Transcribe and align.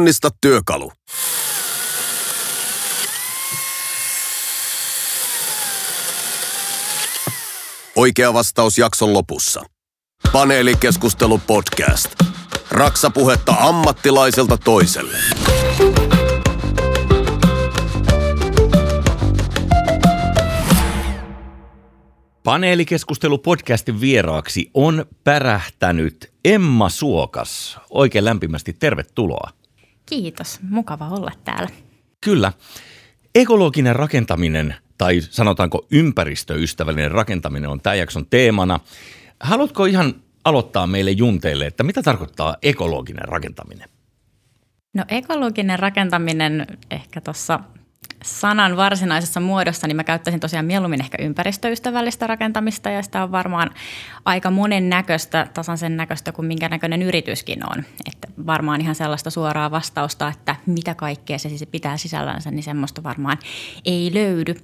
Tunnista 0.00 0.30
työkalu. 0.40 0.92
Oikea 7.96 8.34
vastaus 8.34 8.78
jakson 8.78 9.12
lopussa. 9.12 9.62
Paneelikeskustelu 10.32 11.40
podcast. 11.46 12.14
Raksapuhetta 12.70 13.52
ammattilaiselta 13.58 14.58
toiselle. 14.58 15.18
Paneelikeskustelu 22.44 23.38
podcastin 23.38 24.00
vieraaksi 24.00 24.70
on 24.74 25.06
pärähtänyt 25.24 26.32
Emma 26.44 26.88
Suokas. 26.88 27.78
Oikein 27.90 28.24
lämpimästi 28.24 28.72
tervetuloa. 28.72 29.59
Kiitos, 30.10 30.60
mukava 30.62 31.08
olla 31.08 31.32
täällä. 31.44 31.68
Kyllä. 32.20 32.52
Ekologinen 33.34 33.96
rakentaminen 33.96 34.74
tai 34.98 35.20
sanotaanko 35.20 35.86
ympäristöystävällinen 35.90 37.10
rakentaminen 37.10 37.70
on 37.70 37.80
tämän 37.80 37.98
jakson 37.98 38.26
teemana. 38.26 38.80
Haluatko 39.40 39.84
ihan 39.84 40.14
aloittaa 40.44 40.86
meille 40.86 41.10
junteille, 41.10 41.66
että 41.66 41.82
mitä 41.82 42.02
tarkoittaa 42.02 42.56
ekologinen 42.62 43.28
rakentaminen? 43.28 43.88
No 44.94 45.04
ekologinen 45.08 45.78
rakentaminen 45.78 46.66
ehkä 46.90 47.20
tuossa 47.20 47.60
sanan 48.24 48.76
varsinaisessa 48.76 49.40
muodossa, 49.40 49.86
niin 49.86 49.96
mä 49.96 50.04
käyttäisin 50.04 50.40
tosiaan 50.40 50.64
mieluummin 50.64 51.00
ehkä 51.00 51.22
ympäristöystävällistä 51.22 52.26
rakentamista 52.26 52.90
ja 52.90 53.02
sitä 53.02 53.22
on 53.22 53.32
varmaan 53.32 53.70
aika 54.24 54.50
monen 54.50 54.88
näköistä, 54.88 55.46
tasan 55.54 55.78
sen 55.78 55.96
näköistä 55.96 56.32
kuin 56.32 56.46
minkä 56.46 56.68
näköinen 56.68 57.02
yrityskin 57.02 57.70
on. 57.72 57.84
Että 58.06 58.28
varmaan 58.46 58.80
ihan 58.80 58.94
sellaista 58.94 59.30
suoraa 59.30 59.70
vastausta, 59.70 60.28
että 60.28 60.56
mitä 60.66 60.94
kaikkea 60.94 61.38
se 61.38 61.48
siis 61.48 61.66
pitää 61.70 61.96
sisällänsä, 61.96 62.50
niin 62.50 62.62
semmoista 62.62 63.02
varmaan 63.02 63.38
ei 63.84 64.10
löydy. 64.14 64.54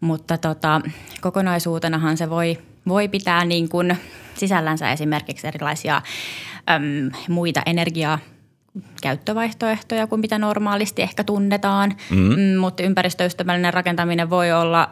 Mutta 0.00 0.38
tota, 0.38 0.80
kokonaisuutenahan 1.20 2.16
se 2.16 2.30
voi, 2.30 2.58
voi 2.88 3.08
pitää 3.08 3.44
niin 3.44 3.68
kuin 3.68 3.98
sisällänsä 4.34 4.92
esimerkiksi 4.92 5.46
erilaisia 5.46 6.02
äm, 6.70 7.10
muita 7.28 7.62
energiaa 7.66 8.18
käyttövaihtoehtoja 9.02 10.06
kuin 10.06 10.20
mitä 10.20 10.38
normaalisti 10.38 11.02
ehkä 11.02 11.24
tunnetaan, 11.24 11.94
mm-hmm. 12.10 12.56
mutta 12.60 12.82
ympäristöystävällinen 12.82 13.74
rakentaminen 13.74 14.30
voi 14.30 14.52
olla 14.52 14.88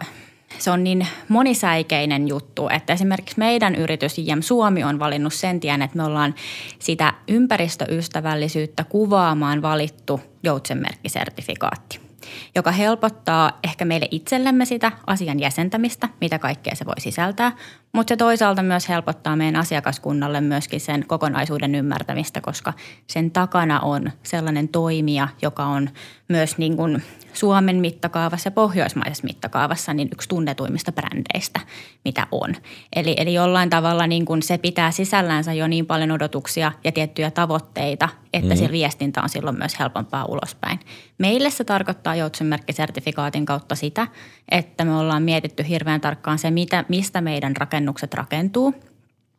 se 0.58 0.70
on 0.70 0.84
niin 0.84 1.06
monisäikeinen 1.28 2.28
juttu, 2.28 2.68
että 2.68 2.92
esimerkiksi 2.92 3.38
meidän 3.38 3.74
yritys 3.74 4.18
JM 4.18 4.40
Suomi 4.40 4.84
on 4.84 4.98
valinnut 4.98 5.34
sen 5.34 5.60
tien, 5.60 5.82
että 5.82 5.96
me 5.96 6.04
ollaan 6.04 6.34
sitä 6.78 7.12
ympäristöystävällisyyttä 7.28 8.84
kuvaamaan 8.84 9.62
valittu 9.62 10.20
joutsenmerkkisertifikaatti 10.42 12.08
joka 12.54 12.70
helpottaa 12.70 13.58
ehkä 13.64 13.84
meille 13.84 14.08
itsellemme 14.10 14.64
sitä 14.64 14.92
asian 15.06 15.40
jäsentämistä, 15.40 16.08
mitä 16.20 16.38
kaikkea 16.38 16.74
se 16.74 16.86
voi 16.86 17.00
sisältää, 17.00 17.52
mutta 17.92 18.10
se 18.12 18.16
toisaalta 18.16 18.62
myös 18.62 18.88
helpottaa 18.88 19.36
meidän 19.36 19.60
asiakaskunnalle 19.60 20.40
myöskin 20.40 20.80
sen 20.80 21.04
kokonaisuuden 21.06 21.74
ymmärtämistä, 21.74 22.40
koska 22.40 22.72
sen 23.06 23.30
takana 23.30 23.80
on 23.80 24.10
sellainen 24.22 24.68
toimija, 24.68 25.28
joka 25.42 25.64
on 25.64 25.90
myös 26.28 26.58
niin 26.58 26.76
kuin 26.76 27.02
Suomen 27.32 27.76
mittakaavassa 27.76 28.46
ja 28.46 28.50
pohjoismaisessa 28.50 29.24
mittakaavassa 29.24 29.94
niin 29.94 30.08
yksi 30.12 30.28
tunnetuimmista 30.28 30.92
brändeistä, 30.92 31.60
mitä 32.04 32.26
on. 32.32 32.54
Eli, 32.92 33.14
eli 33.18 33.34
jollain 33.34 33.70
tavalla 33.70 34.06
niin 34.06 34.24
kuin 34.24 34.42
se 34.42 34.58
pitää 34.58 34.90
sisällänsä 34.90 35.52
jo 35.52 35.66
niin 35.66 35.86
paljon 35.86 36.10
odotuksia 36.10 36.72
ja 36.84 36.92
tiettyjä 36.92 37.30
tavoitteita, 37.30 38.08
että 38.32 38.54
mm. 38.54 38.58
se 38.58 38.70
viestintä 38.70 39.22
on 39.22 39.28
silloin 39.28 39.58
myös 39.58 39.78
helpompaa 39.78 40.24
ulospäin. 40.24 40.80
Meille 41.18 41.50
se 41.50 41.64
tarkoittaa 41.64 42.14
joutsenmerkkisertifikaatin 42.14 43.46
kautta 43.46 43.74
sitä, 43.74 44.06
että 44.50 44.84
me 44.84 44.96
ollaan 44.96 45.22
mietitty 45.22 45.68
hirveän 45.68 46.00
tarkkaan 46.00 46.38
se, 46.38 46.50
mitä, 46.50 46.84
mistä 46.88 47.20
meidän 47.20 47.56
rakennukset 47.78 48.14
rakentuu, 48.14 48.74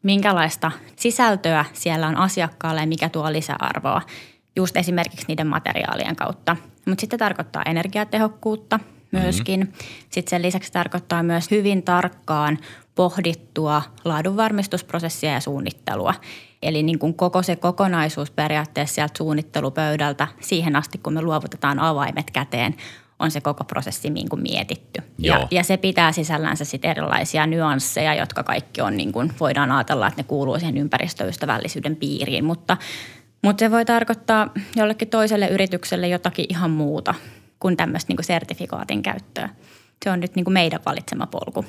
minkälaista 0.04 0.72
sisältöä 0.96 1.66
siellä 1.74 2.08
on 2.08 2.18
asiakkaalle 2.18 2.82
ja 2.82 2.88
mikä 2.88 3.10
tuo 3.10 3.32
lisäarvoa 3.32 4.02
just 4.56 4.78
esimerkiksi 4.78 5.26
niiden 5.28 5.48
materiaalien 5.48 6.16
kautta. 6.16 6.58
Mutta 6.86 7.02
sitten 7.02 7.20
tarkoittaa 7.20 7.64
energiatehokkuutta 7.66 8.80
myöskin. 9.12 9.60
Mm-hmm. 9.60 9.74
Sitten 10.10 10.30
sen 10.30 10.42
lisäksi 10.42 10.72
tarkoittaa 10.72 11.24
myös 11.24 11.52
hyvin 11.52 11.84
tarkkaan 11.84 12.58
pohdittua 12.96 13.82
laadunvarmistusprosessia 14.06 15.32
ja 15.32 15.40
suunnittelua. 15.40 16.14
Eli 16.62 16.84
niin 16.84 17.00
kuin 17.00 17.14
koko 17.14 17.44
se 17.44 17.56
kokonaisuus 17.56 18.32
periaatteessa 18.32 18.96
sieltä 18.96 19.18
suunnittelupöydältä 19.18 20.28
siihen 20.42 20.76
asti, 20.76 20.98
kun 20.98 21.14
me 21.14 21.22
luovutetaan 21.22 21.80
avaimet 21.80 22.32
käteen, 22.32 22.76
on 23.20 23.32
se 23.32 23.42
koko 23.42 23.64
prosessi 23.64 24.10
niin 24.10 24.30
kuin 24.30 24.42
mietitty. 24.42 25.02
Ja, 25.18 25.48
ja 25.52 25.64
se 25.64 25.78
pitää 25.78 26.12
sisällänsä 26.12 26.66
sitten 26.66 26.92
erilaisia 26.92 27.48
nyansseja, 27.48 28.14
jotka 28.14 28.44
kaikki 28.44 28.82
on, 28.82 28.98
niin 28.98 29.12
kuin 29.12 29.34
voidaan 29.40 29.72
ajatella, 29.72 30.08
että 30.08 30.22
ne 30.22 30.28
kuuluu 30.28 30.60
siihen 30.60 30.78
ympäristöystävällisyyden 30.78 31.96
piiriin. 31.96 32.46
Mutta, 32.46 32.78
mutta 33.44 33.60
se 33.60 33.72
voi 33.72 33.86
tarkoittaa 33.86 34.50
jollekin 34.76 35.08
toiselle 35.08 35.48
yritykselle 35.48 36.08
jotakin 36.08 36.46
ihan 36.50 36.72
muuta 36.72 37.16
kuin 37.60 37.78
tämmöistä 37.78 38.10
niin 38.10 38.18
kuin 38.18 38.26
sertifikaatin 38.26 39.04
käyttöä. 39.04 39.50
Se 40.04 40.12
on 40.12 40.20
nyt 40.20 40.36
niin 40.36 40.44
kuin 40.44 40.54
meidän 40.54 40.80
valitsema 40.86 41.28
polku. 41.28 41.66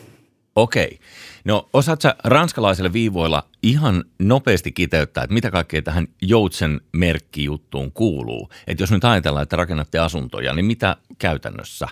Okei. 0.56 0.99
No 1.44 1.69
osaat 1.72 2.00
sä 2.00 2.15
ranskalaiselle 2.25 2.93
viivoilla 2.93 3.47
ihan 3.62 4.05
nopeasti 4.19 4.72
kiteyttää, 4.72 5.25
että 5.25 5.34
mitä 5.34 5.50
kaikkea 5.50 5.83
tähän 5.83 6.09
Joutsen 6.22 6.81
merkkijuttuun 6.93 7.93
kuuluu? 7.93 8.50
Että 8.66 8.83
jos 8.83 8.91
nyt 8.91 9.05
ajatellaan, 9.05 9.43
että 9.43 9.56
rakennatte 9.56 9.99
asuntoja, 9.99 10.53
niin 10.55 10.65
mitä 10.65 10.97
käytännössä? 11.19 11.88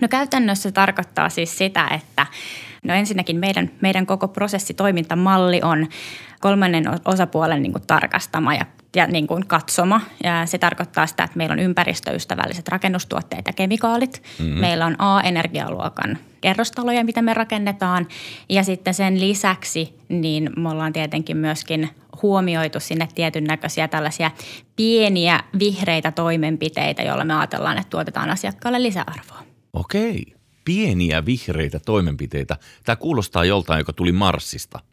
No 0.00 0.08
käytännössä 0.08 0.72
tarkoittaa 0.72 1.28
siis 1.28 1.58
sitä, 1.58 1.88
että 1.88 2.26
no 2.84 2.94
ensinnäkin 2.94 3.36
meidän, 3.36 3.70
meidän 3.80 4.06
koko 4.06 4.28
prosessitoimintamalli 4.28 5.60
on 5.62 5.86
kolmannen 6.40 6.84
osapuolen 7.04 7.62
niin 7.62 7.72
kuin 7.72 7.86
tarkastama 7.86 8.54
ja 8.54 8.66
ja 8.96 9.06
niin 9.06 9.26
kuin 9.26 9.46
katsoma. 9.46 10.00
Ja 10.24 10.46
se 10.46 10.58
tarkoittaa 10.58 11.06
sitä, 11.06 11.24
että 11.24 11.36
meillä 11.36 11.52
on 11.52 11.58
ympäristöystävälliset 11.58 12.68
rakennustuotteet 12.68 13.46
ja 13.46 13.52
kemikaalit. 13.52 14.22
Mm-hmm. 14.38 14.60
Meillä 14.60 14.86
on 14.86 14.96
A-energialuokan 14.98 16.18
kerrostaloja, 16.40 17.04
mitä 17.04 17.22
me 17.22 17.34
rakennetaan. 17.34 18.08
Ja 18.48 18.62
sitten 18.62 18.94
sen 18.94 19.20
lisäksi 19.20 19.98
niin 20.08 20.50
me 20.56 20.68
ollaan 20.68 20.92
tietenkin 20.92 21.36
myöskin 21.36 21.90
huomioitu 22.22 22.80
sinne 22.80 23.08
tietyn 23.14 23.44
näköisiä 23.44 23.88
tällaisia 23.88 24.30
pieniä 24.76 25.40
vihreitä 25.58 26.12
toimenpiteitä, 26.12 27.02
joilla 27.02 27.24
me 27.24 27.34
ajatellaan, 27.34 27.78
että 27.78 27.90
tuotetaan 27.90 28.30
asiakkaalle 28.30 28.82
lisäarvoa. 28.82 29.42
Okei, 29.72 30.34
pieniä 30.64 31.24
vihreitä 31.24 31.80
toimenpiteitä. 31.86 32.56
Tämä 32.84 32.96
kuulostaa 32.96 33.44
joltain, 33.44 33.78
joka 33.78 33.92
tuli 33.92 34.12
Marsista– 34.12 34.78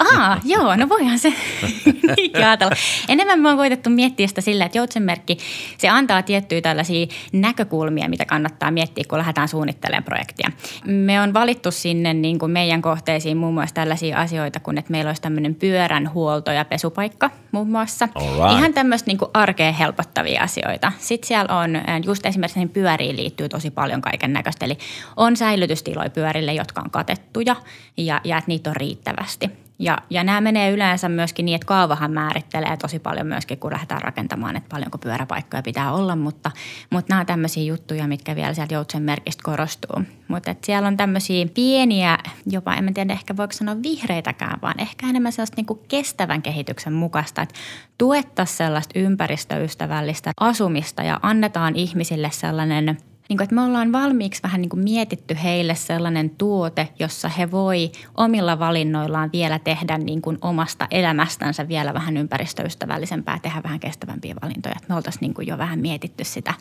Aa, 0.00 0.40
joo, 0.44 0.76
no 0.76 0.88
voihan 0.88 1.18
se 1.18 1.32
niin 2.16 2.36
ajatella. 2.36 2.72
Enemmän 3.08 3.40
me 3.40 3.48
on 3.48 3.56
koitettu 3.56 3.90
miettiä 3.90 4.26
sitä 4.26 4.40
sillä, 4.40 4.64
että 4.64 4.78
joutsenmerkki, 4.78 5.38
se 5.78 5.88
antaa 5.88 6.22
tiettyjä 6.22 6.60
tällaisia 6.60 7.06
näkökulmia, 7.32 8.08
mitä 8.08 8.24
kannattaa 8.24 8.70
miettiä, 8.70 9.04
kun 9.08 9.18
lähdetään 9.18 9.48
suunnittelemaan 9.48 10.04
projektia. 10.04 10.50
Me 10.84 11.20
on 11.20 11.34
valittu 11.34 11.70
sinne 11.70 12.14
niin 12.14 12.38
kuin 12.38 12.52
meidän 12.52 12.82
kohteisiin 12.82 13.36
muun 13.36 13.54
muassa 13.54 13.74
tällaisia 13.74 14.18
asioita, 14.18 14.60
kun 14.60 14.78
että 14.78 14.90
meillä 14.90 15.08
olisi 15.08 15.22
tämmöinen 15.22 15.54
pyörän 15.54 16.14
huolto- 16.14 16.52
ja 16.52 16.64
pesupaikka 16.64 17.30
muun 17.52 17.70
muassa. 17.70 18.08
Alright. 18.14 18.58
Ihan 18.58 18.74
tämmöistä 18.74 19.06
niin 19.06 19.18
kuin 19.18 19.30
arkeen 19.34 19.74
helpottavia 19.74 20.42
asioita. 20.42 20.92
Sitten 20.98 21.28
siellä 21.28 21.58
on, 21.58 21.70
just 22.04 22.26
esimerkiksi 22.26 22.66
pyöriin 22.66 23.16
liittyy 23.16 23.48
tosi 23.48 23.70
paljon 23.70 24.00
kaiken 24.00 24.32
näköistä. 24.32 24.66
Eli 24.66 24.78
on 25.16 25.36
säilytystiloja 25.36 26.10
pyörille, 26.10 26.52
jotka 26.52 26.80
on 26.80 26.90
katettuja 26.90 27.56
ja, 27.96 28.20
ja 28.24 28.38
että 28.38 28.48
niitä 28.48 28.70
on 28.70 28.76
riittävästi. 28.76 29.50
Ja, 29.80 29.98
ja 30.10 30.24
nämä 30.24 30.40
menee 30.40 30.70
yleensä 30.70 31.08
myöskin 31.08 31.44
niin, 31.44 31.54
että 31.54 31.66
kaavahan 31.66 32.12
määrittelee 32.12 32.76
tosi 32.76 32.98
paljon 32.98 33.26
myöskin, 33.26 33.58
kun 33.58 33.72
lähdetään 33.72 34.02
rakentamaan, 34.02 34.56
että 34.56 34.68
paljonko 34.68 34.98
pyöräpaikkoja 34.98 35.62
pitää 35.62 35.92
olla, 35.92 36.16
mutta, 36.16 36.50
mutta 36.90 37.12
nämä 37.12 37.20
on 37.20 37.26
tämmöisiä 37.26 37.62
juttuja, 37.62 38.06
mitkä 38.06 38.36
vielä 38.36 38.54
sieltä 38.54 38.74
joutsen 38.74 39.02
merkistä 39.02 39.42
korostuu. 39.42 40.02
Mutta 40.28 40.54
siellä 40.64 40.88
on 40.88 40.96
tämmöisiä 40.96 41.46
pieniä, 41.54 42.18
jopa 42.46 42.74
en 42.74 42.94
tiedä 42.94 43.12
ehkä 43.12 43.36
voiko 43.36 43.52
sanoa 43.52 43.82
vihreitäkään, 43.82 44.58
vaan 44.62 44.80
ehkä 44.80 45.06
enemmän 45.08 45.32
sellaista 45.32 45.56
niin 45.56 45.66
kuin 45.66 45.80
kestävän 45.88 46.42
kehityksen 46.42 46.92
mukaista, 46.92 47.42
että 47.42 47.54
tuettaisiin 47.98 48.56
sellaista 48.56 48.98
ympäristöystävällistä 48.98 50.32
asumista 50.40 51.02
ja 51.02 51.20
annetaan 51.22 51.76
ihmisille 51.76 52.30
sellainen– 52.32 52.96
niin 53.30 53.36
kuin, 53.36 53.44
että 53.44 53.54
me 53.54 53.62
ollaan 53.62 53.92
valmiiksi 53.92 54.42
vähän 54.42 54.60
niin 54.60 54.68
kuin 54.68 54.84
mietitty 54.84 55.36
heille 55.42 55.74
sellainen 55.74 56.30
tuote, 56.30 56.88
jossa 56.98 57.28
he 57.28 57.50
voi 57.50 57.90
omilla 58.16 58.58
valinnoillaan 58.58 59.30
vielä 59.32 59.58
tehdä 59.58 59.98
niin 59.98 60.22
kuin 60.22 60.38
omasta 60.40 60.86
elämästänsä 60.90 61.68
vielä 61.68 61.94
vähän 61.94 62.16
ympäristöystävällisempää, 62.16 63.38
tehdä 63.38 63.62
vähän 63.62 63.80
kestävämpiä 63.80 64.34
valintoja. 64.42 64.74
Me 64.88 64.94
oltaisiin 64.94 65.20
niin 65.20 65.34
kuin 65.34 65.46
jo 65.46 65.58
vähän 65.58 65.80
mietitty 65.80 66.24
sitä 66.24 66.54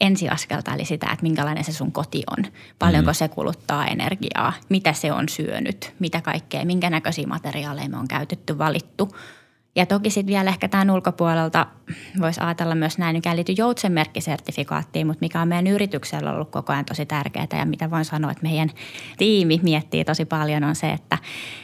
ensiaskelta, 0.00 0.74
eli 0.74 0.84
sitä, 0.84 1.06
että 1.12 1.22
minkälainen 1.22 1.64
se 1.64 1.72
sun 1.72 1.92
koti 1.92 2.22
on, 2.38 2.44
paljonko 2.78 3.10
mm. 3.10 3.14
se 3.14 3.28
kuluttaa 3.28 3.86
energiaa, 3.86 4.52
mitä 4.68 4.92
se 4.92 5.12
on 5.12 5.28
syönyt, 5.28 5.94
mitä 5.98 6.20
kaikkea, 6.20 6.64
minkä 6.64 6.90
näköisiä 6.90 7.26
materiaaleja 7.26 7.88
me 7.88 7.96
on 7.96 8.08
käytetty, 8.08 8.58
valittu. 8.58 9.16
Ja 9.76 9.86
toki 9.86 10.10
sitten 10.10 10.32
vielä 10.32 10.50
ehkä 10.50 10.68
tämän 10.68 10.90
ulkopuolelta 10.90 11.66
voisi 12.20 12.40
ajatella 12.40 12.74
myös 12.74 12.98
näin, 12.98 13.16
mikä 13.16 13.36
liittyy 13.36 13.54
joutsenmerkkisertifikaattiin, 13.58 15.06
mutta 15.06 15.20
mikä 15.20 15.40
on 15.40 15.48
meidän 15.48 15.66
yrityksellä 15.66 16.32
ollut 16.32 16.50
koko 16.50 16.72
ajan 16.72 16.84
tosi 16.84 17.06
tärkeää 17.06 17.46
ja 17.52 17.66
mitä 17.66 17.90
voin 17.90 18.04
sanoa, 18.04 18.30
että 18.30 18.42
meidän 18.42 18.70
tiimi 19.18 19.60
miettii 19.62 20.04
tosi 20.04 20.24
paljon 20.24 20.64
on 20.64 20.74
se, 20.74 20.90
että 20.90 21.18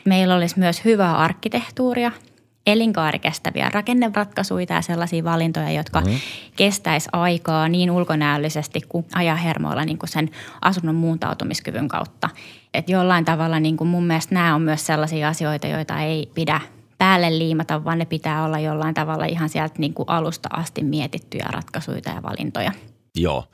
meillä 0.04 0.34
olisi 0.34 0.58
myös 0.58 0.84
hyvää 0.84 1.16
arkkitehtuuria– 1.16 2.12
elinkaarikestäviä 2.66 3.70
rakenneratkaisuja 3.72 4.66
ja 4.70 4.82
sellaisia 4.82 5.24
valintoja, 5.24 5.70
jotka 5.70 6.00
mm. 6.00 6.10
kestäisi 6.56 7.08
aikaa 7.12 7.68
niin 7.68 7.90
ulkonäöllisesti 7.90 8.80
kuin 8.88 9.06
ajahermoilla 9.14 9.84
niin 9.84 9.98
kuin 9.98 10.10
sen 10.10 10.30
asunnon 10.60 10.94
muuntautumiskyvyn 10.94 11.88
kautta. 11.88 12.28
Et 12.74 12.88
jollain 12.88 13.24
tavalla 13.24 13.60
niin 13.60 13.76
kuin 13.76 13.88
mun 13.88 14.04
mielestä 14.04 14.34
nämä 14.34 14.54
on 14.54 14.62
myös 14.62 14.86
sellaisia 14.86 15.28
asioita, 15.28 15.66
joita 15.66 16.00
ei 16.00 16.30
pidä 16.34 16.60
päälle 17.02 17.38
liimata, 17.38 17.84
vaan 17.84 17.98
ne 17.98 18.04
pitää 18.04 18.44
olla 18.44 18.58
jollain 18.58 18.94
tavalla 18.94 19.24
ihan 19.24 19.48
sieltä 19.48 19.74
niin 19.78 19.94
kuin 19.94 20.08
alusta 20.08 20.48
asti 20.52 20.84
mietittyjä 20.84 21.46
ratkaisuja 21.50 22.00
ja 22.04 22.22
valintoja. 22.22 22.72
Joo. 23.14 23.48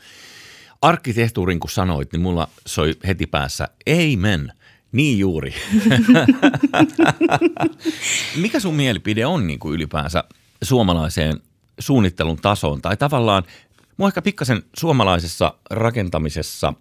Arkkitehtuurin 0.82 1.60
kun 1.60 1.70
sanoit, 1.70 2.12
niin 2.12 2.20
mulla 2.20 2.48
soi 2.66 2.94
heti 3.06 3.26
päässä 3.26 3.68
amen. 3.88 4.52
Niin 4.92 5.18
juuri. 5.18 5.54
Mikä 8.42 8.60
sun 8.60 8.74
mielipide 8.74 9.26
on 9.26 9.46
niin 9.46 9.58
kuin 9.58 9.74
ylipäänsä 9.74 10.24
suomalaiseen 10.62 11.40
suunnittelun 11.78 12.36
tasoon? 12.36 12.82
Tai 12.82 12.96
tavallaan, 12.96 13.42
mua 13.96 14.08
ehkä 14.08 14.22
pikkasen 14.22 14.62
suomalaisessa 14.78 15.54
rakentamisessa 15.70 16.72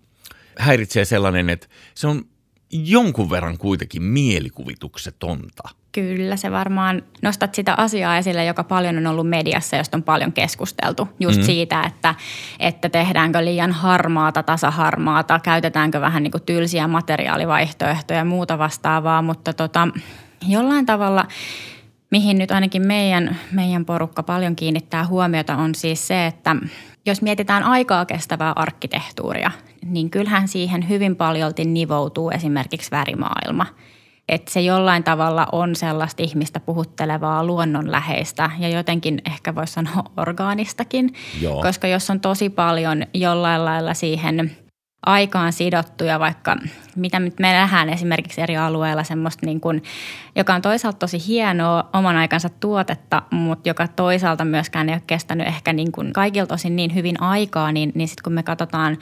häiritsee 0.59 1.05
sellainen, 1.05 1.49
että 1.49 1.67
se 1.95 2.07
on 2.07 2.25
jonkun 2.71 3.29
verran 3.29 3.57
kuitenkin 3.57 4.03
mielikuvituksetonta. 4.03 5.69
Kyllä, 5.97 6.35
se 6.35 6.51
varmaan 6.51 7.01
nostat 7.21 7.55
sitä 7.55 7.73
asiaa 7.77 8.17
esille, 8.17 8.45
joka 8.45 8.63
paljon 8.63 8.97
on 8.97 9.07
ollut 9.07 9.29
mediassa, 9.29 9.75
josta 9.75 9.97
on 9.97 10.03
paljon 10.03 10.33
keskusteltu. 10.33 11.09
Just 11.19 11.37
mm. 11.39 11.43
siitä, 11.43 11.83
että, 11.83 12.15
että 12.59 12.89
tehdäänkö 12.89 13.45
liian 13.45 13.71
harmaata, 13.71 14.43
tasaharmaata, 14.43 15.39
käytetäänkö 15.39 16.01
vähän 16.01 16.23
niin 16.23 16.31
kuin 16.31 16.43
tylsiä 16.43 16.87
materiaalivaihtoehtoja 16.87 18.19
ja 18.19 18.25
muuta 18.25 18.57
vastaavaa, 18.57 19.21
mutta 19.21 19.53
tota, 19.53 19.87
jollain 20.47 20.85
tavalla 20.85 21.25
mihin 22.11 22.37
nyt 22.37 22.51
ainakin 22.51 22.87
meidän, 22.87 23.37
meidän 23.51 23.85
porukka 23.85 24.23
paljon 24.23 24.55
kiinnittää 24.55 25.07
huomiota 25.07 25.55
on 25.55 25.75
siis 25.75 26.07
se, 26.07 26.25
että 26.25 26.55
jos 27.05 27.21
mietitään 27.21 27.63
aikaa 27.63 28.05
kestävää 28.05 28.53
arkkitehtuuria, 28.55 29.51
niin 29.85 30.09
kyllähän 30.09 30.47
siihen 30.47 30.89
hyvin 30.89 31.15
paljolti 31.15 31.65
nivoutuu 31.65 32.29
esimerkiksi 32.29 32.91
värimaailma– 32.91 33.65
että 34.27 34.51
se 34.51 34.61
jollain 34.61 35.03
tavalla 35.03 35.47
on 35.51 35.75
sellaista 35.75 36.23
ihmistä 36.23 36.59
puhuttelevaa 36.59 37.43
luonnonläheistä 37.43 38.51
ja 38.59 38.69
jotenkin 38.69 39.21
ehkä 39.25 39.55
voisi 39.55 39.73
sanoa 39.73 40.03
orgaanistakin. 40.17 41.13
Joo. 41.41 41.61
Koska 41.61 41.87
jos 41.87 42.09
on 42.09 42.19
tosi 42.19 42.49
paljon 42.49 43.03
jollain 43.13 43.65
lailla 43.65 43.93
siihen 43.93 44.51
aikaan 45.05 45.53
sidottuja, 45.53 46.19
vaikka 46.19 46.57
mitä 46.95 47.19
nyt 47.19 47.39
me 47.39 47.51
nähdään 47.51 47.89
esimerkiksi 47.89 48.41
eri 48.41 48.57
alueilla 48.57 49.03
semmoista 49.03 49.45
niin 49.45 49.61
kuin, 49.61 49.83
joka 50.35 50.53
on 50.53 50.61
toisaalta 50.61 50.97
tosi 50.99 51.27
hienoa 51.27 51.89
oman 51.93 52.15
aikansa 52.15 52.49
tuotetta, 52.49 53.21
mutta 53.31 53.69
joka 53.69 53.87
toisaalta 53.87 54.45
myöskään 54.45 54.89
ei 54.89 54.95
ole 54.95 55.01
kestänyt 55.07 55.47
ehkä 55.47 55.73
niin 55.73 55.91
kuin 55.91 56.13
kaikilta 56.13 56.53
osin 56.53 56.75
niin 56.75 56.95
hyvin 56.95 57.21
aikaa, 57.21 57.71
niin, 57.71 57.91
niin 57.95 58.07
sitten 58.07 58.23
kun 58.23 58.33
me 58.33 58.43
katsotaan 58.43 58.97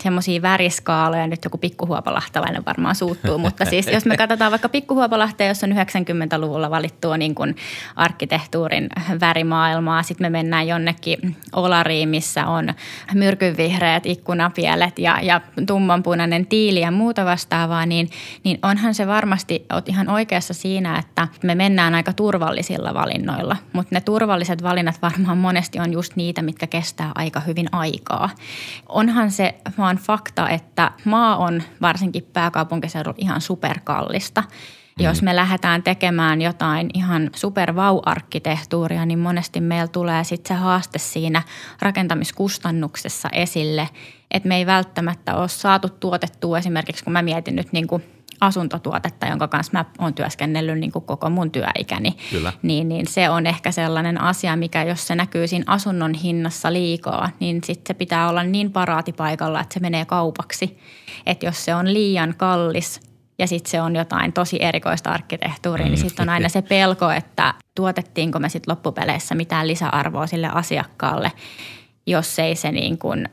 semmoisia 0.00 0.42
väriskaaloja, 0.42 1.26
nyt 1.26 1.44
joku 1.44 1.58
pikkuhuopalahtelainen 1.58 2.64
varmaan 2.66 2.94
suuttuu, 2.94 3.38
mutta 3.38 3.64
siis 3.64 3.86
jos 3.86 4.06
me 4.06 4.16
katsotaan 4.16 4.50
vaikka 4.50 4.68
pikkuhuopalahtea, 4.68 5.48
jossa 5.48 5.66
on 5.66 5.72
90-luvulla 5.72 6.70
valittua 6.70 7.16
niin 7.16 7.34
kuin 7.34 7.56
arkkitehtuurin 7.96 8.88
värimaailmaa, 9.20 10.02
sitten 10.02 10.24
me 10.24 10.30
mennään 10.30 10.68
jonnekin 10.68 11.36
Olariin, 11.52 12.08
missä 12.08 12.46
on 12.46 12.74
myrkynvihreät 13.14 14.06
ikkunapielet 14.06 14.98
ja, 14.98 15.18
ja 15.22 15.40
tummanpunainen 15.66 16.46
tiili 16.46 16.80
ja 16.80 16.90
muuta 16.90 17.24
vastaavaa, 17.24 17.86
niin, 17.86 18.10
niin 18.44 18.58
onhan 18.62 18.94
se 18.94 19.06
varmasti, 19.06 19.64
oot 19.72 19.88
ihan 19.88 20.08
oikeassa 20.08 20.54
siinä, 20.54 20.98
että 20.98 21.28
me 21.42 21.54
mennään 21.54 21.94
aika 21.94 22.12
turvallisilla 22.12 22.94
valinnoilla, 22.94 23.56
mutta 23.72 23.94
ne 23.94 24.00
turvalliset 24.00 24.62
valinnat 24.62 25.02
varmaan 25.02 25.38
monesti 25.38 25.80
on 25.80 25.92
just 25.92 26.16
niitä, 26.16 26.42
mitkä 26.42 26.66
kestää 26.66 27.12
aika 27.14 27.40
hyvin 27.40 27.68
aikaa. 27.72 28.30
Onhan 28.88 29.30
se 29.30 29.54
vaan 29.78 29.89
vaan 29.90 30.04
fakta, 30.04 30.48
että 30.48 30.90
maa 31.04 31.36
on 31.36 31.62
varsinkin 31.80 32.28
pääkaupunkiseudulla 32.32 33.16
ihan 33.18 33.40
superkallista. 33.40 34.40
Mm. 34.40 35.04
Jos 35.04 35.22
me 35.22 35.36
lähdetään 35.36 35.82
tekemään 35.82 36.42
jotain 36.42 36.90
ihan 36.94 37.30
supervau-arkkitehtuuria, 37.36 39.06
niin 39.06 39.18
monesti 39.18 39.60
meillä 39.60 39.88
tulee 39.88 40.24
sitten 40.24 40.56
se 40.56 40.60
haaste 40.62 40.98
siinä 40.98 41.42
rakentamiskustannuksessa 41.82 43.28
esille, 43.32 43.88
että 44.30 44.48
me 44.48 44.56
ei 44.56 44.66
välttämättä 44.66 45.34
ole 45.34 45.48
saatu 45.48 45.88
tuotettua 45.88 46.58
esimerkiksi, 46.58 47.04
kun 47.04 47.12
mä 47.12 47.22
mietin 47.22 47.56
nyt 47.56 47.72
niin 47.72 47.86
kuin– 47.86 48.04
asuntotuotetta, 48.40 49.26
jonka 49.26 49.48
kanssa 49.48 49.72
mä 49.72 49.84
oon 49.98 50.14
työskennellyt 50.14 50.78
niin 50.78 50.92
kuin 50.92 51.04
koko 51.04 51.30
mun 51.30 51.50
työikäni. 51.50 52.16
Kyllä. 52.30 52.52
Niin, 52.62 52.88
niin 52.88 53.06
se 53.06 53.30
on 53.30 53.46
ehkä 53.46 53.72
sellainen 53.72 54.20
asia, 54.20 54.56
mikä 54.56 54.82
jos 54.82 55.06
se 55.06 55.14
näkyy 55.14 55.46
siinä 55.46 55.64
asunnon 55.66 56.14
hinnassa 56.14 56.72
liikaa, 56.72 57.30
niin 57.40 57.60
sitten 57.64 57.84
se 57.86 57.94
pitää 57.94 58.28
olla 58.28 58.42
niin 58.42 58.72
paraatipaikalla, 58.72 59.60
että 59.60 59.74
se 59.74 59.80
menee 59.80 60.04
kaupaksi. 60.04 60.78
Että 61.26 61.46
jos 61.46 61.64
se 61.64 61.74
on 61.74 61.92
liian 61.92 62.34
kallis 62.36 63.00
ja 63.38 63.46
sitten 63.46 63.70
se 63.70 63.80
on 63.80 63.96
jotain 63.96 64.32
tosi 64.32 64.62
erikoista 64.62 65.10
arkkitehtuuria, 65.10 65.84
niin 65.84 65.90
mm. 65.90 66.00
niin 66.00 66.10
sitten 66.10 66.22
on 66.22 66.28
aina 66.28 66.48
se 66.48 66.62
pelko, 66.62 67.10
että 67.10 67.54
tuotettiinko 67.74 68.38
me 68.38 68.48
sitten 68.48 68.72
loppupeleissä 68.72 69.34
mitään 69.34 69.68
lisäarvoa 69.68 70.26
sille 70.26 70.48
asiakkaalle, 70.52 71.32
jos 72.06 72.38
ei 72.38 72.56
se 72.56 72.72
niin 72.72 72.98
kuin 72.98 73.28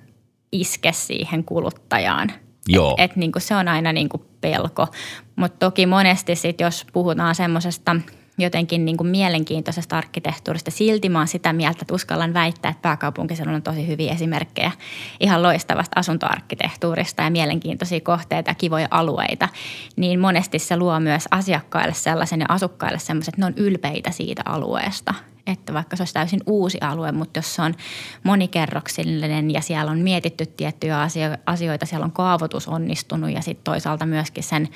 iske 0.51 0.91
siihen 0.91 1.43
kuluttajaan– 1.43 2.31
Joo. 2.67 2.95
Et, 2.97 3.11
et 3.11 3.17
niin 3.17 3.31
kuin 3.31 3.41
se 3.41 3.55
on 3.55 3.67
aina 3.67 3.93
niin 3.93 4.09
kuin 4.09 4.23
pelko. 4.41 4.87
Mutta 5.35 5.65
toki 5.65 5.85
monesti 5.85 6.35
sit, 6.35 6.61
jos 6.61 6.85
puhutaan 6.93 7.35
semmoisesta 7.35 7.95
jotenkin 8.37 8.85
niin 8.85 8.97
kuin 8.97 9.07
mielenkiintoisesta 9.07 9.97
arkkitehtuurista, 9.97 10.71
silti 10.71 11.09
mä 11.09 11.17
oon 11.17 11.27
sitä 11.27 11.53
mieltä, 11.53 11.79
että 11.81 11.93
uskallan 11.93 12.33
väittää, 12.33 12.71
että 12.71 12.81
pääkaupunkiseudulla 12.81 13.55
on 13.55 13.63
tosi 13.63 13.87
hyviä 13.87 14.13
esimerkkejä 14.13 14.71
ihan 15.19 15.43
loistavasta 15.43 15.99
asuntoarkkitehtuurista 15.99 17.23
ja 17.23 17.29
mielenkiintoisia 17.29 18.01
kohteita 18.01 18.51
ja 18.51 18.55
kivoja 18.55 18.87
alueita, 18.91 19.49
niin 19.95 20.19
monesti 20.19 20.59
se 20.59 20.77
luo 20.77 20.99
myös 20.99 21.27
asiakkaille 21.31 21.93
sellaisen 21.93 22.39
ja 22.39 22.45
asukkaille 22.49 22.99
semmoiset, 22.99 23.33
että 23.33 23.41
ne 23.41 23.45
on 23.45 23.53
ylpeitä 23.57 24.11
siitä 24.11 24.41
alueesta– 24.45 25.13
että 25.47 25.73
vaikka 25.73 25.95
se 25.95 26.01
olisi 26.01 26.13
täysin 26.13 26.39
uusi 26.45 26.77
alue, 26.81 27.11
mutta 27.11 27.37
jos 27.37 27.55
se 27.55 27.61
on 27.61 27.75
monikerroksillinen 28.23 29.51
ja 29.51 29.61
siellä 29.61 29.91
on 29.91 29.99
mietitty 29.99 30.45
tiettyjä 30.45 31.07
asioita, 31.45 31.85
siellä 31.85 32.03
on 32.03 32.11
kaavoitus 32.11 32.67
onnistunut 32.67 33.31
ja 33.31 33.41
sitten 33.41 33.63
toisaalta 33.63 34.05
myöskin 34.05 34.43
sen 34.43 34.69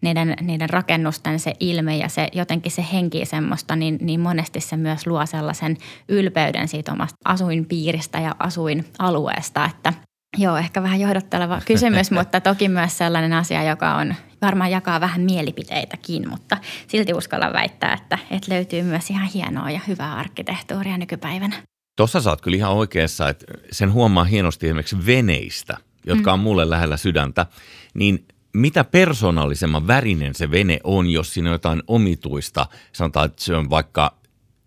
niiden, 0.00 0.36
niiden 0.40 0.70
rakennusten 0.70 1.40
se 1.40 1.52
ilme 1.60 1.96
ja 1.96 2.08
se 2.08 2.28
jotenkin 2.32 2.72
se 2.72 2.84
henki 2.92 3.26
semmoista, 3.26 3.76
niin, 3.76 3.98
niin 4.00 4.20
monesti 4.20 4.60
se 4.60 4.76
myös 4.76 5.06
luo 5.06 5.26
sellaisen 5.26 5.76
ylpeyden 6.08 6.68
siitä 6.68 6.92
omasta 6.92 7.16
asuinpiiristä 7.24 8.18
ja 8.18 8.36
asuinalueesta, 8.38 9.64
että 9.64 9.92
Joo, 10.36 10.56
ehkä 10.56 10.82
vähän 10.82 11.00
johdotteleva 11.00 11.60
kysymys, 11.66 12.10
mutta 12.18 12.40
toki 12.40 12.68
myös 12.68 12.98
sellainen 12.98 13.32
asia, 13.32 13.62
joka 13.62 13.94
on 13.94 14.14
varmaan 14.42 14.70
jakaa 14.70 15.00
vähän 15.00 15.20
mielipiteitäkin, 15.20 16.28
mutta 16.28 16.56
silti 16.88 17.14
uskallan 17.14 17.52
väittää, 17.52 17.94
että, 17.94 18.18
että 18.30 18.54
löytyy 18.54 18.82
myös 18.82 19.10
ihan 19.10 19.28
hienoa 19.34 19.70
ja 19.70 19.80
hyvää 19.88 20.16
arkkitehtuuria 20.16 20.98
nykypäivänä. 20.98 21.56
Tuossa 21.96 22.20
saat 22.20 22.40
kyllä 22.40 22.56
ihan 22.56 22.72
oikeassa, 22.72 23.28
että 23.28 23.46
sen 23.72 23.92
huomaa 23.92 24.24
hienosti 24.24 24.66
esimerkiksi 24.66 25.06
veneistä, 25.06 25.76
jotka 26.06 26.30
mm. 26.30 26.34
on 26.34 26.40
mulle 26.40 26.70
lähellä 26.70 26.96
sydäntä, 26.96 27.46
niin 27.94 28.26
mitä 28.54 28.84
persoonallisemman 28.84 29.86
värinen 29.86 30.34
se 30.34 30.50
vene 30.50 30.80
on, 30.84 31.10
jos 31.10 31.34
siinä 31.34 31.50
on 31.50 31.54
jotain 31.54 31.82
omituista, 31.86 32.66
sanotaan, 32.92 33.26
että 33.26 33.44
se 33.44 33.56
on 33.56 33.70
vaikka 33.70 34.17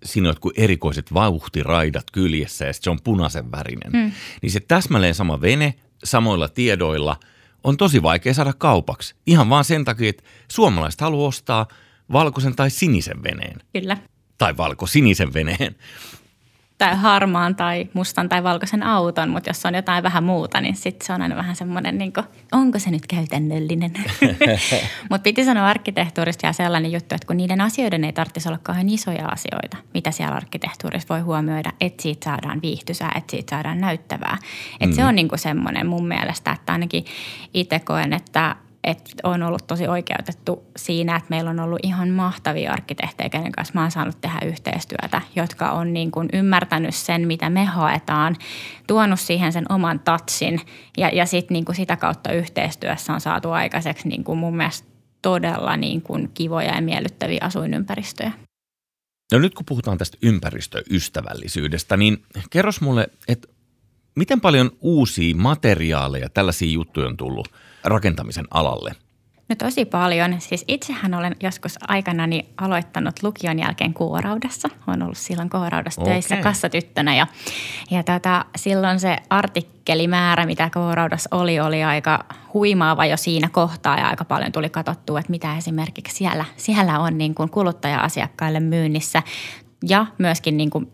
siinä 0.04 0.30
on 0.30 0.32
jotkut 0.32 0.54
erikoiset 0.58 1.14
vauhtiraidat 1.14 2.12
kyljessä 2.12 2.66
ja 2.66 2.74
se 2.74 2.90
on 2.90 3.00
punaisen 3.04 3.52
värinen. 3.52 3.92
Mm. 3.94 4.12
Niin 4.42 4.52
se 4.52 4.60
täsmälleen 4.60 5.16
sama 5.16 5.42
vene 5.42 5.74
samoilla 6.04 6.50
tiedoilla 6.50 7.20
on 7.64 7.78
tosi 7.78 8.04
vaikea 8.04 8.34
saada 8.34 8.54
kaupaksi. 8.54 9.16
Ihan 9.26 9.50
vaan 9.50 9.64
sen 9.64 9.86
takia, 9.86 10.10
että 10.10 10.24
suomalaiset 10.48 11.02
haluaa 11.02 11.28
ostaa 11.28 11.68
valkoisen 12.12 12.56
tai 12.56 12.70
sinisen 12.70 13.24
veneen. 13.24 13.62
Kyllä. 13.74 13.98
Tai 14.38 14.58
valko-sinisen 14.58 15.34
veneen 15.34 15.76
tai 16.82 16.96
harmaan 16.96 17.56
tai 17.56 17.90
mustan 17.94 18.30
tai 18.30 18.44
valkoisen 18.44 18.84
auton, 18.84 19.30
mutta 19.30 19.50
jos 19.50 19.66
on 19.66 19.76
jotain 19.76 20.04
vähän 20.04 20.24
muuta, 20.24 20.62
niin 20.62 20.76
sitten 20.76 21.08
se 21.08 21.14
on 21.14 21.22
aina 21.22 21.36
vähän 21.36 21.56
semmoinen, 21.56 21.98
niin 21.98 22.14
kuin, 22.14 22.26
onko 22.52 22.80
se 22.80 22.92
nyt 22.92 23.08
käytännöllinen? 23.08 23.94
mutta 25.10 25.24
piti 25.24 25.46
sanoa 25.46 25.68
arkkitehtuurista 25.68 26.46
ja 26.46 26.54
sellainen 26.54 26.92
juttu, 26.92 27.16
että 27.16 27.28
kun 27.28 27.38
niiden 27.38 27.62
asioiden 27.62 28.04
ei 28.04 28.14
tarvitsisi 28.14 28.50
olla 28.50 28.60
kauhean 28.64 28.90
isoja 28.90 29.28
asioita, 29.28 29.78
mitä 29.94 30.12
siellä 30.12 30.36
arkkitehtuurissa 30.36 31.14
voi 31.14 31.20
huomioida, 31.20 31.72
että 31.82 32.02
siitä 32.04 32.26
saadaan 32.26 32.62
viihtysää, 32.62 33.12
että 33.16 33.32
siitä 33.32 33.56
saadaan 33.56 33.82
näyttävää. 33.82 34.38
Että 34.74 34.86
mm. 34.86 34.94
se 34.94 35.06
on 35.06 35.16
niin 35.16 35.30
kuin 35.30 35.40
semmoinen 35.40 35.88
mun 35.88 36.08
mielestä, 36.08 36.52
että 36.52 36.72
ainakin 36.72 37.06
itse 37.54 37.80
koen, 37.80 38.14
että 38.14 38.56
että 38.84 39.12
on 39.24 39.44
ollut 39.44 39.68
tosi 39.68 39.88
oikeutettu 39.88 40.64
siinä, 40.78 41.16
että 41.16 41.30
meillä 41.30 41.50
on 41.50 41.60
ollut 41.60 41.80
ihan 41.84 42.10
mahtavia 42.10 42.74
arkkitehtejä, 42.74 43.30
kenen 43.30 43.52
kanssa 43.52 43.74
mä 43.74 43.82
oon 43.82 43.92
saanut 43.92 44.22
tehdä 44.22 44.40
yhteistyötä, 44.46 45.22
jotka 45.36 45.72
on 45.72 45.94
niin 45.94 46.12
kuin 46.12 46.30
ymmärtänyt 46.34 46.96
sen, 46.96 47.28
mitä 47.28 47.50
me 47.50 47.66
haetaan, 47.66 48.36
tuonut 48.88 49.20
siihen 49.20 49.54
sen 49.54 49.66
oman 49.70 50.00
touchin 50.00 50.60
ja, 50.98 51.10
ja 51.10 51.26
sitten 51.26 51.54
niin 51.54 51.66
kuin 51.66 51.76
sitä 51.76 51.98
kautta 51.98 52.32
yhteistyössä 52.32 53.14
on 53.14 53.22
saatu 53.22 53.52
aikaiseksi 53.52 54.08
niin 54.08 54.24
kuin 54.24 54.40
mun 54.40 54.58
mielestä 54.58 54.88
todella 55.22 55.78
niin 55.78 56.02
kuin 56.02 56.32
kivoja 56.34 56.76
ja 56.76 56.82
miellyttäviä 56.82 57.40
asuinympäristöjä. 57.42 58.32
No 59.32 59.40
nyt 59.40 59.54
kun 59.54 59.66
puhutaan 59.66 59.98
tästä 59.98 60.18
ympäristöystävällisyydestä, 60.22 61.98
niin 61.98 62.24
kerros 62.50 62.82
mulle, 62.82 63.08
että 63.28 63.48
miten 64.16 64.42
paljon 64.42 64.72
uusia 64.82 65.36
materiaaleja, 65.36 66.30
tällaisia 66.30 66.72
juttuja 66.72 67.08
on 67.08 67.18
tullut 67.18 67.48
rakentamisen 67.84 68.46
alalle? 68.52 68.96
No 69.52 69.56
tosi 69.56 69.86
paljon. 69.86 70.42
Siis 70.42 70.66
itsehän 70.68 71.14
olen 71.14 71.36
joskus 71.44 71.76
aikanani 71.88 72.46
aloittanut 72.58 73.24
lukion 73.24 73.60
jälkeen 73.60 73.94
kuoraudessa. 73.94 74.70
Olen 74.88 75.04
ollut 75.04 75.18
silloin 75.18 75.50
kuoraudessa 75.50 76.02
okay. 76.02 76.14
töissä 76.14 76.38
kassatyttönä 76.38 77.16
ja, 77.16 77.28
ja 77.92 78.04
tota, 78.04 78.46
silloin 78.56 79.00
se 79.00 79.18
artikkelimäärä, 79.30 80.46
mitä 80.46 80.70
kuoraudessa 80.74 81.30
oli, 81.32 81.60
oli 81.60 81.84
aika 81.84 82.26
huimaava 82.54 83.06
jo 83.06 83.18
siinä 83.18 83.50
kohtaa 83.50 83.98
ja 83.98 84.08
aika 84.08 84.26
paljon 84.26 84.52
tuli 84.52 84.70
katsottua, 84.70 85.20
että 85.20 85.32
mitä 85.32 85.58
esimerkiksi 85.58 86.16
siellä, 86.16 86.46
siellä 86.58 87.00
on 87.00 87.18
niin 87.18 87.36
kuin 87.36 87.50
kuluttaja-asiakkaille 87.50 88.60
myynnissä 88.60 89.24
ja 89.90 90.06
myöskin 90.18 90.58
niin 90.58 90.70
kuin 90.70 90.92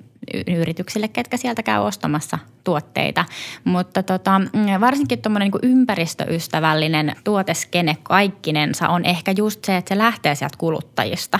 yrityksille, 0.47 1.07
ketkä 1.07 1.37
sieltä 1.37 1.63
käy 1.63 1.79
ostamassa 1.79 2.39
tuotteita. 2.63 3.25
Mutta 3.63 4.03
tota, 4.03 4.41
varsinkin 4.79 5.21
tuommoinen 5.21 5.51
niin 5.51 5.71
ympäristöystävällinen 5.71 7.15
tuoteskene 7.23 7.97
kaikkinensa 8.03 8.89
on 8.89 9.05
ehkä 9.05 9.33
just 9.37 9.63
se, 9.65 9.77
että 9.77 9.89
se 9.89 9.97
lähtee 9.97 10.35
sieltä 10.35 10.57
kuluttajista. 10.57 11.39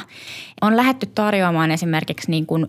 On 0.61 0.77
lähetty 0.77 1.05
tarjoamaan 1.05 1.71
esimerkiksi 1.71 2.31
niin 2.31 2.45
kuin, 2.45 2.67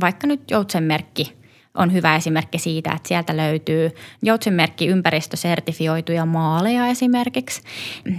vaikka 0.00 0.26
nyt 0.26 0.50
joutsenmerkki– 0.50 1.32
on 1.76 1.92
hyvä 1.92 2.16
esimerkki 2.16 2.58
siitä, 2.58 2.92
että 2.92 3.08
sieltä 3.08 3.36
löytyy 3.36 3.90
joutsenmerkki 4.22 4.86
ympäristösertifioituja 4.86 6.26
maaleja 6.26 6.86
esimerkiksi. 6.86 7.62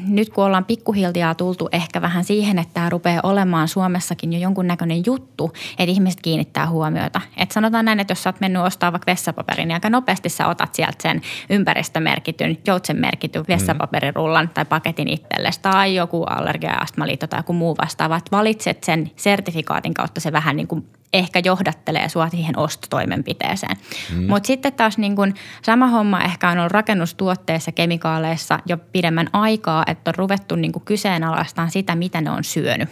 Nyt 0.08 0.30
kun 0.30 0.44
ollaan 0.44 0.66
pikkuhiljaa 0.66 1.36
tultu 1.36 1.70
ehkä 1.72 2.02
vähän 2.02 2.24
siihen, 2.24 2.60
että 2.60 2.74
tämä 2.74 2.90
rupeaa 2.90 3.20
olemaan 3.24 3.68
Suomessakin 3.68 4.34
jo 4.34 4.40
jonkunnäköinen 4.40 5.04
juttu, 5.06 5.54
että 5.80 5.92
ihmiset 5.92 6.22
kiinnittää 6.22 6.70
huomiota. 6.70 7.22
Että 7.38 7.54
sanotaan 7.54 7.86
näin, 7.86 8.00
että 8.00 8.12
jos 8.12 8.24
sä 8.24 8.30
oot 8.30 8.40
mennyt 8.40 8.62
ostaa 8.62 8.92
vaikka 8.92 9.12
vessapaperin, 9.12 9.68
niin 9.68 9.76
aika 9.76 9.90
nopeasti 9.90 10.30
sä 10.30 10.48
otat 10.48 10.76
sieltä 10.76 10.98
sen 11.02 11.22
ympäristömerkityn, 11.50 12.58
joutsenmerkityn 12.68 13.46
vessapaperirullan 13.48 14.50
tai 14.50 14.66
paketin 14.66 15.08
itsellesi 15.08 15.62
tai 15.62 15.96
joku 15.96 16.24
allergia- 16.24 16.72
ja 16.72 16.78
astmaliitto 16.78 17.28
tai 17.28 17.40
joku 17.40 17.54
muu 17.54 17.78
vastaava. 17.82 18.22
Valitset 18.32 18.84
sen 18.84 19.12
sertifikaatin 19.16 19.94
kautta 19.94 20.22
se 20.22 20.32
vähän 20.32 20.56
niin 20.56 20.68
kuin 20.68 20.86
ehkä 21.14 21.42
johdattelee 21.46 22.10
sua 22.10 22.30
siihen 22.30 22.60
ostotoimenpiteeseen. 22.60 23.78
Mm. 24.16 24.28
Mutta 24.28 24.48
sitten 24.48 24.74
taas 24.74 24.98
niin 24.98 25.16
kun 25.16 25.34
sama 25.62 25.88
homma 25.88 26.22
ehkä 26.22 26.50
on 26.50 26.58
ollut 26.58 26.72
rakennustuotteissa, 26.72 27.72
kemikaaleissa 27.72 28.60
jo 28.66 28.78
pidemmän 28.78 29.30
aikaa, 29.34 29.84
että 29.88 30.12
on 30.12 30.16
ruvettu 30.16 30.56
niin 30.56 30.74
kyseenalaistamaan 30.86 31.72
sitä, 31.72 31.96
mitä 31.96 32.22
ne 32.22 32.32
on 32.32 32.44
syönyt 32.44 32.90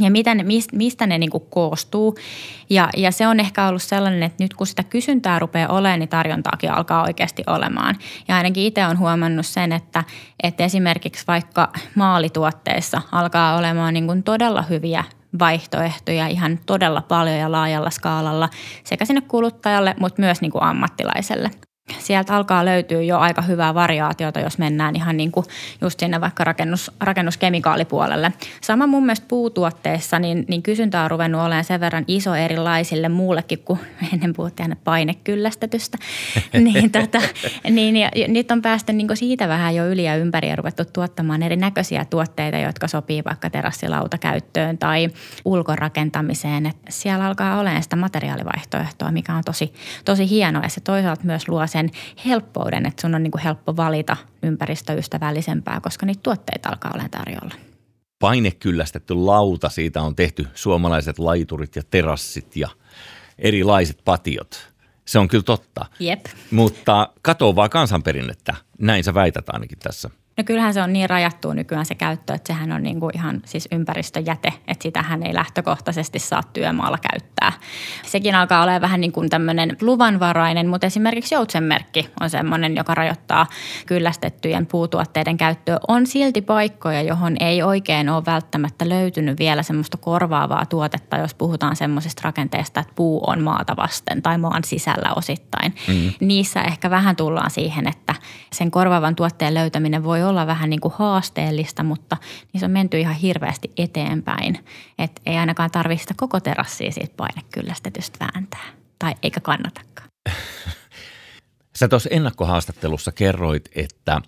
ja 0.00 0.10
mitä 0.10 0.34
ne, 0.34 0.44
mistä 0.72 1.06
ne 1.06 1.18
niin 1.18 1.30
koostuu. 1.50 2.14
Ja, 2.70 2.88
ja 2.96 3.10
se 3.12 3.26
on 3.26 3.40
ehkä 3.40 3.68
ollut 3.68 3.82
sellainen, 3.82 4.22
että 4.22 4.44
nyt 4.44 4.54
kun 4.54 4.66
sitä 4.66 4.82
kysyntää 4.82 5.38
rupeaa 5.38 5.68
olemaan, 5.68 5.98
niin 5.98 6.08
tarjontaakin 6.08 6.70
alkaa 6.70 7.02
oikeasti 7.02 7.42
olemaan. 7.46 7.96
Ja 8.28 8.36
ainakin 8.36 8.64
itse 8.64 8.86
olen 8.86 8.98
huomannut 8.98 9.46
sen, 9.46 9.72
että, 9.72 10.04
että 10.42 10.64
esimerkiksi 10.64 11.24
vaikka 11.26 11.72
maalituotteissa 11.94 13.02
alkaa 13.12 13.56
olemaan 13.56 13.94
niin 13.94 14.22
todella 14.22 14.62
hyviä 14.62 15.04
vaihtoehtoja 15.38 16.26
ihan 16.26 16.58
todella 16.66 17.02
paljon 17.02 17.36
ja 17.36 17.52
laajalla 17.52 17.90
skaalalla 17.90 18.48
sekä 18.84 19.04
sinne 19.04 19.20
kuluttajalle, 19.20 19.94
mutta 20.00 20.22
myös 20.22 20.40
niin 20.40 20.52
kuin 20.52 20.62
ammattilaiselle 20.64 21.50
sieltä 21.98 22.36
alkaa 22.36 22.64
löytyä 22.64 23.02
jo 23.02 23.18
aika 23.18 23.42
hyvää 23.42 23.74
variaatiota, 23.74 24.40
jos 24.40 24.58
mennään 24.58 24.96
ihan 24.96 25.16
niin 25.16 25.32
kuin 25.32 25.46
just 25.80 26.00
sinne 26.00 26.20
vaikka 26.20 26.44
rakennus, 26.44 26.90
rakennuskemikaalipuolelle. 27.00 28.32
Sama 28.60 28.86
mun 28.86 29.06
mielestä 29.06 29.26
puutuotteissa, 29.28 30.18
niin, 30.18 30.44
niin 30.48 30.62
kysyntä 30.62 31.02
on 31.02 31.10
ruvennut 31.10 31.40
olemaan 31.40 31.64
sen 31.64 31.80
verran 31.80 32.04
iso 32.08 32.34
erilaisille 32.34 33.08
muullekin, 33.08 33.58
kuin 33.58 33.78
ennen 34.12 34.32
puhuttiin 34.32 34.64
aina 34.64 34.76
painekyllästetystä. 34.84 35.98
niin, 36.64 36.90
tota, 36.90 37.18
niin 37.70 37.96
ja, 37.96 38.10
nyt 38.28 38.50
on 38.50 38.62
päästy 38.62 38.92
niin 38.92 39.06
kuin 39.06 39.16
siitä 39.16 39.48
vähän 39.48 39.74
jo 39.74 39.86
yli 39.86 40.04
ja 40.04 40.16
ympäri 40.16 40.48
ja 40.48 40.56
ruvettu 40.56 40.84
tuottamaan 40.84 41.42
erinäköisiä 41.42 42.04
tuotteita, 42.04 42.58
jotka 42.58 42.88
sopii 42.88 43.24
vaikka 43.24 43.50
terassilautakäyttöön 43.50 44.78
tai 44.78 45.08
ulkorakentamiseen. 45.44 46.66
Et 46.66 46.76
siellä 46.88 47.26
alkaa 47.26 47.58
olemaan 47.58 47.82
sitä 47.82 47.96
materiaalivaihtoehtoa, 47.96 49.10
mikä 49.10 49.34
on 49.34 49.44
tosi, 49.44 49.72
tosi 50.04 50.30
hienoa 50.30 50.62
ja 50.62 50.68
se 50.68 50.80
toisaalta 50.80 51.24
myös 51.24 51.48
luo 51.48 51.66
sen 51.74 51.90
helppouden, 52.26 52.86
että 52.86 53.00
sun 53.00 53.14
on 53.14 53.22
niin 53.22 53.30
kuin 53.30 53.42
helppo 53.42 53.76
valita 53.76 54.16
ympäristöystävällisempää, 54.42 55.80
koska 55.80 56.06
niitä 56.06 56.20
tuotteita 56.22 56.68
alkaa 56.68 56.90
olla 56.94 57.08
tarjolla. 57.10 57.54
Painekyllästetty 58.18 59.14
lauta, 59.14 59.68
siitä 59.68 60.02
on 60.02 60.16
tehty 60.16 60.46
suomalaiset 60.54 61.18
laiturit 61.18 61.76
ja 61.76 61.82
terassit 61.90 62.56
ja 62.56 62.68
erilaiset 63.38 63.98
patiot. 64.04 64.74
Se 65.04 65.18
on 65.18 65.28
kyllä 65.28 65.42
totta. 65.42 65.86
Jep. 66.00 66.26
Mutta 66.50 67.08
katoavaa 67.22 67.68
kansanperinnettä, 67.68 68.54
näin 68.78 69.04
sä 69.04 69.14
väität 69.14 69.48
ainakin 69.48 69.78
tässä– 69.78 70.10
No 70.36 70.44
kyllähän 70.44 70.74
se 70.74 70.82
on 70.82 70.92
niin 70.92 71.10
rajattu 71.10 71.52
nykyään 71.52 71.86
se 71.86 71.94
käyttö, 71.94 72.34
että 72.34 72.52
sehän 72.52 72.72
on 72.72 72.82
niin 72.82 73.00
kuin 73.00 73.16
ihan 73.16 73.40
siis 73.44 73.68
ympäristöjäte, 73.72 74.52
että 74.68 74.82
sitähän 74.82 75.22
ei 75.22 75.34
lähtökohtaisesti 75.34 76.18
saa 76.18 76.42
työmaalla 76.52 76.98
käyttää. 77.10 77.52
Sekin 78.02 78.34
alkaa 78.34 78.62
olla 78.62 78.80
vähän 78.80 79.00
niin 79.00 79.12
kuin 79.12 79.30
tämmöinen 79.30 79.76
luvanvarainen, 79.80 80.68
mutta 80.68 80.86
esimerkiksi 80.86 81.34
joutsenmerkki 81.34 82.10
on 82.20 82.30
semmoinen, 82.30 82.76
joka 82.76 82.94
rajoittaa 82.94 83.46
kyllästettyjen 83.86 84.66
puutuotteiden 84.66 85.36
käyttöä. 85.36 85.78
On 85.88 86.06
silti 86.06 86.42
paikkoja, 86.42 87.02
johon 87.02 87.36
ei 87.40 87.62
oikein 87.62 88.08
ole 88.08 88.24
välttämättä 88.26 88.88
löytynyt 88.88 89.38
vielä 89.38 89.62
semmoista 89.62 89.96
korvaavaa 89.96 90.66
tuotetta, 90.66 91.16
jos 91.16 91.34
puhutaan 91.34 91.76
semmoisesta 91.76 92.22
rakenteesta, 92.24 92.80
että 92.80 92.92
puu 92.94 93.24
on 93.26 93.42
maata 93.42 93.76
vasten 93.76 94.22
tai 94.22 94.38
maan 94.38 94.64
sisällä 94.64 95.12
osittain. 95.16 95.74
Mm. 95.88 96.12
Niissä 96.20 96.62
ehkä 96.62 96.90
vähän 96.90 97.16
tullaan 97.16 97.50
siihen, 97.50 97.88
että 97.88 98.14
sen 98.52 98.70
korvaavan 98.70 99.16
tuotteen 99.16 99.54
löytäminen 99.54 100.04
voi 100.04 100.23
olla 100.24 100.46
vähän 100.46 100.70
niin 100.70 100.80
kuin 100.80 100.94
haasteellista, 100.98 101.82
mutta 101.82 102.16
niissä 102.52 102.66
on 102.66 102.72
menty 102.72 103.00
ihan 103.00 103.14
hirveästi 103.14 103.72
eteenpäin. 103.76 104.64
Että 104.98 105.22
ei 105.26 105.36
ainakaan 105.36 105.70
tarvitse 105.70 106.02
sitä 106.02 106.14
koko 106.16 106.40
terassia 106.40 106.90
siitä 106.90 107.14
painekyllästetystä 107.16 108.18
vääntää. 108.20 108.66
Tai 108.98 109.14
eikä 109.22 109.40
kannatakaan. 109.40 110.08
Sä 111.78 111.88
tuossa 111.88 112.08
ennakkohaastattelussa 112.12 113.12
kerroit, 113.12 113.68
että 113.74 114.20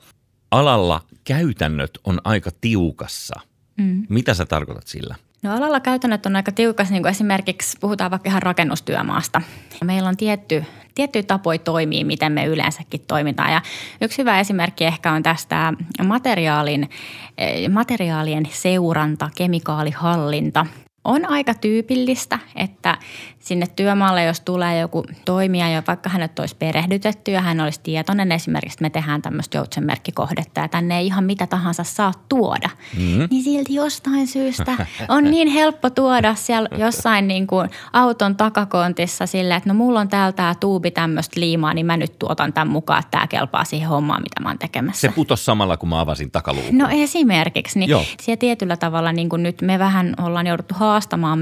alalla 0.50 1.03
käytännöt 1.25 1.99
on 2.05 2.21
aika 2.25 2.50
tiukassa. 2.61 3.41
Mm. 3.76 4.07
Mitä 4.09 4.35
sä 4.35 4.47
tarkoitat 4.47 4.87
sillä? 4.87 5.15
No 5.43 5.57
alalla 5.57 5.81
käytännöt 5.81 6.26
on 6.26 6.37
aika 6.37 6.52
tiukas, 6.52 6.90
niin 6.90 7.02
kuin 7.02 7.11
esimerkiksi 7.11 7.76
puhutaan 7.81 8.11
vaikka 8.11 8.28
ihan 8.28 8.43
rakennustyömaasta. 8.43 9.43
Meillä 9.85 10.09
on 10.09 10.16
tietty, 10.16 10.64
tietty 10.95 11.23
tapoja 11.23 11.59
toimii, 11.59 12.05
miten 12.05 12.33
me 12.33 12.45
yleensäkin 12.45 13.00
toimitaan. 13.09 13.52
Ja 13.52 13.62
yksi 14.00 14.19
hyvä 14.19 14.40
esimerkki 14.40 14.85
ehkä 14.85 15.12
on 15.12 15.23
tästä 15.23 15.73
materiaalin, 16.07 16.90
eh, 17.38 17.69
materiaalien 17.69 18.49
seuranta, 18.50 19.31
kemikaalihallinta 19.37 20.66
on 21.07 21.31
aika 21.31 21.55
tyypillistä, 21.55 22.39
että 22.57 22.99
sinne 23.39 23.67
työmaalle, 23.77 24.25
jos 24.25 24.41
tulee 24.41 24.81
joku 24.81 25.05
toimija, 25.25 25.69
ja 25.69 25.83
vaikka 25.87 26.09
hänet 26.09 26.39
olisi 26.39 26.57
perehdytetty 26.57 27.31
ja 27.31 27.41
hän 27.41 27.61
olisi 27.61 27.81
tietoinen, 27.83 28.33
esimerkiksi 28.33 28.77
että 28.77 28.83
me 28.83 28.91
tehdään 28.91 29.23
tämmöistä 29.23 29.59
joutsenmerkkikohdetta 29.59 30.61
ja 30.61 30.69
tänne 30.69 30.99
ei 30.99 31.07
ihan 31.07 31.25
mitä 31.25 31.47
tahansa 31.47 31.85
saa 31.85 32.13
tuoda, 32.29 32.71
mm-hmm. 32.99 33.29
niin 33.31 33.45
silti 33.45 33.75
jostain 33.75 34.27
syystä 34.27 34.87
on 35.09 35.25
niin 35.25 35.49
helppo 35.49 35.91
tuoda 35.91 36.35
siellä 36.35 36.69
jossain 36.79 37.29
niin 37.29 37.47
kuin 37.47 37.71
auton 37.93 38.37
takakontissa 38.37 39.27
sille, 39.27 39.55
että 39.55 39.69
no 39.69 39.75
mulla 39.75 40.01
on 40.01 40.09
täällä 40.09 40.33
tämä 40.33 40.55
tuubi 40.55 40.91
tämmöistä 40.91 41.41
liimaa, 41.41 41.75
niin 41.75 41.87
mä 41.87 41.97
nyt 41.97 42.19
tuotan 42.19 42.53
tämän 42.53 42.69
mukaan, 42.69 43.01
että 43.01 43.11
tämä 43.11 43.27
kelpaa 43.27 43.65
siihen 43.65 43.89
hommaan, 43.89 44.23
mitä 44.23 44.41
mä 44.41 44.49
oon 44.49 44.59
tekemässä. 44.59 45.01
Se 45.01 45.15
putosi 45.15 45.45
samalla, 45.45 45.77
kun 45.77 45.89
mä 45.89 46.01
avasin 46.01 46.31
takaluukun. 46.31 46.79
No 46.79 46.89
esimerkiksi, 46.91 47.79
niin 47.79 47.91
Joo. 47.91 48.05
siellä 48.21 48.39
tietyllä 48.39 48.77
tavalla 48.77 49.13
niin 49.13 49.29
kuin 49.29 49.43
nyt 49.43 49.63
me 49.63 49.79
vähän 49.79 50.15
ollaan 50.23 50.47
jouduttu 50.47 50.75
haastamaan 50.75 50.96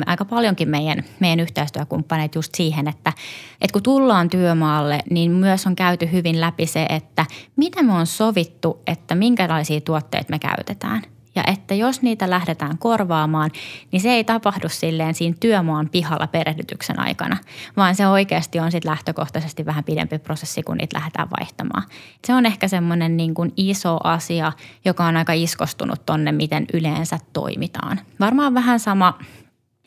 aika 0.06 0.24
paljonkin 0.24 0.68
meidän, 0.68 1.04
meidän 1.20 1.40
yhteistyökumppaneita 1.40 2.38
just 2.38 2.54
siihen, 2.54 2.88
että, 2.88 3.12
että 3.60 3.72
kun 3.72 3.82
tullaan 3.82 4.30
työmaalle, 4.30 5.00
niin 5.10 5.30
myös 5.30 5.66
on 5.66 5.76
käyty 5.76 6.12
hyvin 6.12 6.40
läpi 6.40 6.66
se, 6.66 6.86
että 6.88 7.26
mitä 7.56 7.82
me 7.82 7.92
on 7.92 8.06
sovittu, 8.06 8.82
että 8.86 9.14
minkälaisia 9.14 9.80
tuotteita 9.80 10.30
me 10.30 10.38
käytetään. 10.38 11.02
Ja 11.34 11.44
että 11.46 11.74
jos 11.74 12.02
niitä 12.02 12.30
lähdetään 12.30 12.78
korvaamaan, 12.78 13.50
niin 13.92 14.00
se 14.00 14.10
ei 14.10 14.24
tapahdu 14.24 14.68
silleen 14.68 15.14
siinä 15.14 15.36
työmaan 15.40 15.88
pihalla 15.88 16.26
perehdytyksen 16.26 17.00
aikana, 17.00 17.36
vaan 17.76 17.94
se 17.94 18.06
oikeasti 18.06 18.60
on 18.60 18.72
sitten 18.72 18.90
lähtökohtaisesti 18.90 19.66
vähän 19.66 19.84
pidempi 19.84 20.18
prosessi, 20.18 20.62
kun 20.62 20.76
niitä 20.76 20.96
lähdetään 20.96 21.28
vaihtamaan. 21.40 21.82
Se 22.24 22.34
on 22.34 22.46
ehkä 22.46 22.68
semmoinen 22.68 23.16
niin 23.16 23.34
kuin 23.34 23.52
iso 23.56 23.98
asia, 24.04 24.52
joka 24.84 25.04
on 25.04 25.16
aika 25.16 25.32
iskostunut 25.32 26.06
tonne, 26.06 26.32
miten 26.32 26.66
yleensä 26.72 27.18
toimitaan. 27.32 28.00
Varmaan 28.20 28.54
vähän 28.54 28.80
sama 28.80 29.18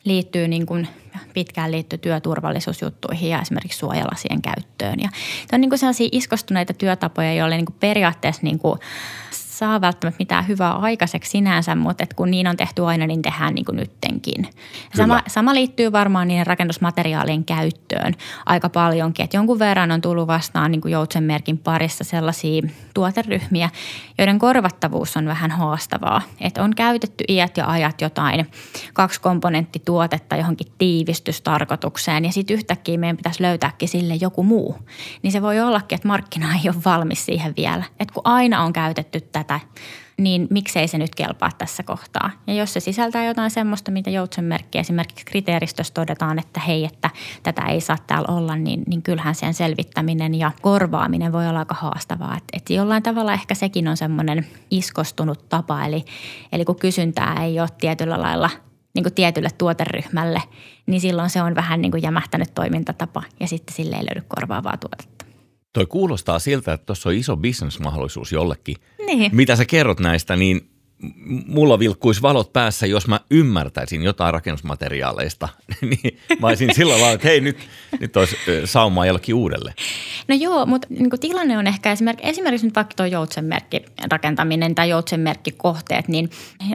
liittyy 0.04 0.48
niin 0.48 0.66
kuin 0.66 0.88
pitkään 1.34 1.70
liittyy 1.70 1.98
työturvallisuusjuttuihin 1.98 3.30
ja 3.30 3.40
esimerkiksi 3.40 3.78
suojalasien 3.78 4.42
käyttöön. 4.42 5.00
Ja 5.00 5.08
on 5.52 5.60
niin 5.60 5.70
kuin 5.70 5.78
sellaisia 5.78 6.08
iskostuneita 6.12 6.74
työtapoja, 6.74 7.34
joille 7.34 7.56
niin 7.56 7.66
kuin 7.66 7.76
periaatteessa 7.80 8.42
niin 8.42 8.58
kuin 8.58 8.78
saa 9.58 9.80
välttämättä 9.80 10.18
mitään 10.18 10.48
hyvää 10.48 10.72
aikaiseksi 10.72 11.30
sinänsä, 11.30 11.74
mutta 11.74 12.04
et 12.04 12.14
kun 12.14 12.30
niin 12.30 12.46
on 12.46 12.56
tehty 12.56 12.84
aina, 12.84 13.06
niin 13.06 13.22
tehdään 13.22 13.54
niin 13.54 13.64
kuin 13.64 13.76
nyttenkin. 13.76 14.48
Sama, 14.96 15.22
sama 15.26 15.54
liittyy 15.54 15.92
varmaan 15.92 16.28
niiden 16.28 16.46
rakennusmateriaalien 16.46 17.44
käyttöön 17.44 18.14
aika 18.46 18.68
paljonkin. 18.68 19.24
Et 19.24 19.34
jonkun 19.34 19.58
verran 19.58 19.90
on 19.90 20.00
tullut 20.00 20.26
vastaan 20.26 20.70
niin 20.70 20.80
kuin 20.80 20.92
Joutsenmerkin 20.92 21.58
parissa 21.58 22.04
sellaisia 22.04 22.62
tuoteryhmiä, 22.94 23.70
joiden 24.18 24.38
korvattavuus 24.38 25.16
on 25.16 25.26
vähän 25.26 25.50
haastavaa. 25.50 26.22
Et 26.40 26.58
on 26.58 26.74
käytetty 26.74 27.24
iät 27.28 27.56
ja 27.56 27.66
ajat 27.66 28.00
jotain 28.00 28.50
kaksikomponenttituotetta 28.94 30.36
johonkin 30.36 30.72
tiivistystarkoitukseen 30.78 32.24
ja 32.24 32.32
sitten 32.32 32.54
yhtäkkiä 32.54 32.98
meidän 32.98 33.16
pitäisi 33.16 33.42
löytääkin 33.42 33.88
sille 33.88 34.14
joku 34.14 34.42
muu. 34.42 34.76
Niin 35.22 35.32
se 35.32 35.42
voi 35.42 35.60
ollakin, 35.60 35.96
että 35.96 36.08
markkina 36.08 36.54
ei 36.54 36.68
ole 36.68 36.84
valmis 36.84 37.26
siihen 37.26 37.54
vielä. 37.56 37.84
Et 38.00 38.10
kun 38.10 38.22
aina 38.24 38.62
on 38.62 38.72
käytetty 38.72 39.20
tätä 39.20 39.47
tätä, 39.48 39.60
niin 40.18 40.46
miksei 40.50 40.88
se 40.88 40.98
nyt 40.98 41.14
kelpaa 41.14 41.50
tässä 41.58 41.82
kohtaa. 41.82 42.30
Ja 42.46 42.54
jos 42.54 42.72
se 42.72 42.80
sisältää 42.80 43.24
jotain 43.24 43.50
semmoista, 43.50 43.90
mitä 43.90 44.10
joutsenmerkki 44.10 44.78
esimerkiksi 44.78 45.24
kriteeristössä 45.24 45.94
todetaan, 45.94 46.38
että 46.38 46.60
hei, 46.60 46.84
että 46.84 47.10
tätä 47.42 47.62
ei 47.62 47.80
saa 47.80 47.96
täällä 48.06 48.34
olla, 48.36 48.56
niin, 48.56 48.82
niin 48.86 49.02
kyllähän 49.02 49.34
sen 49.34 49.54
selvittäminen 49.54 50.34
ja 50.34 50.50
korvaaminen 50.62 51.32
voi 51.32 51.48
olla 51.48 51.58
aika 51.58 51.74
haastavaa. 51.74 52.36
Että 52.36 52.56
et 52.56 52.70
jollain 52.70 53.02
tavalla 53.02 53.32
ehkä 53.32 53.54
sekin 53.54 53.88
on 53.88 53.96
semmoinen 53.96 54.46
iskostunut 54.70 55.48
tapa, 55.48 55.84
eli, 55.84 56.04
eli 56.52 56.64
kun 56.64 56.76
kysyntää 56.76 57.44
ei 57.44 57.60
ole 57.60 57.68
tietyllä 57.80 58.20
lailla 58.20 58.50
niin 58.94 59.02
kuin 59.02 59.14
tietylle 59.14 59.48
tuoteryhmälle, 59.58 60.42
niin 60.86 61.00
silloin 61.00 61.30
se 61.30 61.42
on 61.42 61.54
vähän 61.54 61.80
niin 61.80 61.90
kuin 61.90 62.02
jämähtänyt 62.02 62.54
toimintatapa 62.54 63.22
ja 63.40 63.46
sitten 63.46 63.76
sille 63.76 63.96
ei 63.96 64.04
löydy 64.04 64.22
korvaavaa 64.28 64.76
tuotetta. 64.76 65.27
Toi 65.72 65.86
kuulostaa 65.86 66.38
siltä, 66.38 66.72
että 66.72 66.86
tuossa 66.86 67.08
on 67.08 67.14
iso 67.14 67.36
bisnesmahdollisuus 67.36 68.32
jollekin. 68.32 68.76
Niin. 69.06 69.36
Mitä 69.36 69.56
sä 69.56 69.64
kerrot 69.64 70.00
näistä, 70.00 70.36
niin 70.36 70.70
mulla 71.46 71.78
vilkkuisi 71.78 72.22
valot 72.22 72.52
päässä, 72.52 72.86
jos 72.86 73.08
mä 73.08 73.20
ymmärtäisin 73.30 74.02
jotain 74.02 74.34
rakennusmateriaaleista, 74.34 75.48
niin 75.80 76.18
mä 76.40 76.46
olisin 76.46 76.74
sillä 76.74 76.92
lailla, 76.92 77.10
että 77.10 77.28
hei 77.28 77.40
nyt, 77.40 77.58
nyt 78.00 78.16
olisi 78.16 78.36
saumaa 78.64 79.06
jollekin 79.06 79.34
uudelle. 79.34 79.74
No 80.28 80.34
joo, 80.34 80.66
mutta 80.66 80.88
niin 80.90 81.10
tilanne 81.20 81.58
on 81.58 81.66
ehkä 81.66 81.92
esimerkiksi, 81.92 82.28
esimerkiksi 82.28 82.66
nyt 82.66 82.76
vaikka 82.76 82.94
tuo 82.96 83.06
joutsenmerkki 83.06 83.82
rakentaminen 84.10 84.74
tai 84.74 84.88
joutsenmerkkikohteet, 84.88 86.08
niin 86.08 86.30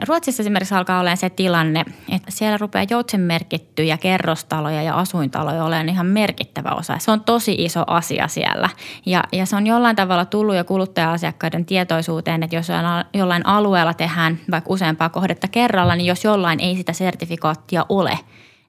Ruotsissa 0.08 0.42
esimerkiksi 0.42 0.74
alkaa 0.74 1.00
olla 1.00 1.16
se 1.16 1.30
tilanne, 1.30 1.84
että 2.12 2.30
siellä 2.30 2.58
rupeaa 2.58 2.86
joutsenmerkittyjä 2.90 3.96
kerrostaloja 3.96 4.82
ja 4.82 4.98
asuintaloja 4.98 5.64
olemaan 5.64 5.88
ihan 5.88 6.06
merkittävä 6.06 6.70
osa. 6.70 6.98
Se 6.98 7.10
on 7.10 7.20
tosi 7.20 7.54
iso 7.58 7.84
asia 7.86 8.28
siellä 8.28 8.68
ja, 9.06 9.24
ja 9.32 9.46
se 9.46 9.56
on 9.56 9.66
jollain 9.66 9.96
tavalla 9.96 10.24
tullut 10.24 10.56
jo 10.56 10.64
kuluttaja-asiakkaiden 10.64 11.64
tietoisuuteen, 11.64 12.42
että 12.42 12.56
jos 12.56 12.68
jollain 13.14 13.46
alueella 13.46 13.94
tehdään 13.94 14.13
tehdään 14.14 14.40
vaikka 14.50 14.72
useampaa 14.72 15.08
kohdetta 15.08 15.48
kerralla, 15.48 15.96
niin 15.96 16.06
jos 16.06 16.24
jollain 16.24 16.60
ei 16.60 16.76
sitä 16.76 16.92
sertifikaattia 16.92 17.86
ole, 17.88 18.18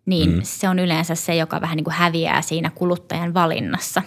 niin 0.05 0.31
mm. 0.31 0.39
se 0.43 0.69
on 0.69 0.79
yleensä 0.79 1.15
se, 1.15 1.35
joka 1.35 1.61
vähän 1.61 1.75
niin 1.75 1.83
kuin 1.83 1.93
häviää 1.93 2.41
siinä 2.41 2.69
kuluttajan 2.69 3.33
valinnassa. 3.33 4.01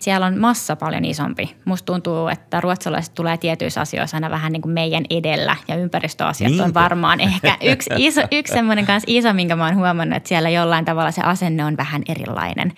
Siellä 0.00 0.26
on 0.26 0.38
massa 0.38 0.76
paljon 0.76 1.04
isompi. 1.04 1.56
Musta 1.64 1.86
tuntuu, 1.86 2.28
että 2.28 2.60
ruotsalaiset 2.60 3.14
tulee 3.14 3.36
tietyissä 3.36 3.80
asioissa 3.80 4.16
aina 4.16 4.30
vähän 4.30 4.52
niin 4.52 4.62
kuin 4.62 4.72
meidän 4.72 5.04
edellä 5.10 5.56
ja 5.68 5.76
ympäristöasiat 5.76 6.50
Niinpä. 6.50 6.64
on 6.64 6.74
varmaan 6.74 7.20
ehkä 7.20 7.56
yksi, 7.72 7.90
iso, 7.96 8.20
yksi 8.32 8.52
semmoinen 8.52 8.86
kanssa 8.86 9.06
iso, 9.10 9.32
minkä 9.32 9.56
mä 9.56 9.64
oon 9.64 9.76
huomannut, 9.76 10.16
että 10.16 10.28
siellä 10.28 10.50
jollain 10.50 10.84
tavalla 10.84 11.10
se 11.10 11.22
asenne 11.22 11.64
on 11.64 11.76
vähän 11.76 12.02
erilainen 12.08 12.72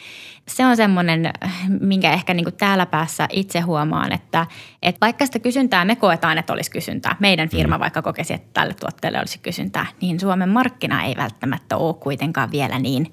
se 0.49 0.67
on 0.67 0.77
semmoinen, 0.77 1.33
minkä 1.81 2.13
ehkä 2.13 2.35
niin 2.35 2.45
kuin 2.45 2.55
täällä 2.55 2.87
päässä 2.87 3.29
itse 3.33 3.61
huomaan, 3.61 4.13
että, 4.13 4.47
että 4.83 5.01
vaikka 5.01 5.27
sitä 5.27 5.39
kysyntää 5.39 5.85
me 5.85 5.97
koetaan, 5.97 6.39
että 6.39 6.53
olisi 6.53 6.71
kysyntää, 6.71 7.17
meidän 7.19 7.49
firma 7.49 7.77
mm. 7.77 7.81
vaikka 7.81 8.03
kokesi, 8.03 8.35
että 8.35 8.51
tälle 8.53 8.75
tuotteelle 8.75 9.19
olisi 9.19 9.39
kysyntää, 9.39 9.87
niin 10.01 10.21
Suomen 10.21 10.49
markkina 10.49 11.05
ei 11.05 11.17
välttämättä 11.17 11.77
ole 11.77 11.95
kuitenkaan 11.95 12.51
vielä 12.51 12.79
niin, 12.79 13.07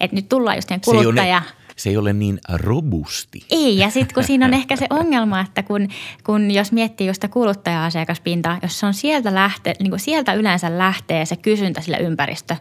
että 0.00 0.16
nyt 0.16 0.28
tullaan 0.28 0.56
just 0.56 0.70
kuluttaja– 0.84 1.42
se 1.50 1.65
ei 1.86 1.96
ole 1.96 2.12
niin 2.12 2.38
robusti. 2.52 3.40
Ei, 3.50 3.78
ja 3.78 3.90
sitten 3.90 4.14
kun 4.14 4.24
siinä 4.24 4.46
on 4.46 4.54
ehkä 4.60 4.76
se 4.76 4.86
ongelma, 4.90 5.40
että 5.40 5.62
kun, 5.62 5.88
kun 6.24 6.50
jos 6.50 6.72
miettii 6.72 7.06
just 7.06 7.24
kuluttaja-asiakaspintaa, 7.30 8.58
jos 8.62 8.80
se 8.80 8.86
on 8.86 8.94
sieltä, 8.94 9.34
lähte, 9.34 9.74
niin 9.80 9.90
kuin 9.90 10.00
sieltä 10.00 10.32
yleensä 10.32 10.78
lähtee 10.78 11.24
se 11.24 11.36
kysyntä 11.36 11.80
sille 11.80 11.96
ympäristö, 11.96 12.56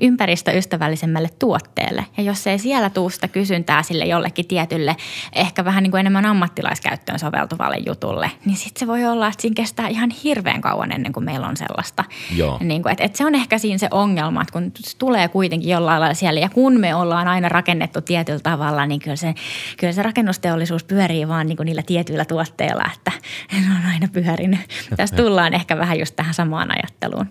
ympäristöystävällisemmälle 0.00 1.28
tuotteelle. 1.38 2.04
Ja 2.16 2.22
jos 2.22 2.46
ei 2.46 2.58
siellä 2.58 2.90
tuu 2.90 3.10
sitä 3.10 3.28
kysyntää 3.28 3.82
sille 3.82 4.04
jollekin 4.04 4.46
tietylle, 4.46 4.96
ehkä 5.32 5.64
vähän 5.64 5.82
niin 5.82 5.90
kuin 5.90 6.00
enemmän 6.00 6.26
ammattilaiskäyttöön 6.26 7.18
soveltuvalle 7.18 7.76
jutulle, 7.86 8.30
niin 8.44 8.56
sitten 8.56 8.80
se 8.80 8.86
voi 8.86 9.04
olla, 9.04 9.28
että 9.28 9.42
siinä 9.42 9.54
kestää 9.54 9.88
ihan 9.88 10.10
hirveän 10.10 10.60
kauan 10.60 10.92
ennen 10.92 11.12
kuin 11.12 11.24
meillä 11.24 11.46
on 11.46 11.56
sellaista. 11.56 12.04
Joo. 12.36 12.58
Niin 12.60 12.82
kuin, 12.82 12.92
että, 12.92 13.04
että 13.04 13.18
se 13.18 13.26
on 13.26 13.34
ehkä 13.34 13.58
siinä 13.58 13.78
se 13.78 13.88
ongelma, 13.90 14.42
että 14.42 14.52
kun 14.52 14.72
se 14.78 14.98
tulee 14.98 15.28
kuitenkin 15.28 15.70
jollain 15.70 16.00
lailla 16.00 16.14
siellä, 16.14 16.40
ja 16.40 16.48
kun 16.48 16.80
me 16.80 16.94
ollaan 16.94 17.28
aina 17.28 17.48
rakennettu 17.48 18.00
tietyllä 18.00 18.40
tavalla, 18.40 18.57
tavalla, 18.58 18.86
niin 18.86 19.00
kyllä 19.00 19.16
se, 19.16 19.34
kyllä 19.76 19.92
se 19.92 20.02
rakennusteollisuus 20.02 20.84
pyörii 20.84 21.28
vaan 21.28 21.46
niin 21.46 21.56
kuin 21.56 21.66
niillä 21.66 21.82
tietyillä 21.82 22.24
tuotteilla, 22.24 22.84
että 22.94 23.12
ne 23.52 23.58
on 23.58 23.92
aina 23.92 24.08
pyörinyt. 24.12 24.60
Tässä 24.96 25.16
tullaan 25.22 25.54
ehkä 25.54 25.78
vähän 25.78 25.98
just 25.98 26.16
tähän 26.16 26.34
samaan 26.34 26.70
ajatteluun. 26.70 27.26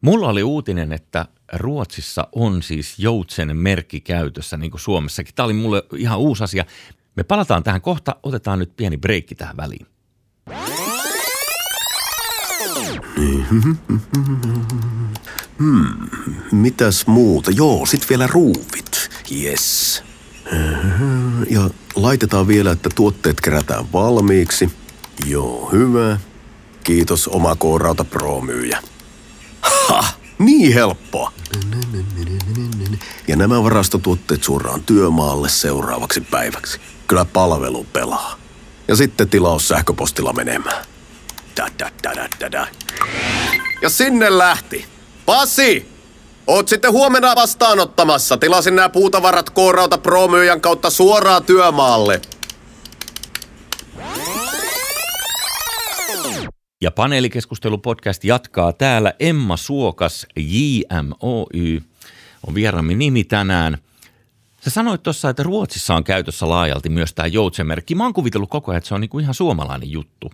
Mulla 0.00 0.28
oli 0.28 0.42
uutinen, 0.42 0.92
että 0.92 1.26
Ruotsissa 1.52 2.28
on 2.32 2.62
siis 2.62 2.98
joutsen 2.98 3.56
merkki 3.56 4.00
käytössä, 4.00 4.56
niin 4.56 4.70
kuin 4.70 4.80
Suomessakin. 4.80 5.34
Tämä 5.34 5.44
oli 5.44 5.52
mulle 5.52 5.82
ihan 5.96 6.18
uusi 6.18 6.44
asia. 6.44 6.64
Me 7.16 7.22
palataan 7.22 7.62
tähän 7.62 7.80
kohta, 7.80 8.16
otetaan 8.22 8.58
nyt 8.58 8.76
pieni 8.76 8.96
breikki 8.96 9.34
tähän 9.34 9.56
väliin. 9.56 9.86
Hmm, 15.58 15.86
mitäs 16.52 17.06
muuta? 17.06 17.50
Joo, 17.50 17.86
sit 17.86 18.10
vielä 18.10 18.26
ruuvit. 18.26 19.10
Yes. 19.42 20.11
Ja 21.50 21.70
laitetaan 21.94 22.48
vielä, 22.48 22.70
että 22.70 22.90
tuotteet 22.94 23.40
kerätään 23.40 23.92
valmiiksi. 23.92 24.70
Joo, 25.26 25.68
hyvä. 25.72 26.18
Kiitos 26.84 27.28
oma 27.28 27.56
K-Rauta 27.56 28.04
Pro-myyjä. 28.04 28.78
Ha! 29.60 30.04
Niin 30.38 30.74
helppoa. 30.74 31.32
Ja 33.28 33.36
nämä 33.36 33.62
varastotuotteet 33.62 34.42
suoraan 34.42 34.82
työmaalle 34.82 35.48
seuraavaksi 35.48 36.20
päiväksi. 36.20 36.80
Kyllä 37.06 37.24
palvelu 37.24 37.86
pelaa. 37.92 38.38
Ja 38.88 38.96
sitten 38.96 39.28
tilaus 39.28 39.68
sähköpostilla 39.68 40.32
menemään. 40.32 40.84
Da, 41.56 41.66
da, 41.78 41.90
da, 42.02 42.28
da, 42.40 42.52
da. 42.52 42.66
Ja 43.82 43.90
sinne 43.90 44.38
lähti. 44.38 44.84
Pasi! 45.26 45.91
Oot 46.46 46.68
sitten 46.68 46.92
huomenna 46.92 47.34
vastaanottamassa. 47.36 48.36
Tilasin 48.36 48.76
nämä 48.76 48.88
puutavarat 48.88 49.50
K-Rauta 49.50 49.98
Pro-myyjän 49.98 50.60
kautta 50.60 50.90
suoraan 50.90 51.44
työmaalle. 51.44 52.20
Ja 56.80 56.90
paneelikeskustelupodcast 56.90 58.24
jatkaa 58.24 58.72
täällä. 58.72 59.14
Emma 59.20 59.56
Suokas, 59.56 60.26
JMOY, 60.36 61.82
on 62.46 62.54
vieraamme 62.54 62.94
nimi 62.94 63.24
tänään. 63.24 63.78
Sä 64.64 64.70
sanoit 64.70 65.02
tuossa, 65.02 65.30
että 65.30 65.42
Ruotsissa 65.42 65.94
on 65.94 66.04
käytössä 66.04 66.48
laajalti 66.48 66.88
myös 66.88 67.14
tämä 67.14 67.26
joutsenmerkki. 67.26 67.94
Mä 67.94 68.04
oon 68.04 68.12
kuvitellut 68.12 68.50
koko 68.50 68.70
ajan, 68.70 68.78
että 68.78 68.88
se 68.88 68.94
on 68.94 69.00
niinku 69.00 69.18
ihan 69.18 69.34
suomalainen 69.34 69.90
juttu. 69.90 70.32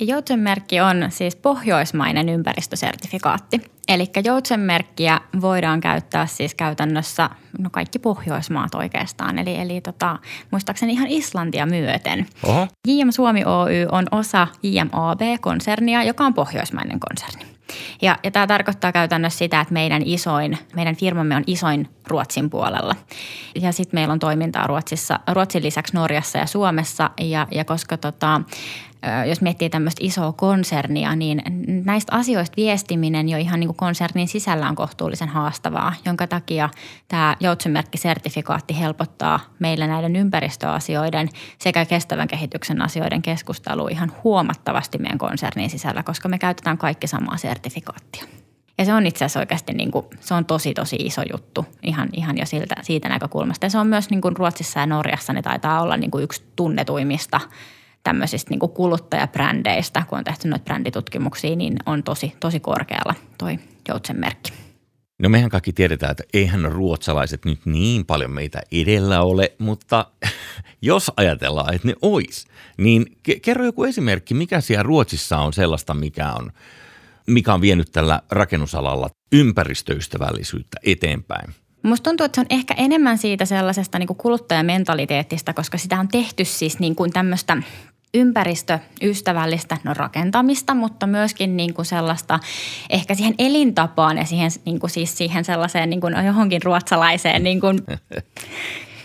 Joutsenmerkki 0.00 0.80
on 0.80 1.06
siis 1.08 1.36
pohjoismainen 1.36 2.28
ympäristösertifikaatti. 2.28 3.60
Eli 3.90 4.10
joutsenmerkkiä 4.24 5.20
voidaan 5.40 5.80
käyttää 5.80 6.26
siis 6.26 6.54
käytännössä 6.54 7.30
no 7.58 7.70
kaikki 7.70 7.98
Pohjoismaat 7.98 8.74
oikeastaan, 8.74 9.38
eli, 9.38 9.56
eli 9.56 9.80
tota, 9.80 10.18
muistaakseni 10.50 10.92
ihan 10.92 11.06
Islantia 11.08 11.66
myöten. 11.66 12.26
Oho. 12.42 12.68
JM 12.88 13.10
Suomi 13.10 13.44
Oy 13.44 13.86
on 13.92 14.06
osa 14.10 14.46
JMAB-konsernia, 14.62 16.02
joka 16.02 16.24
on 16.24 16.34
pohjoismainen 16.34 17.00
konserni. 17.00 17.50
Ja, 18.02 18.18
ja 18.24 18.30
tämä 18.30 18.46
tarkoittaa 18.46 18.92
käytännössä 18.92 19.38
sitä, 19.38 19.60
että 19.60 19.74
meidän 19.74 20.02
isoin, 20.04 20.58
meidän 20.76 20.96
firmamme 20.96 21.36
on 21.36 21.44
isoin 21.46 21.88
Ruotsin 22.06 22.50
puolella. 22.50 22.96
Ja 23.60 23.72
sitten 23.72 24.00
meillä 24.00 24.12
on 24.12 24.18
toimintaa 24.18 24.66
Ruotsissa, 24.66 25.20
Ruotsin 25.32 25.62
lisäksi 25.62 25.94
Norjassa 25.94 26.38
ja 26.38 26.46
Suomessa. 26.46 27.10
Ja, 27.20 27.46
ja 27.50 27.64
koska 27.64 27.96
tota, 27.96 28.40
jos 29.28 29.40
miettii 29.40 29.70
tämmöistä 29.70 30.00
isoa 30.04 30.32
konsernia, 30.32 31.16
niin 31.16 31.42
näistä 31.84 32.16
asioista 32.16 32.56
viestiminen 32.56 33.28
jo 33.28 33.38
ihan 33.38 33.60
niin 33.60 33.68
kuin 33.68 33.76
konsernin 33.76 34.28
sisällä 34.28 34.68
on 34.68 34.74
kohtuullisen 34.74 35.28
haastavaa, 35.28 35.92
jonka 36.04 36.26
takia 36.26 36.68
tämä 37.08 37.36
joutsenmerkkisertifikaatti 37.40 38.78
helpottaa 38.78 39.40
meillä 39.58 39.86
näiden 39.86 40.16
ympäristöasioiden 40.16 41.28
sekä 41.58 41.84
kestävän 41.84 42.28
kehityksen 42.28 42.82
asioiden 42.82 43.22
keskustelua 43.22 43.88
ihan 43.88 44.12
huomattavasti 44.24 44.98
meidän 44.98 45.18
konsernin 45.18 45.70
sisällä, 45.70 46.02
koska 46.02 46.28
me 46.28 46.38
käytetään 46.38 46.78
kaikki 46.78 47.06
samaa 47.06 47.36
sertifikaattia. 47.36 48.24
Ja 48.78 48.84
se 48.84 48.94
on 48.94 49.06
itse 49.06 49.24
asiassa 49.24 49.40
oikeasti 49.40 49.72
niin 49.72 49.90
kuin, 49.90 50.06
se 50.20 50.34
on 50.34 50.44
tosi 50.44 50.74
tosi 50.74 50.96
iso 50.96 51.22
juttu 51.32 51.66
ihan, 51.82 52.08
ihan 52.12 52.38
jo 52.38 52.46
siltä, 52.46 52.74
siitä 52.82 53.08
näkökulmasta. 53.08 53.66
Ja 53.66 53.70
se 53.70 53.78
on 53.78 53.86
myös 53.86 54.10
niin 54.10 54.20
kuin 54.20 54.36
Ruotsissa 54.36 54.80
ja 54.80 54.86
Norjassa, 54.86 55.32
ne 55.32 55.42
taitaa 55.42 55.82
olla 55.82 55.96
niin 55.96 56.10
kuin 56.10 56.24
yksi 56.24 56.42
tunnetuimmista 56.56 57.40
tämmöisistä 58.02 58.50
niin 58.50 58.60
kuin 58.60 58.72
kuluttajabrändeistä, 58.72 60.02
kun 60.08 60.18
on 60.18 60.24
tehty 60.24 60.48
noita 60.48 60.64
bränditutkimuksia, 60.64 61.56
niin 61.56 61.76
on 61.86 62.02
tosi, 62.02 62.32
tosi 62.40 62.60
korkealla 62.60 63.14
toi 63.38 63.58
Joutsen 63.88 64.20
merkki. 64.20 64.52
No 65.22 65.28
mehän 65.28 65.50
kaikki 65.50 65.72
tiedetään, 65.72 66.10
että 66.10 66.24
eihän 66.34 66.64
ruotsalaiset 66.72 67.44
nyt 67.44 67.66
niin 67.66 68.06
paljon 68.06 68.30
meitä 68.30 68.60
edellä 68.72 69.22
ole, 69.22 69.52
mutta 69.58 70.06
jos 70.82 71.12
ajatellaan, 71.16 71.74
että 71.74 71.88
ne 71.88 71.94
ois, 72.02 72.46
niin 72.78 73.06
kerro 73.42 73.64
joku 73.64 73.84
esimerkki, 73.84 74.34
mikä 74.34 74.60
siellä 74.60 74.82
Ruotsissa 74.82 75.38
on 75.38 75.52
sellaista, 75.52 75.94
mikä 75.94 76.32
on– 76.32 76.52
mikä 77.30 77.54
on 77.54 77.60
vienyt 77.60 77.92
tällä 77.92 78.22
rakennusalalla 78.30 79.10
ympäristöystävällisyyttä 79.32 80.76
eteenpäin? 80.84 81.54
Musta 81.82 82.04
tuntuu, 82.04 82.24
että 82.24 82.36
se 82.36 82.40
on 82.40 82.46
ehkä 82.50 82.74
enemmän 82.76 83.18
siitä 83.18 83.44
sellaisesta 83.44 83.98
niin 83.98 84.06
kuluttajamentaliteettista, 84.06 85.52
koska 85.52 85.78
sitä 85.78 86.00
on 86.00 86.08
tehty 86.08 86.44
siis 86.44 86.78
niin 86.78 86.94
kuin 86.94 87.12
tämmöistä 87.12 87.62
ympäristöystävällistä 88.14 89.76
no 89.84 89.94
rakentamista, 89.94 90.74
mutta 90.74 91.06
myöskin 91.06 91.56
niin 91.56 91.74
kuin 91.74 91.86
sellaista 91.86 92.40
ehkä 92.90 93.14
siihen 93.14 93.34
elintapaan 93.38 94.18
ja 94.18 94.24
siihen, 94.24 94.50
niin 94.64 94.80
kuin 94.80 94.90
siis 94.90 95.18
siihen 95.18 95.44
sellaiseen 95.44 95.90
niin 95.90 96.00
kuin 96.00 96.14
johonkin 96.26 96.62
ruotsalaiseen 96.62 97.42
niin 97.42 97.60
kuin 97.60 97.78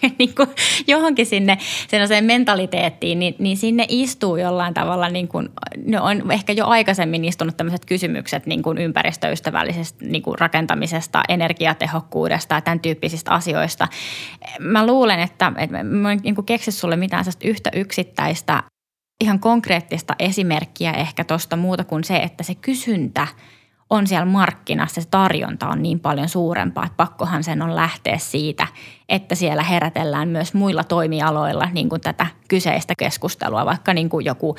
niin 0.20 0.36
kuin 0.36 0.50
johonkin 0.88 1.26
sinne 1.26 1.58
sellaiseen 1.88 2.26
mentaliteettiin, 2.26 3.20
niin, 3.20 3.36
niin 3.40 3.58
sinne 3.58 3.86
istuu 3.90 4.38
jollain 4.38 4.74
tavalla, 4.74 5.10
niin 5.10 5.28
kuin, 5.28 5.50
ne 5.86 6.02
on 6.02 6.32
ehkä 6.32 6.54
jo 6.54 6.66
aikaisemmin 6.66 7.26
istunut 7.26 7.58
tämmöiset 7.58 7.86
kysymykset 7.86 8.46
niin 8.46 8.62
kuin 8.62 8.78
ympäristöystävällisestä 8.78 10.06
niin 10.06 10.22
kuin 10.22 10.40
rakentamisesta, 10.40 11.24
energiatehokkuudesta 11.30 12.56
ja 12.56 12.62
tämän 12.62 12.80
tyyppisistä 12.80 13.32
asioista. 13.32 13.88
Mä 14.60 14.88
luulen, 14.88 15.20
että, 15.20 15.52
että 15.58 15.84
mä 15.84 16.12
en 16.12 16.20
niin 16.24 16.46
keksi 16.46 16.72
sulle 16.72 16.96
mitään 16.96 17.26
yhtä 17.44 17.70
yksittäistä 17.76 18.64
ihan 19.26 19.40
konkreettista 19.40 20.16
esimerkkiä 20.20 20.92
ehkä 20.92 21.24
tuosta 21.24 21.56
muuta 21.56 21.84
kuin 21.84 22.04
se, 22.04 22.18
että 22.18 22.44
se 22.44 22.56
kysyntä– 22.56 23.28
on 23.90 24.08
siellä 24.08 24.26
markkinassa, 24.26 25.02
se 25.02 25.08
tarjonta 25.12 25.68
on 25.68 25.82
niin 25.82 26.00
paljon 26.00 26.30
suurempaa, 26.30 26.86
että 26.86 26.98
pakkohan 26.98 27.44
sen 27.44 27.62
on 27.62 27.76
lähteä 27.76 28.18
siitä, 28.18 28.68
että 29.10 29.36
siellä 29.36 29.64
herätellään 29.64 30.28
myös 30.28 30.54
muilla 30.54 30.84
toimialoilla 30.84 31.70
niin 31.74 31.90
kuin 31.90 32.02
tätä 32.02 32.28
kyseistä 32.48 32.94
keskustelua. 32.98 33.66
Vaikka 33.66 33.94
niin 33.94 34.10
kuin 34.10 34.26
joku, 34.26 34.56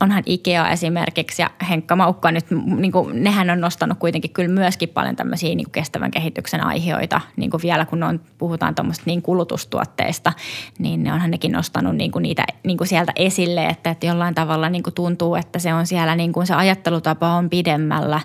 onhan 0.00 0.22
Ikea 0.26 0.68
esimerkiksi 0.68 1.42
ja 1.42 1.50
Henkka 1.68 1.96
Maukka 1.96 2.32
nyt, 2.32 2.46
niin 2.76 2.92
kuin, 2.92 3.24
nehän 3.24 3.50
on 3.50 3.60
nostanut 3.60 3.98
kuitenkin 3.98 4.30
kyllä 4.30 4.54
myöskin 4.54 4.88
paljon 4.88 5.16
tämmöisiä 5.16 5.54
niin 5.54 5.64
kuin 5.64 5.72
kestävän 5.72 6.10
kehityksen 6.10 6.66
aiheita. 6.66 7.20
Niin 7.36 7.50
kuin 7.50 7.62
vielä 7.62 7.86
kun 7.86 8.02
on, 8.02 8.20
puhutaan 8.38 8.74
tuommoista 8.74 9.04
niin 9.06 9.22
kulutustuotteista, 9.22 10.32
niin 10.78 11.02
ne 11.02 11.12
onhan 11.12 11.30
nekin 11.30 11.52
nostanut 11.52 11.96
niin 11.96 12.10
kuin 12.10 12.22
niitä 12.22 12.44
niin 12.64 12.78
kuin 12.78 12.88
sieltä 12.88 13.12
esille, 13.16 13.66
että, 13.66 13.90
että 13.90 14.06
jollain 14.06 14.34
tavalla 14.34 14.68
niin 14.68 14.82
kuin 14.82 14.94
tuntuu, 14.94 15.34
että 15.34 15.58
se 15.58 15.74
on 15.74 15.86
siellä 15.86 16.16
niin 16.16 16.32
kuin 16.32 16.46
se 16.46 16.54
ajattelutapa 16.54 17.28
on 17.28 17.50
pidemmällä 17.50 18.20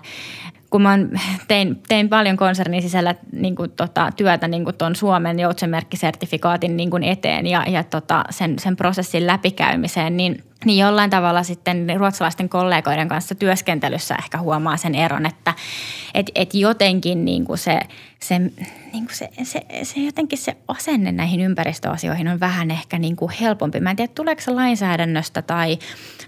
kun 0.70 0.82
mä 0.82 0.98
tein, 1.48 1.82
tein 1.88 2.08
paljon 2.08 2.36
konsernin 2.36 2.82
sisällä 2.82 3.14
niin 3.32 3.56
kuin 3.56 3.70
tota, 3.70 4.12
työtä 4.16 4.48
niin 4.48 4.64
kuin 4.64 4.76
tuon 4.76 4.96
Suomen 4.96 5.38
joutsenmerkkisertifikaatin 5.38 6.76
niin 6.76 6.90
kuin 6.90 7.02
eteen 7.02 7.46
ja, 7.46 7.64
ja 7.68 7.84
tota, 7.84 8.24
sen, 8.30 8.58
sen 8.58 8.76
prosessin 8.76 9.26
läpikäymiseen, 9.26 10.16
niin, 10.16 10.44
niin 10.64 10.78
jollain 10.78 11.10
tavalla 11.10 11.42
sitten 11.42 11.86
ruotsalaisten 11.96 12.48
kollegoiden 12.48 13.08
kanssa 13.08 13.34
työskentelyssä 13.34 14.14
ehkä 14.14 14.38
huomaa 14.38 14.76
sen 14.76 14.94
eron, 14.94 15.26
että 15.26 15.54
et, 16.14 16.30
et 16.34 16.54
jotenkin 16.54 17.24
niin 17.24 17.44
kuin 17.44 17.58
se, 17.58 17.80
se, 18.20 18.38
niin 18.38 19.06
kuin 19.06 19.14
se, 19.14 19.28
se, 19.42 19.62
se, 19.82 20.00
jotenkin 20.00 20.38
se 20.38 20.56
asenne 20.68 21.12
näihin 21.12 21.40
ympäristöasioihin 21.40 22.28
on 22.28 22.40
vähän 22.40 22.70
ehkä 22.70 22.98
niin 22.98 23.16
kuin 23.16 23.32
helpompi. 23.40 23.80
Mä 23.80 23.90
en 23.90 23.96
tiedä, 23.96 24.12
tuleeko 24.14 24.40
se 24.40 24.50
lainsäädännöstä 24.50 25.42
tai 25.42 25.78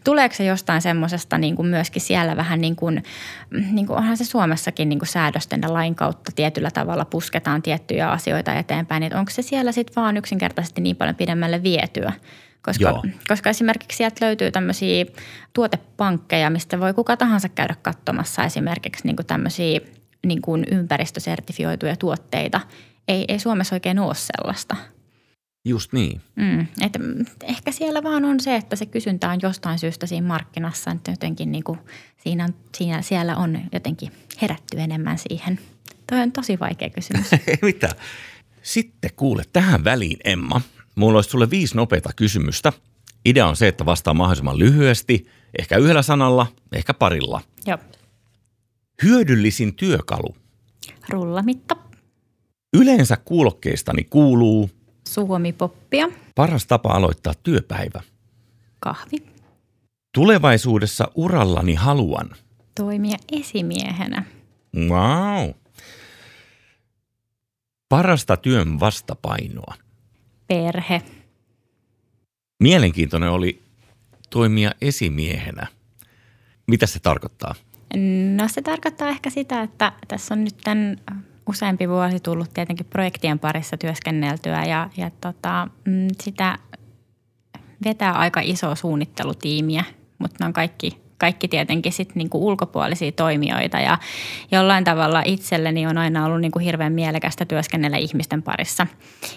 tuleeko 0.05 0.35
se 0.35 0.45
jostain 0.45 0.83
semmoisesta 0.83 1.39
niin 1.39 1.57
kuin 1.57 1.69
myöskin 1.69 2.03
siellä 2.03 2.37
vähän 2.37 2.61
niin 2.61 2.77
kuin, 2.77 3.03
niin 3.73 3.87
kuin 3.87 3.97
onhan 3.99 4.17
se 4.17 4.25
Suomessakin 4.25 4.89
niin 4.89 4.99
kuin 4.99 5.09
säädösten 5.09 5.61
ja 5.63 5.73
lain 5.73 5.95
kautta 5.95 6.33
tietyllä 6.35 6.71
tavalla 6.71 7.05
pusketaan 7.05 7.63
tiettyjä 7.63 8.11
asioita 8.11 8.55
eteenpäin. 8.55 9.03
Että 9.03 9.19
onko 9.19 9.31
se 9.31 9.43
siellä 9.43 9.73
sitten 9.73 10.03
vaan 10.03 10.17
yksinkertaisesti 10.17 10.81
niin 10.81 10.97
paljon 10.97 11.17
pidemmälle 11.17 11.63
vietyä? 11.63 12.13
Koska, 12.63 13.03
koska 13.29 13.51
esimerkiksi 13.51 13.97
sieltä 13.97 14.27
löytyy 14.27 14.51
tämmöisiä 14.51 15.05
tuotepankkeja, 15.53 16.51
mistä 16.51 16.81
voi 16.81 16.95
kuka 16.95 17.17
tahansa 17.17 17.49
käydä 17.49 17.75
katsomassa 17.83 18.45
esimerkiksi 18.45 19.07
niin 19.07 19.17
kuin 19.17 19.27
tämmöisiä 19.27 19.81
niin 20.27 20.43
kuin 20.43 20.65
ympäristösertifioituja 20.71 21.97
tuotteita. 21.97 22.61
Ei, 23.09 23.25
ei 23.29 23.39
Suomessa 23.39 23.77
oikein 23.77 23.99
ole 23.99 24.15
sellaista. 24.15 24.77
Just 25.65 25.93
niin. 25.93 26.21
Mm, 26.37 26.67
että 26.81 26.99
ehkä 27.43 27.73
siellä 27.73 28.03
vaan 28.03 28.25
on 28.25 28.41
se, 28.41 28.57
että 28.57 28.77
se 28.77 28.87
kysyntä 28.87 29.31
on 29.31 29.39
jostain 29.43 29.79
syystä 29.79 30.07
siinä 30.07 30.27
markkinassa, 30.27 30.91
että 30.91 31.11
jotenkin 31.11 31.53
niin 31.53 31.65
kuin 31.65 31.79
siinä, 32.17 32.49
siinä, 32.77 33.03
siellä 33.03 33.37
on 33.37 33.61
jotenkin 33.73 34.13
herätty 34.43 34.81
enemmän 34.81 35.19
siihen. 35.19 35.59
Toi 36.07 36.21
on 36.21 36.33
tosi 36.33 36.59
vaikea 36.61 36.91
kysymys. 36.91 37.33
Ei 37.47 37.59
mitään. 37.63 37.95
Sitten 38.63 39.11
kuule 39.17 39.43
tähän 39.53 39.85
väliin, 39.85 40.19
Emma. 40.25 40.61
Mulla 40.99 41.19
olisi 41.19 41.31
sulle 41.31 41.51
viisi 41.51 41.77
nopeita 41.77 42.11
kysymystä. 42.17 42.73
Idea 43.25 43.47
on 43.47 43.57
se, 43.57 43.69
että 43.69 43.87
vastaa 43.87 44.15
mahdollisimman 44.15 44.59
lyhyesti, 44.59 45.27
ehkä 45.59 45.77
yhdellä 45.77 46.03
sanalla, 46.03 46.47
ehkä 46.73 46.95
parilla. 46.95 47.41
Joo. 47.67 47.79
Hyödyllisin 49.03 49.75
työkalu. 49.75 50.37
Rullamitta. 51.09 51.77
Yleensä 52.73 53.17
kuulokkeistani 53.17 54.05
kuuluu. 54.05 54.71
Suomi-poppia. 55.09 56.09
Paras 56.35 56.67
tapa 56.67 56.93
aloittaa 56.93 57.35
työpäivä. 57.43 58.03
Kahvi. 58.81 59.17
Tulevaisuudessa 60.15 61.11
urallani 61.15 61.75
haluan. 61.75 62.31
Toimia 62.75 63.17
esimiehenä. 63.33 64.25
Wow. 64.77 65.51
Parasta 67.89 68.37
työn 68.37 68.81
vastapainoa. 68.81 69.75
Perhe. 70.49 71.03
Mielenkiintoinen 72.61 73.31
oli 73.31 73.63
toimia 74.31 74.71
esimiehenä. 74.81 75.67
Mitä 76.67 76.87
se 76.87 77.01
tarkoittaa? 77.01 77.55
No 78.37 78.49
se 78.49 78.63
tarkoittaa 78.63 79.09
ehkä 79.09 79.31
sitä, 79.31 79.63
että 79.63 79.93
tässä 80.09 80.35
on 80.35 80.45
nyt 80.45 80.57
tämän 80.65 80.97
useampi 81.49 81.89
vuosi 81.89 82.21
tullut 82.21 82.55
tietenkin 82.55 82.87
projektien 82.87 83.39
parissa 83.39 83.77
työskenneltyä 83.77 84.65
ja, 84.65 84.91
ja 84.97 85.11
tota, 85.21 85.69
mm, 85.85 86.09
sitä 86.23 86.59
vetää 87.85 88.13
aika 88.13 88.41
iso 88.41 88.75
suunnittelutiimiä, 88.75 89.85
mutta 90.19 90.37
ne 90.41 90.47
on 90.47 90.53
kaikki 90.53 91.08
kaikki 91.19 91.49
tietenkin 91.49 91.93
sit 91.93 92.15
niinku 92.15 92.47
ulkopuolisia 92.47 93.13
toimijoita 93.13 93.81
ja 93.81 93.99
jollain 94.51 94.85
tavalla 94.85 95.23
itselleni 95.25 95.87
on 95.87 95.99
aina 95.99 96.27
ollut 96.27 96.41
niinku 96.41 96.59
hirveän 96.59 96.93
mielekästä 96.93 97.45
työskennellä 97.45 97.97
ihmisten 97.97 98.43
parissa. 98.43 98.87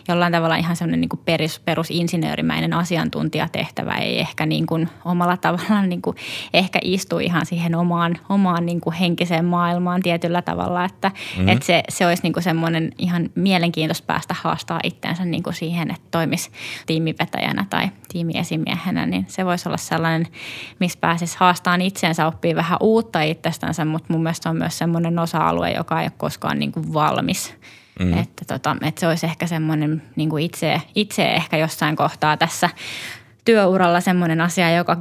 Jollain 0.08 0.34
tavalla 0.34 0.56
ihan 0.56 0.76
semmoinen 0.76 1.02
niinku 1.02 1.18
perus, 1.18 1.60
perusinsinöörimäinen 1.60 2.74
asiantuntijatehtävä 2.74 3.94
ei 3.94 4.20
ehkä 4.20 4.46
niinku 4.46 4.88
omalla 5.06 5.38
tavallaan 5.38 5.90
niinku 5.90 6.16
ehkä 6.54 6.80
istu 6.84 7.20
ihan 7.20 7.46
siihen 7.46 7.76
omaan, 7.76 8.18
omaan 8.30 8.66
niinku 8.66 8.94
henkiseen 9.00 9.46
maailmaan 9.46 10.02
tietyllä 10.02 10.42
tavalla, 10.42 10.86
että 10.86 11.10
mm-hmm. 11.10 11.48
et 11.48 11.64
se, 11.64 11.84
se 11.90 12.08
olisi 12.08 12.24
niinku 12.24 12.42
semmoinen 12.42 12.92
ihan 12.98 13.30
mielenkiintoista 13.36 14.06
päästä 14.06 14.36
haastaa 14.42 14.80
itseensä 14.84 15.26
niinku 15.26 15.52
siihen, 15.52 15.92
että 15.92 16.08
toimisi 16.12 16.52
tiimivetäjänä 16.86 17.66
tai 17.70 17.90
tiimiesimiehenä, 18.12 19.06
niin 19.06 19.26
se 19.28 19.46
voisi 19.46 19.70
olla 19.70 19.78
sellainen, 19.78 20.28
missä 20.80 21.00
pääsisi 21.02 21.38
haastamaan 21.40 21.71
oikeastaan 21.72 21.82
itseensä 21.82 22.28
oppii 22.28 22.56
vähän 22.56 22.78
uutta 22.82 23.22
itsestänsä, 23.22 23.86
mutta 23.86 24.14
mun 24.14 24.24
mielestä 24.24 24.50
on 24.50 24.58
myös 24.58 24.78
semmoinen 24.78 25.20
osa-alue, 25.20 25.72
joka 25.72 26.02
ei 26.02 26.06
ole 26.06 26.12
koskaan 26.18 26.60
niin 26.60 26.72
kuin 26.72 26.94
valmis. 26.94 27.56
Mm. 28.00 28.14
Että, 28.14 28.46
tota, 28.48 28.76
että 28.82 29.00
se 29.00 29.08
olisi 29.08 29.26
ehkä 29.26 29.48
semmoinen 29.48 30.02
niin 30.16 30.30
kuin 30.30 30.44
itse, 30.44 30.82
itse 30.96 31.24
ehkä 31.24 31.58
jossain 31.58 31.96
kohtaa 31.96 32.38
tässä 32.38 32.70
työuralla 33.46 34.02
semmoinen 34.02 34.42
asia, 34.42 34.72
joka 34.72 34.98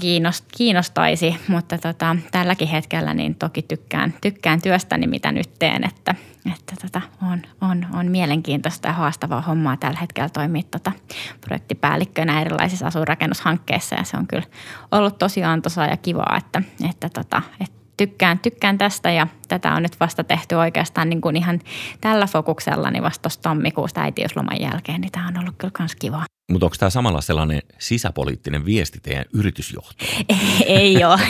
kiinnostaisi, 0.57 1.37
mutta 1.49 1.79
tota, 1.79 2.17
tälläkin 2.33 2.69
hetkellä 2.69 3.15
niin 3.15 3.35
toki 3.35 3.63
tykkään, 3.63 4.15
tykkään 4.21 4.63
työstäni, 4.63 5.07
mitä 5.07 5.33
nyt 5.33 5.51
teen, 5.59 5.85
että, 5.85 6.15
että 6.53 6.75
tota, 6.83 7.01
on, 7.33 7.43
on, 7.61 7.87
on 7.93 8.11
mielenkiintoista 8.11 8.89
ja 8.89 8.95
haastavaa 8.95 9.41
hommaa 9.41 9.77
tällä 9.77 9.99
hetkellä 10.01 10.29
toimia 10.29 10.63
tota, 10.71 10.93
projektipäällikkönä 11.41 12.41
erilaisissa 12.41 12.87
asuinrakennushankkeissa 12.87 13.95
ja 13.95 14.05
se 14.05 14.17
on 14.17 14.27
kyllä 14.27 14.47
ollut 14.91 15.19
tosi 15.19 15.45
antoisaa 15.45 15.87
ja 15.87 15.97
kivaa, 15.97 16.37
että, 16.39 16.63
että, 16.91 17.09
tota, 17.09 17.43
että 17.61 17.77
tykkään, 17.97 18.39
tykkään 18.39 18.79
tästä 18.79 19.11
ja 19.11 19.27
tätä 19.51 19.75
on 19.75 19.83
nyt 19.83 20.01
vasta 20.01 20.25
tehty 20.25 20.55
oikeastaan 20.55 21.11
niin 21.11 21.21
kuin 21.21 21.37
ihan 21.37 21.61
tällä 22.01 22.27
fokuksella 22.27 22.91
niin 22.91 23.03
vasta 23.03 23.29
tammikuusta 23.43 24.01
äitiysloman 24.01 24.61
jälkeen, 24.61 25.01
niin 25.01 25.13
tämä 25.13 25.29
on 25.29 25.39
ollut 25.39 25.55
kyllä 25.59 25.73
myös 25.79 25.97
kivaa. 25.97 26.25
Mutta 26.51 26.67
onko 26.67 26.77
tämä 26.79 26.91
samalla 26.91 27.21
sellainen 27.21 27.63
sisäpoliittinen 27.79 28.65
viesti 28.65 29.01
teidän 29.03 29.25
yritysjohtoon? 29.35 30.11
Ei 30.67 31.05
ole. 31.05 31.21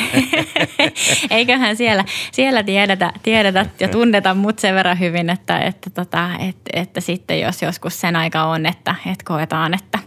Eiköhän 1.30 1.76
siellä, 1.76 2.04
siellä 2.33 2.62
tiedetä, 2.62 3.12
tiedetä 3.22 3.66
ja 3.80 3.88
tunneta 3.88 4.35
mut 4.35 4.59
sen 4.59 4.74
verran 4.74 4.98
hyvin, 4.98 5.30
että, 5.30 5.59
että, 5.59 5.90
tota, 5.90 6.30
että, 6.38 6.70
että 6.72 7.00
sitten 7.00 7.40
jos 7.40 7.62
joskus 7.62 8.00
sen 8.00 8.16
aika 8.16 8.44
on, 8.44 8.66
että, 8.66 8.94
että 9.06 9.24
koetaan, 9.24 9.74
että, 9.74 9.98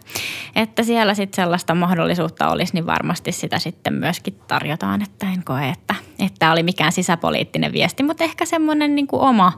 että 0.56 0.84
siellä 0.84 1.14
sitten 1.14 1.44
sellaista 1.44 1.76
mahdollisuutta 1.76 2.50
olisi, 2.50 2.74
niin 2.74 2.86
varmasti 2.86 3.32
sitä 3.32 3.60
sitten 3.60 3.94
myöskin 3.94 4.40
tarjotaan, 4.48 5.02
että 5.02 5.26
en 5.34 5.44
koe, 5.44 5.70
että, 5.70 5.96
että 6.20 6.52
oli 6.52 6.64
mikään 6.64 6.92
sisäpoliittinen 6.92 7.74
viesti, 7.74 8.03
mutta 8.04 8.24
ehkä 8.24 8.46
semmoinen 8.46 8.96
niin 8.96 9.08
oma 9.12 9.54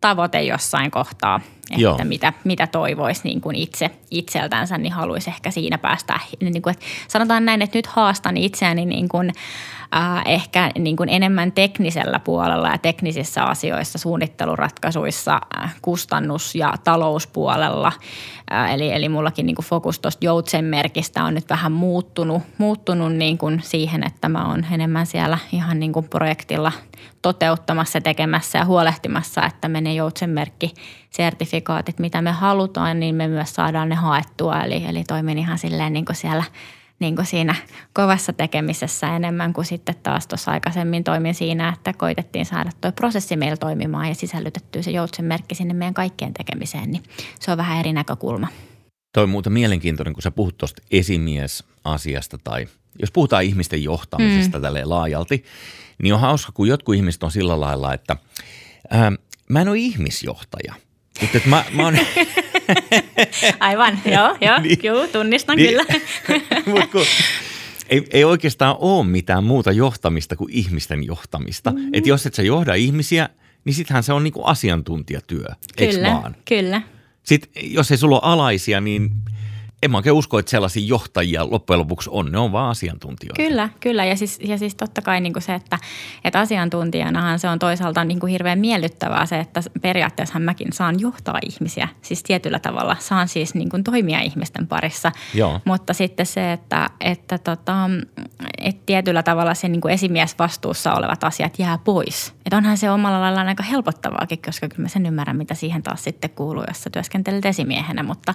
tavoite 0.00 0.42
jossain 0.42 0.90
kohtaa, 0.90 1.40
että 1.70 1.82
Joo. 1.82 1.98
mitä, 2.04 2.32
mitä 2.44 2.66
toivoisi 2.66 3.20
niin 3.24 3.40
kuin 3.40 3.56
itse 3.56 3.90
itseltänsä, 4.10 4.78
niin 4.78 4.92
haluaisi 4.92 5.30
ehkä 5.30 5.50
siinä 5.50 5.78
päästä. 5.78 6.20
Niin 6.40 6.62
kuin, 6.62 6.72
että 6.72 6.86
sanotaan 7.08 7.44
näin, 7.44 7.62
että 7.62 7.78
nyt 7.78 7.86
haastan 7.86 8.36
itseäni 8.36 8.86
niin 8.86 9.08
kuin, 9.08 9.32
äh, 9.96 10.22
ehkä 10.24 10.70
niin 10.78 10.96
kuin 10.96 11.08
enemmän 11.08 11.52
teknisellä 11.52 12.18
puolella 12.18 12.68
ja 12.68 12.78
teknisissä 12.78 13.44
asioissa, 13.44 13.98
suunnitteluratkaisuissa, 13.98 15.40
äh, 15.58 15.74
kustannus- 15.82 16.54
ja 16.54 16.74
talouspuolella. 16.84 17.92
Äh, 18.52 18.74
eli, 18.74 18.92
eli 18.92 19.08
mullakin 19.08 19.46
niin 19.46 19.56
kuin 19.56 19.66
fokus 19.66 19.98
tuosta 19.98 20.24
joutsenmerkistä 20.24 21.24
on 21.24 21.34
nyt 21.34 21.50
vähän 21.50 21.72
muuttunut, 21.72 22.42
muuttunut 22.58 23.12
niin 23.12 23.38
kuin 23.38 23.60
siihen, 23.64 24.06
että 24.06 24.28
mä 24.28 24.48
oon 24.48 24.66
enemmän 24.72 25.06
siellä 25.06 25.38
ihan 25.52 25.80
niin 25.80 25.92
kuin 25.92 26.08
projektilla 26.08 26.72
toteuttamassa, 27.22 28.00
tekemässä 28.00 28.58
ja 28.58 28.64
huolehtimassa, 28.64 29.46
että 29.46 29.68
menee 29.68 29.94
joutsenmerkki 29.94 30.74
sertifikaatit, 31.10 31.98
mitä 31.98 32.22
me 32.22 32.32
halutaan, 32.32 33.00
niin 33.00 33.14
me 33.14 33.28
myös 33.28 33.54
saadaan 33.54 33.88
ne 33.88 33.94
haettua. 33.94 34.62
Eli, 34.62 34.84
eli 34.88 35.04
toimin 35.04 35.38
ihan 35.38 35.58
silleen 35.58 35.92
niin 35.92 36.04
kuin 36.04 36.16
siellä– 36.16 36.44
niin 37.00 37.16
kuin 37.16 37.26
siinä 37.26 37.54
kovassa 37.92 38.32
tekemisessä 38.32 39.16
enemmän 39.16 39.52
kuin 39.52 39.64
sitten 39.64 39.94
taas 40.02 40.26
tuossa 40.26 40.50
aikaisemmin 40.50 41.04
toimin 41.04 41.34
siinä, 41.34 41.68
että 41.68 41.92
koitettiin 41.92 42.46
saada 42.46 42.70
tuo 42.80 42.92
prosessi 42.92 43.36
meillä 43.36 43.56
toimimaan 43.56 44.08
ja 44.08 44.14
sisällytettyä 44.14 44.82
se 44.82 44.90
joutsen 44.90 45.24
merkki 45.24 45.54
sinne 45.54 45.74
meidän 45.74 45.94
kaikkien 45.94 46.34
tekemiseen, 46.34 46.90
niin 46.90 47.02
se 47.40 47.50
on 47.52 47.58
vähän 47.58 47.78
eri 47.78 47.92
näkökulma. 47.92 48.48
Toi 49.12 49.22
on 49.22 49.30
muuten 49.30 49.52
mielenkiintoinen, 49.52 50.14
kun 50.14 50.22
sä 50.22 50.30
puhut 50.30 50.58
tuosta 50.58 50.82
esimiesasiasta 50.90 52.38
tai 52.44 52.66
jos 52.98 53.10
puhutaan 53.10 53.44
ihmisten 53.44 53.82
johtamisesta 53.82 54.58
mm. 54.58 54.62
tälleen 54.62 54.90
laajalti, 54.90 55.44
niin 56.02 56.14
on 56.14 56.20
hauska, 56.20 56.52
kun 56.52 56.68
jotkut 56.68 56.94
ihmiset 56.94 57.22
on 57.22 57.30
sillä 57.30 57.60
lailla, 57.60 57.94
että 57.94 58.16
ää, 58.90 59.12
mä 59.48 59.60
en 59.60 59.68
ole 59.68 59.78
ihmisjohtaja. 59.78 60.74
Mutta 61.20 61.38
mä, 61.46 61.64
mä 61.72 61.84
oon, 61.84 61.98
Aivan, 63.60 63.98
joo, 64.04 64.36
joo, 64.40 64.60
niin, 64.60 64.78
juu, 64.82 65.08
tunnistan 65.08 65.56
niin, 65.56 65.68
kyllä. 65.68 65.84
Mut 66.80 66.90
kun, 66.90 67.04
ei, 67.88 68.04
ei 68.10 68.24
oikeastaan 68.24 68.76
ole 68.78 69.06
mitään 69.06 69.44
muuta 69.44 69.72
johtamista 69.72 70.36
kuin 70.36 70.52
ihmisten 70.52 71.04
johtamista. 71.04 71.70
Mm. 71.70 71.90
Että 71.92 72.08
jos 72.08 72.26
et 72.26 72.34
sä 72.34 72.42
johda 72.42 72.74
ihmisiä, 72.74 73.28
niin 73.64 73.74
sittenhän 73.74 74.02
se 74.02 74.12
on 74.12 74.24
niinku 74.24 74.42
asiantuntijatyö, 74.44 75.46
kyllä, 75.76 76.08
vaan? 76.08 76.36
Kyllä, 76.48 76.82
Sitten 77.22 77.50
jos 77.62 77.90
ei 77.90 77.96
sulla 77.96 78.20
ole 78.20 78.32
alaisia, 78.32 78.80
niin 78.80 79.10
en 79.82 79.90
mä 79.90 79.96
oikein 79.96 80.14
usko, 80.14 80.38
että 80.38 80.50
sellaisia 80.50 80.86
johtajia 80.86 81.50
loppujen 81.50 81.80
lopuksi 81.80 82.10
on. 82.12 82.32
Ne 82.32 82.38
on 82.38 82.52
vaan 82.52 82.70
asiantuntijoita. 82.70 83.42
Kyllä, 83.42 83.68
kyllä. 83.80 84.04
Ja 84.04 84.16
siis, 84.16 84.38
ja 84.44 84.58
siis 84.58 84.74
totta 84.74 85.02
kai 85.02 85.20
niin 85.20 85.32
kuin 85.32 85.42
se, 85.42 85.54
että, 85.54 85.78
että 86.24 86.40
asiantuntijanahan 86.40 87.38
se 87.38 87.48
on 87.48 87.58
toisaalta 87.58 88.04
niin 88.04 88.20
kuin 88.20 88.30
hirveän 88.30 88.58
miellyttävää 88.58 89.26
se, 89.26 89.40
että 89.40 89.60
periaatteessa 89.82 90.38
mäkin 90.38 90.72
saan 90.72 91.00
johtaa 91.00 91.38
ihmisiä. 91.46 91.88
Siis 92.02 92.22
tietyllä 92.22 92.58
tavalla 92.58 92.96
saan 92.98 93.28
siis 93.28 93.54
niin 93.54 93.68
kuin 93.68 93.84
toimia 93.84 94.20
ihmisten 94.20 94.66
parissa. 94.66 95.12
Joo. 95.34 95.60
Mutta 95.64 95.94
sitten 95.94 96.26
se, 96.26 96.52
että, 96.52 96.90
että, 97.00 97.38
tota, 97.38 97.90
että 98.58 98.82
tietyllä 98.86 99.22
tavalla 99.22 99.54
se 99.54 99.68
niin 99.68 99.80
kuin 99.80 99.94
esimiesvastuussa 99.94 100.94
olevat 100.94 101.24
asiat 101.24 101.58
jää 101.58 101.78
pois. 101.78 102.34
Että 102.46 102.56
onhan 102.56 102.76
se 102.76 102.90
omalla 102.90 103.20
laillaan 103.20 103.48
aika 103.48 103.62
helpottavaakin, 103.62 104.42
koska 104.42 104.68
kyllä 104.68 104.82
mä 104.82 104.88
sen 104.88 105.06
ymmärrän, 105.06 105.36
mitä 105.36 105.54
siihen 105.54 105.82
taas 105.82 106.04
sitten 106.04 106.30
kuuluu, 106.30 106.64
jos 106.68 106.82
sä 106.82 106.90
työskentelet 106.90 107.46
esimiehenä. 107.46 108.02
Mutta, 108.02 108.34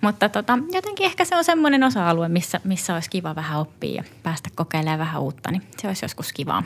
mutta 0.00 0.28
tota, 0.28 0.58
jotenkin 0.84 1.06
ehkä 1.06 1.24
se 1.24 1.36
on 1.36 1.44
semmoinen 1.44 1.84
osa-alue, 1.84 2.28
missä, 2.28 2.60
missä 2.64 2.94
olisi 2.94 3.10
kiva 3.10 3.34
vähän 3.34 3.60
oppia 3.60 3.94
ja 3.94 4.04
päästä 4.22 4.50
kokeilemaan 4.54 4.98
vähän 4.98 5.22
uutta, 5.22 5.50
niin 5.50 5.62
se 5.78 5.88
olisi 5.88 6.04
joskus 6.04 6.32
kivaa. 6.32 6.62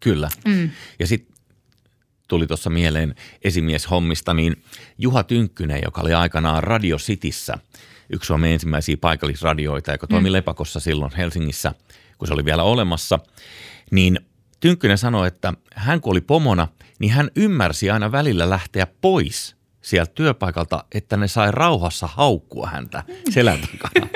Kyllä. 0.00 0.28
Mm. 0.44 0.70
Ja 0.98 1.06
sitten 1.06 1.36
tuli 2.28 2.46
tuossa 2.46 2.70
mieleen 2.70 3.14
esimieshommista, 3.42 4.34
niin 4.34 4.62
Juha 4.98 5.22
Tynkkynen, 5.22 5.80
joka 5.84 6.00
oli 6.00 6.14
aikanaan 6.14 6.64
Radio 6.64 6.96
Cityssä, 6.96 7.58
yksi 8.10 8.26
Suomen 8.26 8.52
ensimmäisiä 8.52 8.96
paikallisradioita, 8.96 9.92
joka 9.92 10.06
toimi 10.06 10.28
mm. 10.28 10.32
Lepakossa 10.32 10.80
silloin 10.80 11.12
Helsingissä, 11.16 11.74
kun 12.18 12.28
se 12.28 12.34
oli 12.34 12.44
vielä 12.44 12.62
olemassa, 12.62 13.18
niin 13.90 14.20
Tynkkynen 14.60 14.98
sanoi, 14.98 15.28
että 15.28 15.52
hän 15.74 16.00
kun 16.00 16.10
oli 16.10 16.20
pomona, 16.20 16.68
niin 16.98 17.12
hän 17.12 17.30
ymmärsi 17.36 17.90
aina 17.90 18.12
välillä 18.12 18.50
lähteä 18.50 18.86
pois 19.00 19.56
sieltä 19.88 20.12
työpaikalta, 20.14 20.84
että 20.94 21.16
ne 21.16 21.28
sai 21.28 21.50
rauhassa 21.50 22.06
haukkua 22.06 22.66
häntä 22.66 23.04
selän 23.30 23.58
takana. 23.60 24.08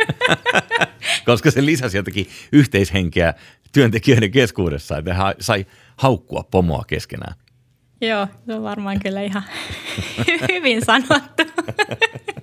Koska 1.27 1.51
se 1.51 1.65
lisäsi 1.65 1.97
jotenkin 1.97 2.27
yhteishenkeä 2.53 3.35
työntekijöiden 3.73 4.31
keskuudessa, 4.31 4.99
että 4.99 5.15
he 5.15 5.21
sai 5.41 5.67
haukkua 5.97 6.43
pomoa 6.51 6.85
keskenään. 6.87 7.35
Joo, 8.01 8.27
se 8.47 8.55
on 8.55 8.63
varmaan 8.63 9.01
kyllä 9.01 9.23
ihan 9.23 9.43
hyvin 10.53 10.85
sanottu. 10.85 11.43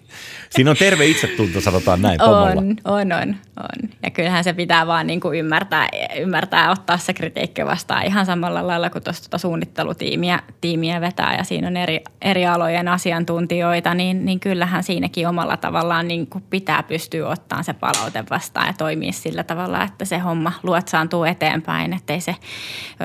Siinä 0.49 0.71
on 0.71 0.77
terve 0.77 1.05
itsetunto, 1.05 1.61
sanotaan 1.61 2.01
näin 2.01 2.19
pomolla. 2.19 2.61
On, 2.61 2.75
on, 2.85 3.11
on, 3.11 3.35
on. 3.59 3.89
Ja 4.03 4.09
kyllähän 4.09 4.43
se 4.43 4.53
pitää 4.53 4.87
vaan 4.87 5.07
niin 5.07 5.19
kuin 5.19 5.39
ymmärtää, 5.39 5.87
ymmärtää 6.19 6.71
ottaa 6.71 6.97
se 6.97 7.13
kritiikki 7.13 7.65
vastaan 7.65 8.05
ihan 8.05 8.25
samalla 8.25 8.67
lailla 8.67 8.89
kuin 8.89 9.03
tuosta 9.03 9.23
tuota 9.23 9.37
suunnittelutiimiä 9.37 10.39
tiimiä 10.61 11.01
vetää 11.01 11.35
ja 11.37 11.43
siinä 11.43 11.67
on 11.67 11.77
eri, 11.77 12.03
eri 12.21 12.45
alojen 12.45 12.87
asiantuntijoita, 12.87 13.93
niin, 13.93 14.25
niin 14.25 14.39
kyllähän 14.39 14.83
siinäkin 14.83 15.27
omalla 15.27 15.57
tavallaan 15.57 16.07
niin 16.07 16.27
kuin 16.27 16.43
pitää 16.49 16.83
pystyä 16.83 17.29
ottamaan 17.29 17.63
se 17.63 17.73
palaute 17.73 18.23
vastaan 18.29 18.67
ja 18.67 18.73
toimia 18.73 19.11
sillä 19.11 19.43
tavalla, 19.43 19.83
että 19.83 20.05
se 20.05 20.17
homma 20.17 20.51
luotsaantuu 20.63 21.23
eteenpäin, 21.23 21.93
ettei 21.93 22.21
se 22.21 22.35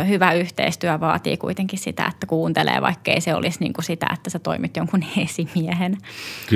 hyvä 0.09 0.33
yhteistyö 0.33 1.01
vaatii 1.01 1.37
kuitenkin 1.37 1.79
sitä, 1.79 2.07
että 2.13 2.27
kuuntelee, 2.27 2.83
vaikkei 2.83 3.21
se 3.21 3.35
olisi 3.35 3.59
niin 3.61 3.73
kuin 3.73 3.85
sitä, 3.85 4.07
että 4.15 4.31
sä 4.31 4.39
toimit 4.39 4.77
jonkun 4.77 5.05
esimiehen. 5.25 5.99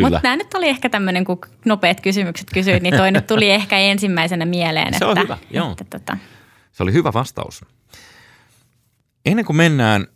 Mutta 0.00 0.20
nyt 0.38 0.54
oli 0.54 0.68
ehkä 0.68 0.88
tämmöinen, 0.88 1.24
kun 1.24 1.38
nopeat 1.64 2.00
kysymykset 2.00 2.48
kysyit, 2.54 2.82
niin 2.82 2.96
toi 2.96 3.12
nyt 3.12 3.26
tuli 3.26 3.50
ehkä 3.60 3.78
ensimmäisenä 3.78 4.44
mieleen. 4.44 4.92
Se 4.92 4.96
että, 4.96 5.06
on 5.06 5.18
hyvä, 5.18 5.38
joo. 5.50 5.70
Että, 5.70 5.84
tota. 5.98 6.16
Se 6.72 6.82
oli 6.82 6.92
hyvä 6.92 7.12
vastaus. 7.12 7.64
Ennen 9.26 9.44
kuin 9.44 9.56
mennään 9.56 10.06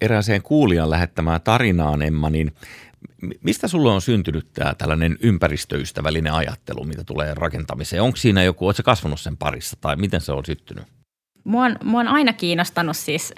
erääseen 0.00 0.42
kuulijan 0.42 0.90
lähettämään 0.90 1.40
tarinaan, 1.40 2.02
Emma, 2.02 2.30
niin 2.30 2.52
mistä 3.42 3.68
sulle 3.68 3.90
on 3.90 4.00
syntynyt 4.00 4.52
tämä 4.52 4.74
tällainen 4.74 5.18
ympäristöystävällinen 5.20 6.32
ajattelu, 6.32 6.84
mitä 6.84 7.04
tulee 7.04 7.34
rakentamiseen? 7.34 8.02
Onko 8.02 8.16
siinä 8.16 8.42
joku, 8.42 8.66
oletko 8.66 8.82
kasvanut 8.82 9.20
sen 9.20 9.36
parissa 9.36 9.76
tai 9.80 9.96
miten 9.96 10.20
se 10.20 10.32
on 10.32 10.44
syttynyt? 10.44 10.84
Mua 11.50 11.64
on, 11.64 11.76
mua 11.84 12.00
on 12.00 12.08
aina 12.08 12.32
kiinnostanut 12.32 12.96
siis 12.96 13.34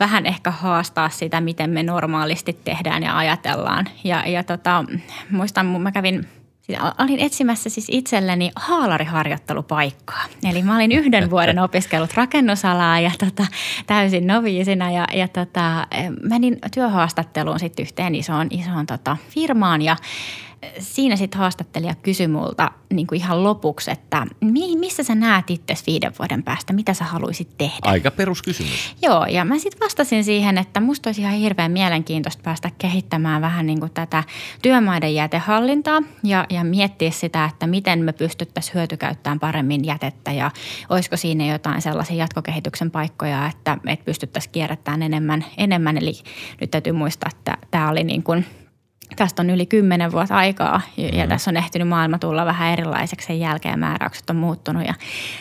vähän 0.00 0.26
ehkä 0.26 0.50
haastaa 0.50 1.08
sitä, 1.08 1.40
miten 1.40 1.70
me 1.70 1.82
normaalisti 1.82 2.52
tehdään 2.64 3.02
ja 3.02 3.18
ajatellaan. 3.18 3.86
Ja, 4.04 4.26
ja 4.26 4.44
tota, 4.44 4.84
muistan, 5.30 5.66
mä 5.66 5.92
kävin 5.92 6.26
siis 6.60 6.78
olin 6.98 7.20
etsimässä 7.20 7.70
siis 7.70 7.86
itselleni 7.90 8.50
haalariharjoittelupaikkaa. 8.56 10.24
Eli 10.50 10.62
mä 10.62 10.76
olin 10.76 10.92
yhden 10.92 11.30
vuoden 11.30 11.58
opiskellut 11.58 12.14
rakennusalaa 12.14 13.00
ja 13.00 13.10
tota, 13.18 13.46
täysin 13.86 14.26
noviisina 14.26 14.90
ja, 14.90 15.06
ja 15.14 15.28
tota, 15.28 15.86
menin 16.22 16.58
työhaastatteluun 16.74 17.60
sitten 17.60 17.82
yhteen 17.82 18.14
isoon, 18.14 18.46
isoon 18.50 18.86
tota, 18.86 19.16
firmaan 19.28 19.82
ja 19.82 19.96
siinä 20.78 21.16
sitten 21.16 21.38
haastattelija 21.38 21.94
kysyi 21.94 22.28
multa 22.28 22.70
niin 22.92 23.06
kuin 23.06 23.20
ihan 23.20 23.44
lopuksi, 23.44 23.90
että 23.90 24.26
missä 24.78 25.02
sä 25.02 25.14
näet 25.14 25.50
itse 25.50 25.74
viiden 25.86 26.12
vuoden 26.18 26.42
päästä, 26.42 26.72
mitä 26.72 26.94
sä 26.94 27.04
haluaisit 27.04 27.48
tehdä? 27.58 27.78
Aika 27.82 28.10
peruskysymys. 28.10 28.94
Joo, 29.02 29.26
ja 29.26 29.44
mä 29.44 29.58
sitten 29.58 29.80
vastasin 29.80 30.24
siihen, 30.24 30.58
että 30.58 30.80
musta 30.80 31.08
olisi 31.08 31.20
ihan 31.20 31.34
hirveän 31.34 31.72
mielenkiintoista 31.72 32.42
päästä 32.42 32.70
kehittämään 32.78 33.42
vähän 33.42 33.66
niin 33.66 33.80
kuin 33.80 33.92
tätä 33.92 34.24
työmaiden 34.62 35.14
jätehallintaa 35.14 36.02
ja, 36.24 36.46
ja 36.50 36.64
miettiä 36.64 37.10
sitä, 37.10 37.44
että 37.44 37.66
miten 37.66 38.04
me 38.04 38.12
pystyttäisiin 38.12 38.74
hyötykäyttämään 38.74 39.40
paremmin 39.40 39.84
jätettä 39.84 40.32
ja 40.32 40.50
olisiko 40.88 41.16
siinä 41.16 41.46
jotain 41.46 41.82
sellaisia 41.82 42.16
jatkokehityksen 42.16 42.90
paikkoja, 42.90 43.46
että, 43.46 43.78
että 43.86 44.04
pystyttäisiin 44.04 44.52
kierrättämään 44.52 45.02
enemmän, 45.02 45.44
enemmän. 45.56 45.98
Eli 45.98 46.12
nyt 46.60 46.70
täytyy 46.70 46.92
muistaa, 46.92 47.30
että 47.36 47.58
tämä 47.70 47.90
oli 47.90 48.04
niin 48.04 48.22
kuin– 48.22 48.46
tästä 49.16 49.42
on 49.42 49.50
yli 49.50 49.66
kymmenen 49.66 50.12
vuotta 50.12 50.36
aikaa 50.36 50.80
ja, 50.96 51.08
mm. 51.08 51.18
ja 51.18 51.26
tässä 51.26 51.50
on 51.50 51.56
ehtinyt 51.56 51.88
maailma 51.88 52.18
tulla 52.18 52.46
vähän 52.46 52.72
erilaiseksi 52.72 53.26
sen 53.26 53.40
jälkeen. 53.40 53.78
Määräykset 53.78 54.30
on 54.30 54.36
muuttunut 54.36 54.86
ja 54.86 54.94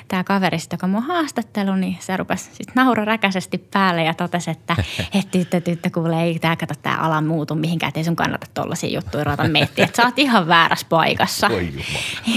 tämä 0.08 0.24
kaveri, 0.24 0.58
joka 0.72 0.88
mua 0.88 1.02
haastattelu, 1.02 1.76
niin 1.76 1.98
se 2.00 2.18
rupesi 2.18 2.44
sitten 2.44 2.74
nauraräkäisesti 2.76 3.58
päälle 3.58 4.04
ja 4.04 4.14
totesi, 4.14 4.52
että 4.52 4.76
et 5.20 5.32
tyttö, 5.32 5.62
tyttö, 5.62 5.90
kuule, 5.94 6.24
ei 6.24 6.40
tämä 6.40 6.56
kato 6.56 6.74
tämä 6.82 6.98
ala 6.98 7.22
muutu 7.22 7.56
mihinkään, 7.56 7.88
että 7.88 8.00
ei 8.00 8.04
sun 8.04 8.16
kannata 8.16 8.48
tuollaisia 8.54 8.90
juttuja 8.90 9.24
ruveta 9.24 9.48
miettiä, 9.48 9.86
että 9.86 10.02
sä 10.02 10.08
oot 10.08 10.20
ihan 10.20 10.48
väärässä 10.48 10.86
paikassa. 10.90 11.50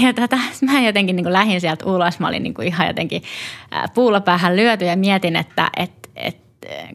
ja 0.01 0.13
tota, 0.13 0.37
mä 0.61 0.81
jotenkin 0.81 1.15
niin 1.15 1.23
kuin 1.23 1.33
lähdin 1.33 1.61
sieltä 1.61 1.85
ulos, 1.85 2.19
mä 2.19 2.27
olin 2.27 2.43
niin 2.43 2.53
kuin 2.53 2.67
ihan 2.67 2.87
jotenkin 2.87 3.23
puulla 3.93 4.21
päähän 4.21 4.55
lyöty 4.55 4.85
ja 4.85 4.95
mietin, 4.95 5.35
että 5.35 5.69
et, 5.77 6.09
et 6.15 6.43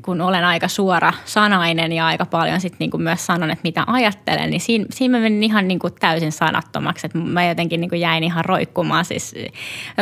kun 0.05 0.21
olen 0.21 0.45
aika 0.45 0.69
suora 0.69 1.13
sanainen 1.25 1.93
ja 1.93 2.07
aika 2.07 2.27
paljon 2.27 2.61
sit 2.61 2.75
niin 2.79 2.91
kuin 2.91 3.03
myös 3.03 3.27
sanon, 3.27 3.51
että 3.51 3.63
mitä 3.65 3.85
ajattelen, 3.87 4.51
niin 4.51 4.61
siinä, 4.61 4.85
siinä 4.91 5.19
mä 5.19 5.23
menin 5.23 5.43
ihan 5.43 5.69
niin 5.69 5.79
kuin 5.79 5.93
täysin 6.01 6.33
sanattomaksi. 6.33 7.07
Että 7.07 7.19
mä 7.19 7.45
jotenkin 7.45 7.81
niin 7.81 7.89
kuin 7.89 8.01
jäin 8.01 8.25
ihan 8.25 8.45
roikkumaan. 8.45 9.05
Siis, 9.05 9.35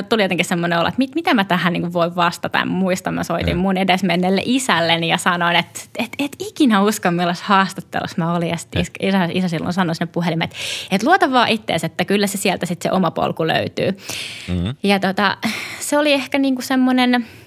tuli 0.09 0.23
jotenkin 0.23 0.45
semmoinen 0.45 0.79
olo, 0.79 0.89
että 0.89 0.99
mit, 0.99 1.15
mitä 1.15 1.35
mä 1.35 1.45
tähän 1.45 1.73
niin 1.73 1.83
kuin 1.83 1.93
voin 1.93 2.17
vastata. 2.17 2.65
Muistan, 2.65 3.15
mä 3.15 3.25
soitin 3.25 3.57
mun 3.57 3.77
edesmenneelle 3.77 4.43
isälleni 4.45 5.09
ja 5.09 5.19
sanoin, 5.19 5.57
että 5.57 5.81
et, 5.99 6.11
et 6.19 6.37
ikinä 6.39 6.83
usko, 6.83 7.11
millaisessa 7.11 7.47
haastattelussa 7.47 8.17
mä 8.19 8.35
olin. 8.35 8.49
Ja 8.49 8.57
isä, 9.01 9.29
isä 9.33 9.49
silloin 9.49 9.73
sanoi 9.73 9.95
sinne 9.95 10.13
puhelimeen, 10.13 10.51
että 10.51 10.57
et 10.91 11.03
luota 11.03 11.33
vaan 11.33 11.49
itseäsi, 11.49 11.87
että 11.87 12.05
kyllä 12.05 12.27
se 12.27 12.39
sieltä 12.39 12.67
sitten 12.67 12.91
se 12.91 12.97
oma 12.97 13.11
polku 13.11 13.47
löytyy. 13.47 13.99
Mm-hmm. 14.49 14.75
Ja 14.83 15.01
tota, 15.01 15.37
se 15.81 15.99
oli 15.99 16.13
ehkä 16.13 16.39
niin 16.39 16.55
kuin 16.55 16.65
semmoinen– 16.65 17.27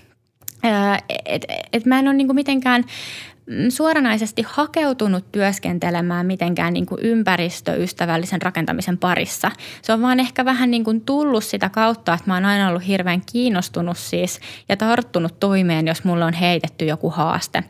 että 1.26 1.54
et 1.74 1.86
mä 1.86 2.00
en 2.00 2.08
ole 2.08 2.15
niinku 2.15 2.34
mitenkään 2.34 2.84
suoranaisesti 3.69 4.45
hakeutunut 4.47 5.31
työskentelemään 5.31 6.25
mitenkään 6.25 6.73
niin 6.73 6.85
kuin 6.85 7.01
ympäristöystävällisen 7.03 8.41
rakentamisen 8.41 8.97
parissa. 8.97 9.51
Se 9.81 9.93
on 9.93 10.01
vaan 10.01 10.19
ehkä 10.19 10.45
vähän 10.45 10.71
niin 10.71 10.83
kuin 10.83 11.01
tullut 11.01 11.43
sitä 11.43 11.69
kautta, 11.69 12.13
että 12.13 12.23
mä 12.27 12.33
oon 12.33 12.45
aina 12.45 12.69
ollut 12.69 12.88
hirveän 12.88 13.21
kiinnostunut 13.31 13.97
siis 13.97 14.39
ja 14.69 14.77
tarttunut 14.77 15.39
toimeen, 15.39 15.88
jos 15.88 16.03
mulle 16.03 16.25
on 16.25 16.33
heitetty 16.33 16.85
joku 16.85 17.09
haaste. 17.09 17.63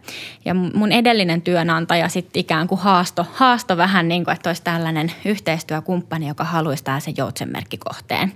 Ja 0.46 0.54
mun 0.54 0.92
edellinen 0.92 1.42
työnantaja 1.42 2.10
sitten 2.10 2.40
ikään 2.40 2.68
kuin 2.68 2.82
haasto, 2.82 3.26
haasto 3.34 3.78
vähän 3.78 4.08
niin 4.08 4.26
kuin, 4.26 4.36
että 4.36 4.50
olisi 4.50 4.64
tällainen 4.64 5.12
yhteistyökumppani, 5.26 6.28
joka 6.28 6.44
haluaisi 6.44 6.84
tällaisen 6.84 7.14
joutsenmerkkikohteen. 7.18 8.34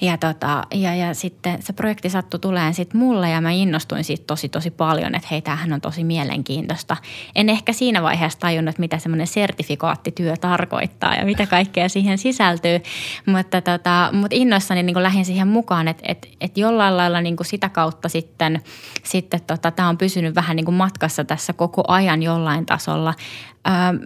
Ja, 0.00 0.18
tota, 0.18 0.62
ja, 0.74 0.94
ja 0.94 1.14
sitten 1.14 1.62
se 1.62 1.72
projekti 1.72 2.10
sattui 2.10 2.40
tuleen 2.40 2.74
sitten 2.74 3.00
mulle 3.00 3.30
ja 3.30 3.40
mä 3.40 3.50
innostuin 3.50 4.04
siitä 4.04 4.24
tosi 4.26 4.48
tosi 4.48 4.70
paljon, 4.70 5.14
että 5.14 5.28
hei, 5.30 5.42
tämähän 5.42 5.72
on 5.72 5.80
tosi 5.80 6.04
mielenkiintoista 6.04 6.79
kiinnosta. 6.86 6.96
En 7.34 7.48
ehkä 7.48 7.72
siinä 7.72 8.02
vaiheessa 8.02 8.40
tajunnut, 8.40 8.78
mitä 8.78 8.98
semmoinen 8.98 9.26
sertifikaattityö 9.26 10.36
tarkoittaa 10.36 11.14
ja 11.14 11.24
mitä 11.24 11.46
kaikkea 11.46 11.88
siihen 11.88 12.18
sisältyy, 12.18 12.80
mutta, 13.26 13.60
tota, 13.60 14.10
mutta 14.12 14.36
innoissani 14.36 14.82
niin 14.82 15.02
lähdin 15.02 15.24
siihen 15.24 15.48
mukaan, 15.48 15.88
että, 15.88 16.02
että, 16.06 16.28
että 16.40 16.60
jollain 16.60 16.96
lailla 16.96 17.20
niin 17.20 17.36
sitä 17.42 17.68
kautta 17.68 18.08
sitten, 18.08 18.60
sitten 19.02 19.40
tota, 19.46 19.70
tämä 19.70 19.88
on 19.88 19.98
pysynyt 19.98 20.34
vähän 20.34 20.56
niin 20.56 20.74
matkassa 20.74 21.24
tässä 21.24 21.52
koko 21.52 21.84
ajan 21.88 22.22
jollain 22.22 22.66
tasolla. 22.66 23.14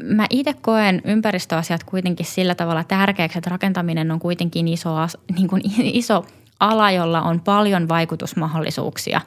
Mä 0.03 0.27
itse 0.31 0.55
koen 0.55 1.03
ympäristöasiat 1.05 1.85
kuitenkin 1.85 2.27
sillä 2.27 2.55
tavalla 2.55 2.85
tärkeäksi, 2.85 3.39
että 3.39 3.51
rakentaminen 3.51 4.11
on 4.11 4.19
kuitenkin 4.19 4.69
iso, 4.69 4.91
niin 5.37 5.49
kuin 5.49 5.63
iso 6.01 6.25
ala, 6.61 6.91
jolla 6.91 7.23
on 7.23 7.41
paljon 7.41 7.89
vaikutusmahdollisuuksia 7.89 9.21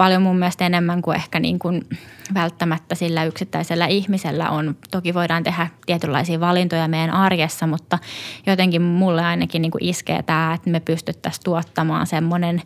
paljon 0.00 0.22
mun 0.22 0.38
mielestä 0.38 0.66
enemmän 0.66 1.02
kuin 1.02 1.16
ehkä 1.16 1.40
niin 1.40 1.58
kuin 1.58 1.88
välttämättä 2.34 2.94
sillä 2.94 3.24
yksittäisellä 3.24 3.86
ihmisellä 3.86 4.50
on. 4.50 4.76
Toki 4.90 5.14
voidaan 5.14 5.42
tehdä 5.42 5.66
tietynlaisia 5.86 6.40
valintoja 6.40 6.88
meidän 6.88 7.10
arjessa, 7.10 7.66
mutta 7.66 7.98
jotenkin 8.46 8.82
mulle 8.82 9.24
ainakin 9.24 9.62
niin 9.62 9.72
kuin 9.72 9.84
iskee 9.84 10.22
tämä, 10.22 10.54
että 10.54 10.70
me 10.70 10.80
pystyttäisiin 10.80 11.44
tuottamaan 11.44 12.06
semmoinen 12.06 12.62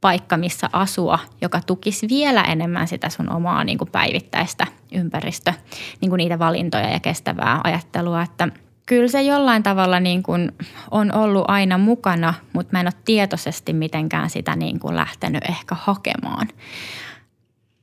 paikka, 0.00 0.36
missä 0.36 0.68
asua, 0.72 1.18
joka 1.40 1.60
tukisi 1.66 2.08
vielä 2.08 2.42
enemmän 2.42 2.88
sitä 2.88 3.08
sun 3.08 3.32
omaa 3.32 3.64
niin 3.64 3.78
kuin 3.78 3.90
päivittäistä 3.90 4.66
ympäristö, 4.94 5.52
niin 6.00 6.10
kuin 6.10 6.18
niitä 6.18 6.38
valintoja 6.38 6.88
ja 6.88 7.00
kestävää 7.00 7.60
ajattelua, 7.64 8.22
että– 8.22 8.48
kyllä 8.86 9.08
se 9.08 9.22
jollain 9.22 9.62
tavalla 9.62 10.00
niin 10.00 10.22
kuin 10.22 10.52
on 10.90 11.14
ollut 11.14 11.44
aina 11.48 11.78
mukana, 11.78 12.34
mutta 12.52 12.72
mä 12.72 12.80
en 12.80 12.86
ole 12.86 13.02
tietoisesti 13.04 13.72
mitenkään 13.72 14.30
sitä 14.30 14.56
niin 14.56 14.80
kuin 14.80 14.96
lähtenyt 14.96 15.44
ehkä 15.48 15.74
hakemaan. 15.74 16.48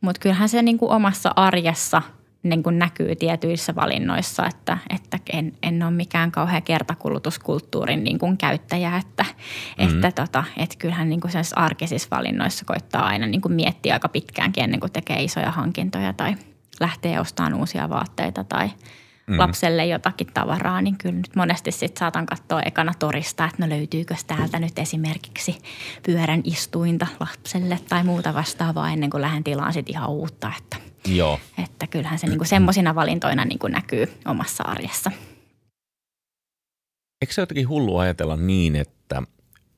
Mutta 0.01 0.19
kyllähän 0.19 0.49
se 0.49 0.61
niin 0.61 0.77
kuin 0.77 0.91
omassa 0.91 1.31
arjessa 1.35 2.01
niin 2.43 2.63
kuin 2.63 2.79
näkyy 2.79 3.15
tietyissä 3.15 3.75
valinnoissa, 3.75 4.45
että, 4.45 4.77
että 4.89 5.19
en, 5.33 5.53
en 5.63 5.83
ole 5.83 5.91
mikään 5.91 6.31
kauhean 6.31 6.63
kertakulutuskulttuurin 6.63 8.03
niin 8.03 8.19
kuin 8.19 8.37
käyttäjä, 8.37 8.97
että, 8.97 9.23
mm-hmm. 9.23 10.03
että, 10.03 10.21
tota, 10.21 10.43
että 10.57 10.75
kyllähän 10.79 11.09
niin 11.09 11.21
kuin 11.21 11.31
arkisissa 11.55 12.07
valinnoissa 12.11 12.65
koittaa 12.65 13.05
aina 13.05 13.27
niin 13.27 13.41
kuin 13.41 13.53
miettiä 13.53 13.93
aika 13.93 14.09
pitkäänkin 14.09 14.63
ennen 14.63 14.79
kuin 14.79 14.91
tekee 14.91 15.23
isoja 15.23 15.51
hankintoja 15.51 16.13
tai 16.13 16.35
lähtee 16.79 17.19
ostamaan 17.19 17.53
uusia 17.53 17.89
vaatteita 17.89 18.43
tai– 18.43 18.69
mm. 19.29 19.39
lapselle 19.39 19.85
jotakin 19.85 20.27
tavaraa, 20.33 20.81
niin 20.81 20.97
kyllä 20.97 21.15
nyt 21.15 21.35
monesti 21.35 21.71
sitten 21.71 21.99
saatan 21.99 22.25
katsoa 22.25 22.61
ekana 22.61 22.93
torista, 22.99 23.45
että 23.45 23.65
no 23.65 23.69
löytyykö 23.69 24.15
täältä 24.27 24.59
nyt 24.59 24.79
esimerkiksi 24.79 25.57
pyörän 26.05 26.41
istuinta 26.43 27.07
lapselle 27.19 27.79
tai 27.89 28.03
muuta 28.03 28.33
vastaavaa 28.33 28.91
ennen 28.91 29.09
kuin 29.09 29.21
lähden 29.21 29.43
tilaan 29.43 29.73
sitten 29.73 29.95
ihan 29.95 30.09
uutta. 30.09 30.51
Että, 30.57 30.77
Joo. 31.07 31.39
että 31.63 31.87
kyllähän 31.87 32.19
se 32.19 32.27
niinku 32.27 32.45
semmoisina 32.45 32.95
valintoina 32.95 33.45
niinku 33.45 33.67
näkyy 33.67 34.07
omassa 34.25 34.63
arjessa. 34.63 35.11
Eikö 37.21 37.33
se 37.33 37.41
jotenkin 37.41 37.69
hullu 37.69 37.97
ajatella 37.97 38.35
niin, 38.35 38.75
että 38.75 39.23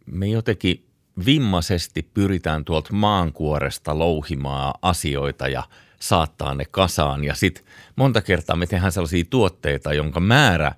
me 0.06 0.28
jotenkin 0.28 0.86
vimmaisesti 1.26 2.10
pyritään 2.14 2.66
tuolta 2.66 2.94
maankuoresta 2.94 4.00
louhimaan 4.00 4.74
asioita 4.82 5.48
ja– 5.48 5.64
saattaa 6.02 6.54
ne 6.56 6.66
kasaan. 6.72 7.24
Ja 7.24 7.36
sitten 7.36 7.64
monta 7.96 8.22
kertaa 8.22 8.56
me 8.56 8.68
tehdään 8.68 8.92
sellaisia 8.92 9.24
tuotteita, 9.30 9.94
jonka 9.94 10.20
määrä, 10.20 10.72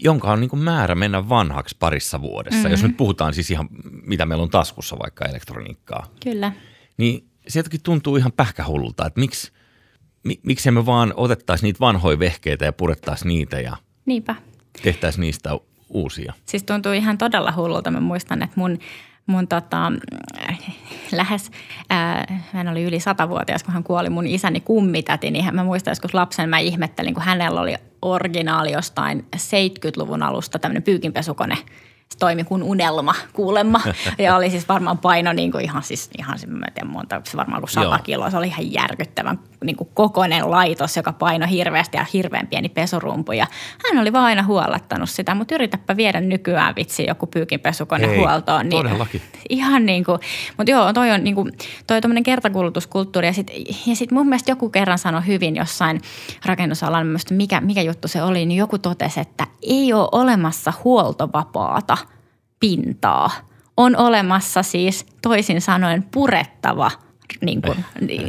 jonka 0.00 0.32
on 0.32 0.40
niin 0.40 0.50
kuin 0.50 0.60
määrä 0.62 0.94
mennä 0.94 1.28
vanhaksi 1.28 1.76
parissa 1.78 2.22
vuodessa. 2.22 2.58
Mm-hmm. 2.58 2.70
Jos 2.70 2.82
nyt 2.82 2.96
puhutaan 2.96 3.34
siis 3.34 3.50
ihan, 3.50 3.68
mitä 4.06 4.26
meillä 4.26 4.42
on 4.42 4.50
taskussa 4.50 4.98
vaikka 4.98 5.24
elektroniikkaa. 5.24 6.06
Kyllä. 6.24 6.52
Niin 6.96 7.28
se 7.48 7.58
jotenkin 7.58 7.82
tuntuu 7.82 8.16
ihan 8.16 8.32
pähkähullulta, 8.32 9.06
että 9.06 9.20
miksi, 9.20 9.52
mi, 10.24 10.40
miksi 10.42 10.70
me 10.70 10.86
vaan 10.86 11.12
otettaisiin 11.16 11.66
niitä 11.66 11.80
vanhoja 11.80 12.18
vehkeitä 12.18 12.64
ja 12.64 12.72
purettaisiin 12.72 13.28
niitä 13.28 13.60
ja 13.60 13.76
Niinpä. 14.06 14.34
tehtäisiin 14.82 15.20
niistä 15.20 15.50
uusia. 15.88 16.32
Siis 16.46 16.62
tuntuu 16.62 16.92
ihan 16.92 17.18
todella 17.18 17.52
hullulta. 17.52 17.90
Mä 17.90 18.00
muistan, 18.00 18.42
että 18.42 18.60
mun 18.60 18.78
mun 19.28 19.48
tota, 19.48 19.92
lähes, 21.12 21.50
ää, 21.90 22.42
hän 22.52 22.68
oli 22.68 22.84
yli 22.84 23.00
satavuotias, 23.00 23.62
kun 23.62 23.74
hän 23.74 23.84
kuoli 23.84 24.10
mun 24.10 24.26
isäni 24.26 24.60
kummitäti, 24.60 25.30
niin 25.30 25.54
mä 25.54 25.64
muistan 25.64 25.90
joskus 25.90 26.14
lapsen, 26.14 26.48
mä 26.48 26.58
ihmettelin, 26.58 27.14
kun 27.14 27.22
hänellä 27.22 27.60
oli 27.60 27.74
originaali 28.02 28.72
jostain 28.72 29.26
70-luvun 29.36 30.22
alusta 30.22 30.58
tämmöinen 30.58 30.82
pyykinpesukone– 30.82 31.56
se 32.12 32.18
toimi 32.18 32.44
kuin 32.44 32.62
unelma 32.62 33.14
kuulemma. 33.32 33.80
Ja 34.18 34.36
oli 34.36 34.50
siis 34.50 34.68
varmaan 34.68 34.98
paino 34.98 35.32
niin 35.32 35.52
kuin 35.52 35.64
ihan 35.64 35.82
siis, 35.82 36.10
ihan 36.18 36.38
mä 36.46 36.66
en 36.66 36.72
tiedä 36.72 36.88
monta, 36.88 37.20
se 37.24 37.36
varmaan 37.36 37.58
ollut 37.58 37.70
100 37.70 37.98
kiloa. 37.98 38.30
Se 38.30 38.36
oli 38.36 38.46
ihan 38.46 38.72
järkyttävän 38.72 39.38
niin 39.64 39.76
kuin 39.76 39.90
kokoinen 39.94 40.50
laitos, 40.50 40.96
joka 40.96 41.12
paino 41.12 41.46
hirveästi 41.46 41.96
ja 41.96 42.06
hirveän 42.12 42.46
pieni 42.46 42.68
pesurumpu. 42.68 43.32
Ja 43.32 43.46
hän 43.88 44.02
oli 44.02 44.12
vaan 44.12 44.24
aina 44.24 44.42
huolettanut 44.42 45.10
sitä, 45.10 45.34
mutta 45.34 45.54
yritäpä 45.54 45.96
viedä 45.96 46.20
nykyään 46.20 46.76
vitsi 46.76 47.06
joku 47.06 47.26
pyykinpesukone 47.26 48.06
Ei, 48.06 48.18
huoltoon. 48.18 48.68
Niin, 48.68 48.82
todellakin. 48.82 49.22
Ihan 49.48 49.86
niin 49.86 50.04
kuin, 50.04 50.18
mutta 50.56 50.70
joo, 50.70 50.92
toi 50.92 51.10
on 51.10 51.24
niin 51.24 51.34
kuin, 51.34 51.52
toi 51.86 52.00
on 52.04 52.22
kertakulutuskulttuuri. 52.22 53.26
Ja 53.26 53.32
sitten 53.32 53.56
ja 53.86 53.96
sit 53.96 54.10
mun 54.10 54.28
mielestä 54.28 54.50
joku 54.50 54.70
kerran 54.70 54.98
sanoi 54.98 55.26
hyvin 55.26 55.56
jossain 55.56 56.00
rakennusalan, 56.44 57.06
mikä, 57.30 57.60
mikä 57.60 57.82
juttu 57.82 58.08
se 58.08 58.22
oli, 58.22 58.46
niin 58.46 58.58
joku 58.58 58.78
totesi, 58.78 59.20
että 59.20 59.46
ei 59.62 59.92
ole 59.92 60.08
olemassa 60.12 60.72
huoltovapaata 60.84 61.97
pintaa. 62.60 63.30
On 63.76 63.96
olemassa 63.96 64.62
siis 64.62 65.06
toisin 65.22 65.60
sanoen 65.60 66.02
purettava 66.02 66.90
Niin 67.40 67.62
kuin, 67.62 67.84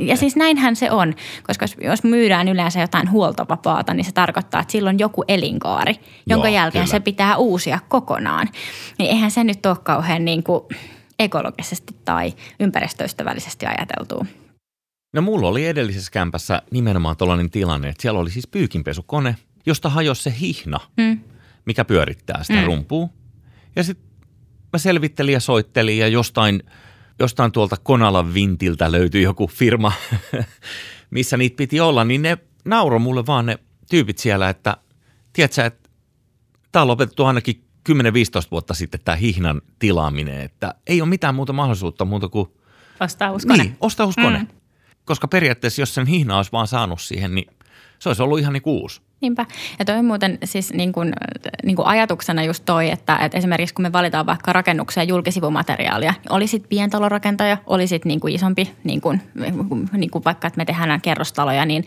ja 0.07 0.15
siis 0.17 0.35
näinhän 0.35 0.75
se 0.75 0.91
on, 0.91 1.13
koska 1.47 1.65
jos 1.81 2.03
myydään 2.03 2.47
yleensä 2.47 2.79
jotain 2.81 3.11
huoltovapaata, 3.11 3.93
niin 3.93 4.05
se 4.05 4.11
tarkoittaa, 4.11 4.61
että 4.61 4.71
silloin 4.71 4.99
joku 4.99 5.23
elinkaari, 5.27 5.95
jonka 6.27 6.47
Joo, 6.47 6.55
jälkeen 6.55 6.83
kyllä. 6.85 6.91
se 6.91 6.99
pitää 6.99 7.37
uusia 7.37 7.79
kokonaan. 7.89 8.47
Niin 8.99 9.09
eihän 9.09 9.31
se 9.31 9.43
nyt 9.43 9.65
ole 9.65 9.77
kauhean 9.83 10.25
niin 10.25 10.43
kuin 10.43 10.61
ekologisesti 11.19 11.95
tai 12.05 12.33
ympäristöystävällisesti 12.59 13.65
ajateltua. 13.65 14.25
No 15.13 15.21
mulla 15.21 15.47
oli 15.47 15.65
edellisessä 15.67 16.11
kämpässä 16.11 16.61
nimenomaan 16.71 17.17
tällainen 17.17 17.49
tilanne, 17.49 17.89
että 17.89 18.01
siellä 18.01 18.19
oli 18.19 18.31
siis 18.31 18.47
pyykinpesukone, 18.47 19.35
josta 19.65 19.89
hajosi 19.89 20.23
se 20.23 20.33
hihna, 20.41 20.79
Mm. 20.97 21.19
mikä 21.65 21.85
pyörittää 21.85 22.43
sitä 22.43 22.53
Mm. 22.53 22.59
mm. 22.59 22.65
rumpua. 22.65 23.09
Ja 23.75 23.83
sitten 23.83 24.08
mä 24.73 24.79
selvittelin 24.79 25.33
ja 25.33 25.39
soittelin 25.39 25.97
ja 25.97 26.07
jostain, 26.07 26.63
jostain 27.19 27.51
tuolta 27.51 27.77
Konalan 27.83 28.33
vintiltä 28.33 28.91
löytyi 28.91 29.21
joku 29.21 29.47
firma, 29.47 29.91
missä 31.11 31.37
niitä 31.37 31.55
piti 31.55 31.79
olla, 31.79 32.03
niin 32.03 32.21
ne 32.21 32.37
nauro 32.65 32.99
mulle 32.99 33.25
vaan 33.25 33.45
ne 33.45 33.59
tyypit 33.89 34.17
siellä, 34.17 34.49
että 34.49 34.77
tiedätkö, 35.33 35.65
että 35.65 35.89
tämä 36.71 36.81
on 36.81 36.87
lopetettu 36.87 37.25
ainakin 37.25 37.63
10-15 37.89 37.93
vuotta 38.51 38.73
sitten 38.73 38.99
tämä 39.05 39.15
hihnan 39.15 39.61
tilaaminen, 39.79 40.41
että 40.41 40.75
ei 40.87 41.01
ole 41.01 41.09
mitään 41.09 41.35
muuta 41.35 41.53
mahdollisuutta 41.53 42.05
muuta 42.05 42.29
kuin 42.29 42.47
Ostaa 42.99 43.31
uusi 43.31 43.47
kone. 43.47 43.63
niin, 43.63 43.77
osta 43.81 44.05
uusi 44.05 44.21
kone. 44.21 44.37
Mm. 44.37 44.47
Koska 45.05 45.27
periaatteessa, 45.27 45.81
jos 45.81 45.95
sen 45.95 46.05
hihna 46.05 46.37
olisi 46.37 46.51
vaan 46.51 46.67
saanut 46.67 47.01
siihen, 47.01 47.35
niin 47.35 47.47
se 47.99 48.09
olisi 48.09 48.21
ollut 48.21 48.39
ihan 48.39 48.53
niin 48.53 48.61
kuin 48.61 48.81
uusi. 48.81 49.01
Niinpä. 49.21 49.45
Ja 49.79 49.85
toi 49.85 49.95
on 49.95 50.05
muuten 50.05 50.37
siis 50.43 50.73
niin 50.73 50.91
kuin, 50.91 51.13
niin 51.65 51.75
kuin 51.75 51.87
ajatuksena 51.87 52.43
just 52.43 52.63
toi, 52.65 52.91
että, 52.91 53.17
että 53.17 53.37
esimerkiksi 53.37 53.75
kun 53.75 53.83
me 53.83 53.93
valitaan 53.93 54.25
vaikka 54.25 54.53
rakennukseen 54.53 55.07
julkisivumateriaalia, 55.07 56.11
niin 56.11 56.31
olisit 56.31 56.69
pientalorakentaja, 56.69 57.57
olisit 57.67 58.05
niin 58.05 58.19
kuin 58.19 58.35
isompi, 58.35 58.73
niin 58.83 59.01
kuin, 59.01 59.21
niin 59.93 60.11
kuin 60.11 60.23
vaikka 60.25 60.47
että 60.47 60.57
me 60.57 60.65
tehdään 60.65 61.01
kerrostaloja, 61.01 61.65
niin, 61.65 61.85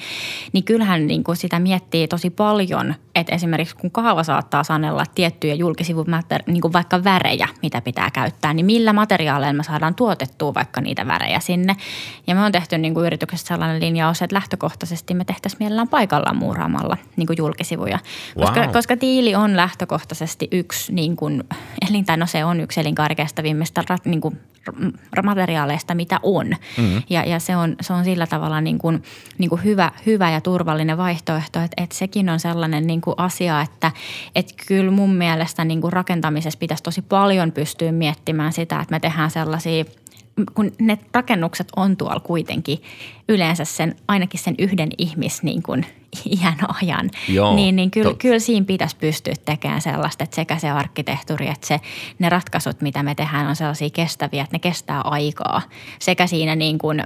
niin 0.52 0.64
kyllähän 0.64 1.06
niin 1.06 1.24
kuin 1.24 1.36
sitä 1.36 1.58
miettii 1.58 2.08
tosi 2.08 2.30
paljon, 2.30 2.94
että 3.14 3.34
esimerkiksi 3.34 3.76
kun 3.76 3.90
kaava 3.90 4.22
saattaa 4.22 4.64
sanella 4.64 5.04
tiettyjä 5.14 5.54
julkisivumateriaaleja, 5.54 6.52
niin 6.52 6.62
kuin 6.62 6.72
vaikka 6.72 7.04
värejä, 7.04 7.48
mitä 7.62 7.80
pitää 7.80 8.10
käyttää, 8.10 8.54
niin 8.54 8.66
millä 8.66 8.92
materiaaleilla 8.92 9.56
me 9.56 9.62
saadaan 9.62 9.94
tuotettua 9.94 10.54
vaikka 10.54 10.80
niitä 10.80 11.06
värejä 11.06 11.40
sinne. 11.40 11.76
Ja 12.26 12.34
me 12.34 12.40
on 12.40 12.52
tehty 12.52 12.78
niin 12.78 12.94
kuin 12.94 13.06
yrityksessä 13.06 13.46
sellainen 13.46 13.80
linjaus, 13.80 14.22
että 14.22 14.34
lähtökohtaisesti 14.34 15.14
me 15.14 15.24
tehtäisiin 15.24 15.58
mielellään 15.60 15.88
paikallaan 15.88 16.36
muuraamalla 16.36 16.96
niin 17.22 17.26
kuin 17.26 17.36
julkisivuja. 17.38 17.98
Koska, 18.40 18.60
Wow. 18.60 18.70
koska 18.70 18.96
tiili 18.96 19.34
on 19.34 19.56
lähtökohtaisesti 19.56 20.48
yksi, 20.52 20.92
niin 20.92 21.16
kuin, 21.16 21.44
elin, 21.88 22.04
tai 22.04 22.16
no 22.16 22.26
se 22.26 22.44
on 22.44 22.60
yksi 22.60 22.80
elinkaarikestävimmistä 22.80 23.84
rat, 23.88 24.04
niin 24.04 24.20
kuin, 24.20 24.40
materiaaleista, 25.22 25.94
mitä 25.94 26.20
on. 26.22 26.46
Mm-hmm. 26.46 27.02
Ja, 27.10 27.24
ja 27.24 27.38
se, 27.38 27.56
on, 27.56 27.76
se 27.80 27.92
on 27.92 28.04
sillä 28.04 28.26
tavalla 28.26 28.60
niin 28.60 28.78
kuin, 28.78 29.02
niin 29.38 29.48
kuin 29.50 29.64
hyvä, 29.64 29.90
hyvä 30.06 30.30
ja 30.30 30.40
turvallinen 30.40 30.98
vaihtoehto, 30.98 31.60
että, 31.60 31.82
että 31.82 31.96
sekin 31.96 32.28
on 32.28 32.40
sellainen 32.40 32.86
niin 32.86 33.00
kuin 33.00 33.14
asia, 33.16 33.60
että, 33.60 33.92
että 34.34 34.54
kyllä 34.66 34.90
mun 34.90 35.14
mielestä 35.14 35.64
niin 35.64 35.80
kuin 35.80 35.92
rakentamisessa 35.92 36.58
pitäisi 36.58 36.82
tosi 36.82 37.02
paljon 37.02 37.52
pystyä 37.52 37.92
miettimään 37.92 38.52
sitä, 38.52 38.80
että 38.80 38.94
me 38.94 39.00
tehdään 39.00 39.30
sellaisia 39.30 39.84
kun 40.54 40.72
ne 40.78 40.98
rakennukset 41.14 41.68
on 41.76 41.96
tuolla 41.96 42.20
kuitenkin 42.20 42.78
yleensä 43.28 43.64
sen, 43.64 43.96
ainakin 44.08 44.40
sen 44.40 44.54
yhden 44.58 44.88
ihmis 44.98 45.42
niin 45.42 45.62
kuin, 45.62 45.86
iän 46.40 46.58
ajan, 46.82 47.10
Joo, 47.28 47.56
niin, 47.56 47.76
niin 47.76 47.90
kyllä, 47.90 48.14
kyllä 48.14 48.38
siinä 48.38 48.66
pitäisi 48.66 48.96
pystyä 48.96 49.34
tekemään 49.44 49.80
sellaista, 49.80 50.24
että 50.24 50.36
sekä 50.36 50.58
se 50.58 50.70
arkkitehtuuri 50.70 51.48
että 51.48 51.66
se, 51.66 51.80
ne 52.18 52.28
ratkaisut, 52.28 52.80
mitä 52.80 53.02
me 53.02 53.14
tehdään, 53.14 53.46
on 53.46 53.56
sellaisia 53.56 53.90
kestäviä, 53.90 54.42
että 54.42 54.54
ne 54.54 54.58
kestää 54.58 55.00
aikaa. 55.00 55.62
Sekä 55.98 56.26
siinä 56.26 56.56
niin 56.56 56.78
kuin 56.78 57.02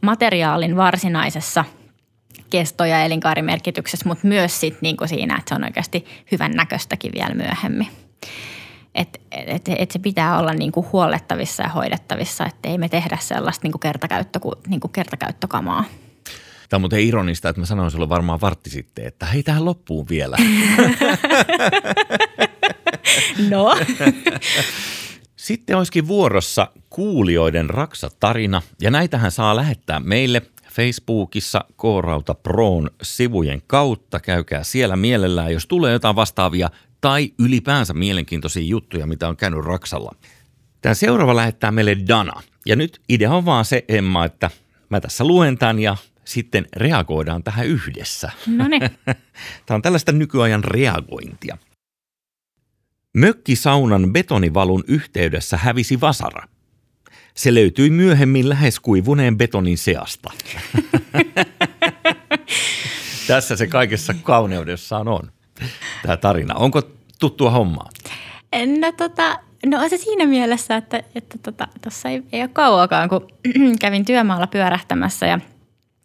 materiaalin 0.00 0.76
varsinaisessa 0.76 1.64
kesto- 2.50 2.84
ja 2.84 3.04
elinkaarimerkityksessä, 3.04 4.08
mutta 4.08 4.26
myös 4.26 4.60
sit 4.60 4.82
niin 4.82 4.96
kuin 4.96 5.08
siinä, 5.08 5.36
että 5.38 5.48
se 5.48 5.54
on 5.54 5.64
oikeasti 5.64 6.06
hyvän 6.32 6.52
näköistäkin 6.52 7.12
vielä 7.14 7.34
myöhemmin. 7.34 7.88
Että 8.94 9.18
et, 9.30 9.68
et 9.68 9.90
se 9.90 9.98
pitää 9.98 10.38
olla 10.38 10.52
niin 10.52 10.72
kuin 10.72 10.86
huollettavissa 10.92 11.62
ja 11.62 11.68
hoidettavissa, 11.68 12.46
että 12.46 12.68
ei 12.68 12.78
me 12.78 12.88
tehdä 12.88 13.18
sellaista 13.20 13.64
niin 13.64 13.72
kuin 13.72 13.80
kertakäyttö, 13.80 14.40
niin 14.68 14.80
kuin 14.80 14.92
kertakäyttökamaa. 14.92 15.84
Tämä 16.68 16.78
on 16.78 16.82
muuten 16.82 17.00
ironista, 17.00 17.48
että 17.48 17.60
mä 17.60 17.66
sanoin 17.66 17.90
sulle 17.90 18.08
varmaan 18.08 18.40
vartti 18.40 18.70
sitten, 18.70 19.06
että 19.06 19.26
hei 19.26 19.42
tähän 19.42 19.64
loppuun 19.64 20.08
vielä. 20.08 20.36
No. 23.50 23.76
Sitten 25.36 25.76
olisikin 25.76 26.08
vuorossa 26.08 26.68
kuulijoiden 26.90 27.70
raksatarina, 27.70 28.62
ja 28.80 28.90
näitähän 28.90 29.30
saa 29.30 29.56
lähettää 29.56 30.00
meille 30.00 30.42
Facebookissa 30.72 31.64
K-Rauta 31.76 32.34
Proon 32.34 32.90
sivujen 33.02 33.62
kautta. 33.66 34.20
Käykää 34.20 34.64
siellä 34.64 34.96
mielellään, 34.96 35.52
jos 35.52 35.66
tulee 35.66 35.92
jotain 35.92 36.16
vastaavia 36.16 36.70
tai 37.02 37.32
ylipäänsä 37.38 37.94
mielenkiintoisia 37.94 38.62
juttuja, 38.62 39.06
mitä 39.06 39.28
on 39.28 39.36
käynyt 39.36 39.64
Raksalla. 39.64 40.14
Tämä 40.80 40.94
seuraava 40.94 41.36
lähettää 41.36 41.70
meille 41.70 41.96
Dana. 42.08 42.42
Ja 42.66 42.76
nyt 42.76 43.00
idea 43.08 43.34
on 43.34 43.44
vaan 43.44 43.64
se, 43.64 43.84
Emma, 43.88 44.24
että 44.24 44.50
mä 44.88 45.00
tässä 45.00 45.24
luen 45.24 45.58
tämän 45.58 45.78
ja 45.78 45.96
sitten 46.24 46.66
reagoidaan 46.76 47.42
tähän 47.42 47.66
yhdessä. 47.66 48.30
No 48.46 48.68
niin. 48.68 48.82
Tämä 49.66 49.76
on 49.76 49.82
tällaista 49.82 50.12
nykyajan 50.12 50.64
reagointia. 50.64 51.58
Mökkisaunan 53.16 54.12
betonivalun 54.12 54.84
yhteydessä 54.86 55.56
hävisi 55.56 56.00
vasara. 56.00 56.48
Se 57.34 57.54
löytyi 57.54 57.90
myöhemmin 57.90 58.48
lähes 58.48 58.80
kuivuneen 58.80 59.38
betonin 59.38 59.78
seasta. 59.78 60.30
Tässä 63.26 63.56
se 63.56 63.66
kaikessa 63.66 64.14
kauneudessaan 64.14 65.08
on, 65.08 65.32
tämä 66.02 66.16
tarina. 66.16 66.54
Onko 66.54 66.82
tuttua 67.20 67.50
hommaa? 67.50 67.88
No, 68.80 68.92
tota, 68.96 69.38
no 69.66 69.82
on 69.82 69.90
se 69.90 69.96
siinä 69.96 70.26
mielessä, 70.26 70.76
että 70.76 71.02
että 71.14 71.38
tota, 71.42 71.68
tuossa 71.82 72.08
ei, 72.08 72.22
ei 72.32 72.40
ole 72.40 72.48
kauakaan, 72.48 73.08
kun 73.08 73.28
kävin 73.80 74.04
työmaalla 74.04 74.46
pyörähtämässä 74.46 75.26
ja 75.26 75.38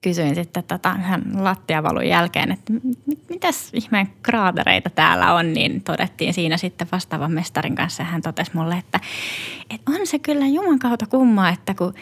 kysyin 0.01 0.35
sitten 0.35 0.63
tota, 0.63 0.95
ihan 0.99 1.23
lattiavalun 1.43 2.07
jälkeen, 2.07 2.51
että 2.51 2.73
mit- 2.73 3.29
mitäs 3.29 3.69
ihmeen 3.73 4.07
kraatereita 4.23 4.89
täällä 4.89 5.33
on, 5.33 5.53
niin 5.53 5.83
todettiin 5.83 6.33
siinä 6.33 6.57
sitten 6.57 6.87
vastaavan 6.91 7.31
mestarin 7.31 7.75
kanssa 7.75 8.03
ja 8.03 8.07
hän 8.07 8.21
totesi 8.21 8.51
mulle, 8.53 8.77
että, 8.77 8.99
että 9.69 9.91
on 9.91 10.07
se 10.07 10.19
kyllä 10.19 10.47
juman 10.47 10.79
kautta 10.79 11.05
kummaa, 11.05 11.49
että 11.49 11.73
kun 11.73 11.93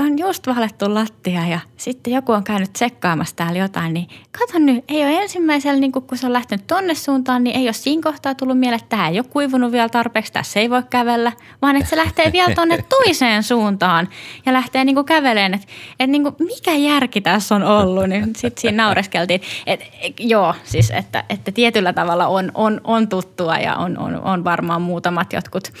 on 0.00 0.18
just 0.18 0.46
valettu 0.46 0.94
lattia 0.94 1.46
ja 1.46 1.60
sitten 1.76 2.12
joku 2.12 2.32
on 2.32 2.44
käynyt 2.44 2.72
tsekkaamassa 2.72 3.36
täällä 3.36 3.58
jotain, 3.58 3.94
niin 3.94 4.08
kato 4.38 4.58
nyt, 4.58 4.84
ei 4.88 5.04
ole 5.04 5.22
ensimmäisellä, 5.22 5.80
niin 5.80 5.92
kun 5.92 6.04
se 6.14 6.26
on 6.26 6.32
lähtenyt 6.32 6.66
tonne 6.66 6.94
suuntaan, 6.94 7.44
niin 7.44 7.56
ei 7.56 7.66
ole 7.66 7.72
siinä 7.72 8.02
kohtaa 8.02 8.34
tullut 8.34 8.58
mieleen, 8.58 8.80
että 8.80 8.96
tämä 8.96 9.08
ei 9.08 9.18
ole 9.18 9.26
kuivunut 9.30 9.72
vielä 9.72 9.88
tarpeeksi, 9.88 10.32
tässä 10.32 10.60
ei 10.60 10.70
voi 10.70 10.82
kävellä, 10.90 11.32
vaan 11.62 11.76
että 11.76 11.90
se 11.90 11.96
lähtee 11.96 12.32
vielä 12.32 12.54
tonne 12.54 12.84
toiseen 13.04 13.42
suuntaan 13.42 14.08
ja 14.46 14.52
lähtee 14.52 14.84
niin 14.84 15.04
käveleen, 15.04 15.54
että, 15.54 15.66
että 15.90 16.06
niin 16.06 16.22
mikä 16.38 16.74
järki 16.74 17.20
tässä 17.20 17.54
on 17.54 17.62
ollut, 17.62 18.08
niin 18.08 18.24
sitten 18.36 18.60
siinä 18.60 18.82
naureskeltiin. 18.82 19.40
Et, 19.66 19.80
joo, 20.20 20.54
siis 20.64 20.90
että, 20.90 21.24
että 21.28 21.52
tietyllä 21.52 21.92
tavalla 21.92 22.26
on, 22.26 22.52
on, 22.54 22.80
on 22.84 23.08
tuttua 23.08 23.56
ja 23.56 23.76
on, 23.76 23.98
on, 23.98 24.20
on 24.20 24.44
varmaan 24.44 24.82
muutamat 24.82 25.32
jotkut 25.32 25.72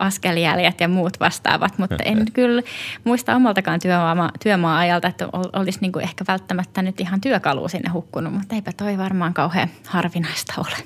askeljäljet 0.00 0.80
ja 0.80 0.88
muut 0.88 1.20
vastaavat, 1.20 1.78
mutta 1.78 1.96
en 2.04 2.32
kyllä 2.32 2.62
muista 3.04 3.36
omaltakaan 3.36 3.80
työmaa, 3.80 4.30
työmaa-ajalta, 4.42 5.08
että 5.08 5.26
ol- 5.26 5.60
olisi 5.60 5.78
niin 5.80 5.92
kuin 5.92 6.02
ehkä 6.02 6.24
välttämättä 6.28 6.82
nyt 6.82 7.00
ihan 7.00 7.20
työkalu 7.20 7.68
sinne 7.68 7.90
hukkunut, 7.90 8.32
mutta 8.32 8.54
eipä 8.54 8.72
toi 8.72 8.98
varmaan 8.98 9.34
kauhean 9.34 9.68
harvinaista 9.86 10.54
ole. 10.58 10.76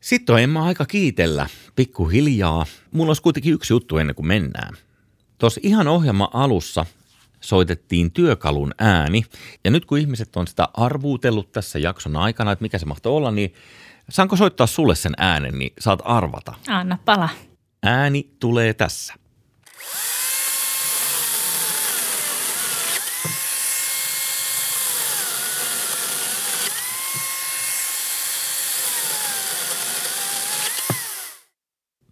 Sitten 0.00 0.34
on 0.34 0.40
Emma 0.40 0.66
aika 0.66 0.84
kiitellä, 0.84 1.46
pikkuhiljaa. 1.76 2.66
Mulla 2.92 3.10
olisi 3.10 3.22
kuitenkin 3.22 3.52
yksi 3.52 3.72
juttu 3.72 3.98
ennen 3.98 4.16
kuin 4.16 4.26
mennään. 4.26 4.74
Tuossa 5.38 5.60
ihan 5.64 5.88
ohjelma 5.88 6.30
alussa 6.32 6.86
soitettiin 7.40 8.12
työkalun 8.12 8.74
ääni. 8.78 9.22
Ja 9.64 9.70
nyt 9.70 9.84
kun 9.84 9.98
ihmiset 9.98 10.36
on 10.36 10.46
sitä 10.46 10.68
arvuutellut 10.74 11.52
tässä 11.52 11.78
jakson 11.78 12.16
aikana, 12.16 12.52
että 12.52 12.62
mikä 12.62 12.78
se 12.78 12.86
mahtoi 12.86 13.12
olla, 13.12 13.30
niin 13.30 13.54
saanko 14.08 14.36
soittaa 14.36 14.66
sulle 14.66 14.94
sen 14.94 15.12
äänen, 15.18 15.58
niin 15.58 15.72
saat 15.80 16.00
arvata. 16.04 16.54
Anna 16.68 16.98
pala. 17.04 17.28
Ääni 17.86 18.30
tulee 18.40 18.74
tässä. 18.74 19.14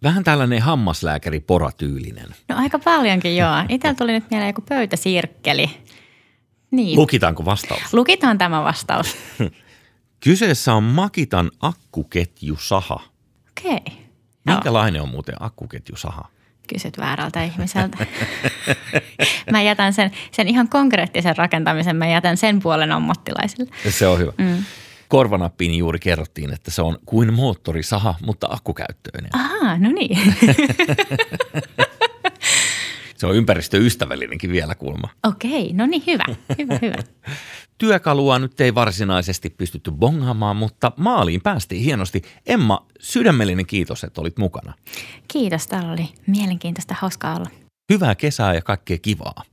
Vähän 0.03 0.23
tällainen 0.23 0.61
hammaslääkäri 0.61 1.39
poratyylinen. 1.39 2.27
No 2.49 2.55
aika 2.57 2.79
paljonkin 2.79 3.37
joo. 3.37 3.51
Itsellä 3.69 3.95
tuli 3.95 4.11
nyt 4.11 4.29
mieleen 4.29 4.49
joku 4.49 4.61
pöytäsirkkeli. 4.61 5.69
Niin. 6.71 6.99
Lukitaanko 6.99 7.45
vastaus? 7.45 7.93
Lukitaan 7.93 8.37
tämä 8.37 8.63
vastaus. 8.63 9.17
Kyseessä 10.23 10.73
on 10.73 10.83
Makitan 10.83 11.51
akkuketjusaha. 11.61 12.99
Okei. 13.49 13.75
Okay. 13.75 14.04
Minkälainen 14.45 15.01
on 15.01 15.09
muuten 15.09 15.35
akkuketjusaha? 15.39 16.29
kysyt 16.67 16.97
väärältä 16.97 17.43
ihmiseltä. 17.43 17.97
mä 19.51 19.61
jätän 19.61 19.93
sen, 19.93 20.11
sen 20.31 20.47
ihan 20.47 20.69
konkreettisen 20.69 21.37
rakentamisen, 21.37 21.95
mä 21.95 22.07
jätän 22.07 22.37
sen 22.37 22.59
puolen 22.59 22.91
ammattilaisille. 22.91 23.71
Se 23.89 24.07
on 24.07 24.19
hyvä. 24.19 24.31
Mm. 24.37 24.63
Korvanappiin 25.07 25.75
juuri 25.75 25.99
kerrottiin, 25.99 26.53
että 26.53 26.71
se 26.71 26.81
on 26.81 26.97
kuin 27.05 27.33
moottorisaha, 27.33 28.15
mutta 28.25 28.47
akkukäyttöinen. 28.49 29.29
Ahaa, 29.33 29.77
no 29.77 29.91
niin. 29.91 30.17
se 33.17 33.27
on 33.27 33.35
ympäristöystävällinenkin 33.35 34.51
vielä 34.51 34.75
kulma. 34.75 35.09
Okei, 35.27 35.73
no 35.73 35.85
niin 35.85 36.03
hyvä, 36.07 36.25
hyvä, 36.57 36.79
hyvä. 36.81 36.97
Työkalua 37.77 38.39
nyt 38.39 38.61
ei 38.61 38.75
varsinaisesti 38.75 39.49
pystytty 39.49 39.91
bongaamaan, 39.91 40.55
mutta 40.55 40.91
maaliin 40.97 41.41
päästiin 41.41 41.83
hienosti. 41.83 42.21
Emma, 42.45 42.87
sydämellinen 42.99 43.65
kiitos, 43.65 44.03
että 44.03 44.21
olit 44.21 44.37
mukana. 44.37 44.73
Kiitos, 45.27 45.67
täällä 45.67 45.91
oli 45.91 46.09
mielenkiintoista, 46.27 46.95
hauskaa 46.99 47.35
olla. 47.35 47.49
Hyvää 47.93 48.15
kesää 48.15 48.53
ja 48.53 48.61
kaikkea 48.61 48.97
kivaa. 48.97 49.43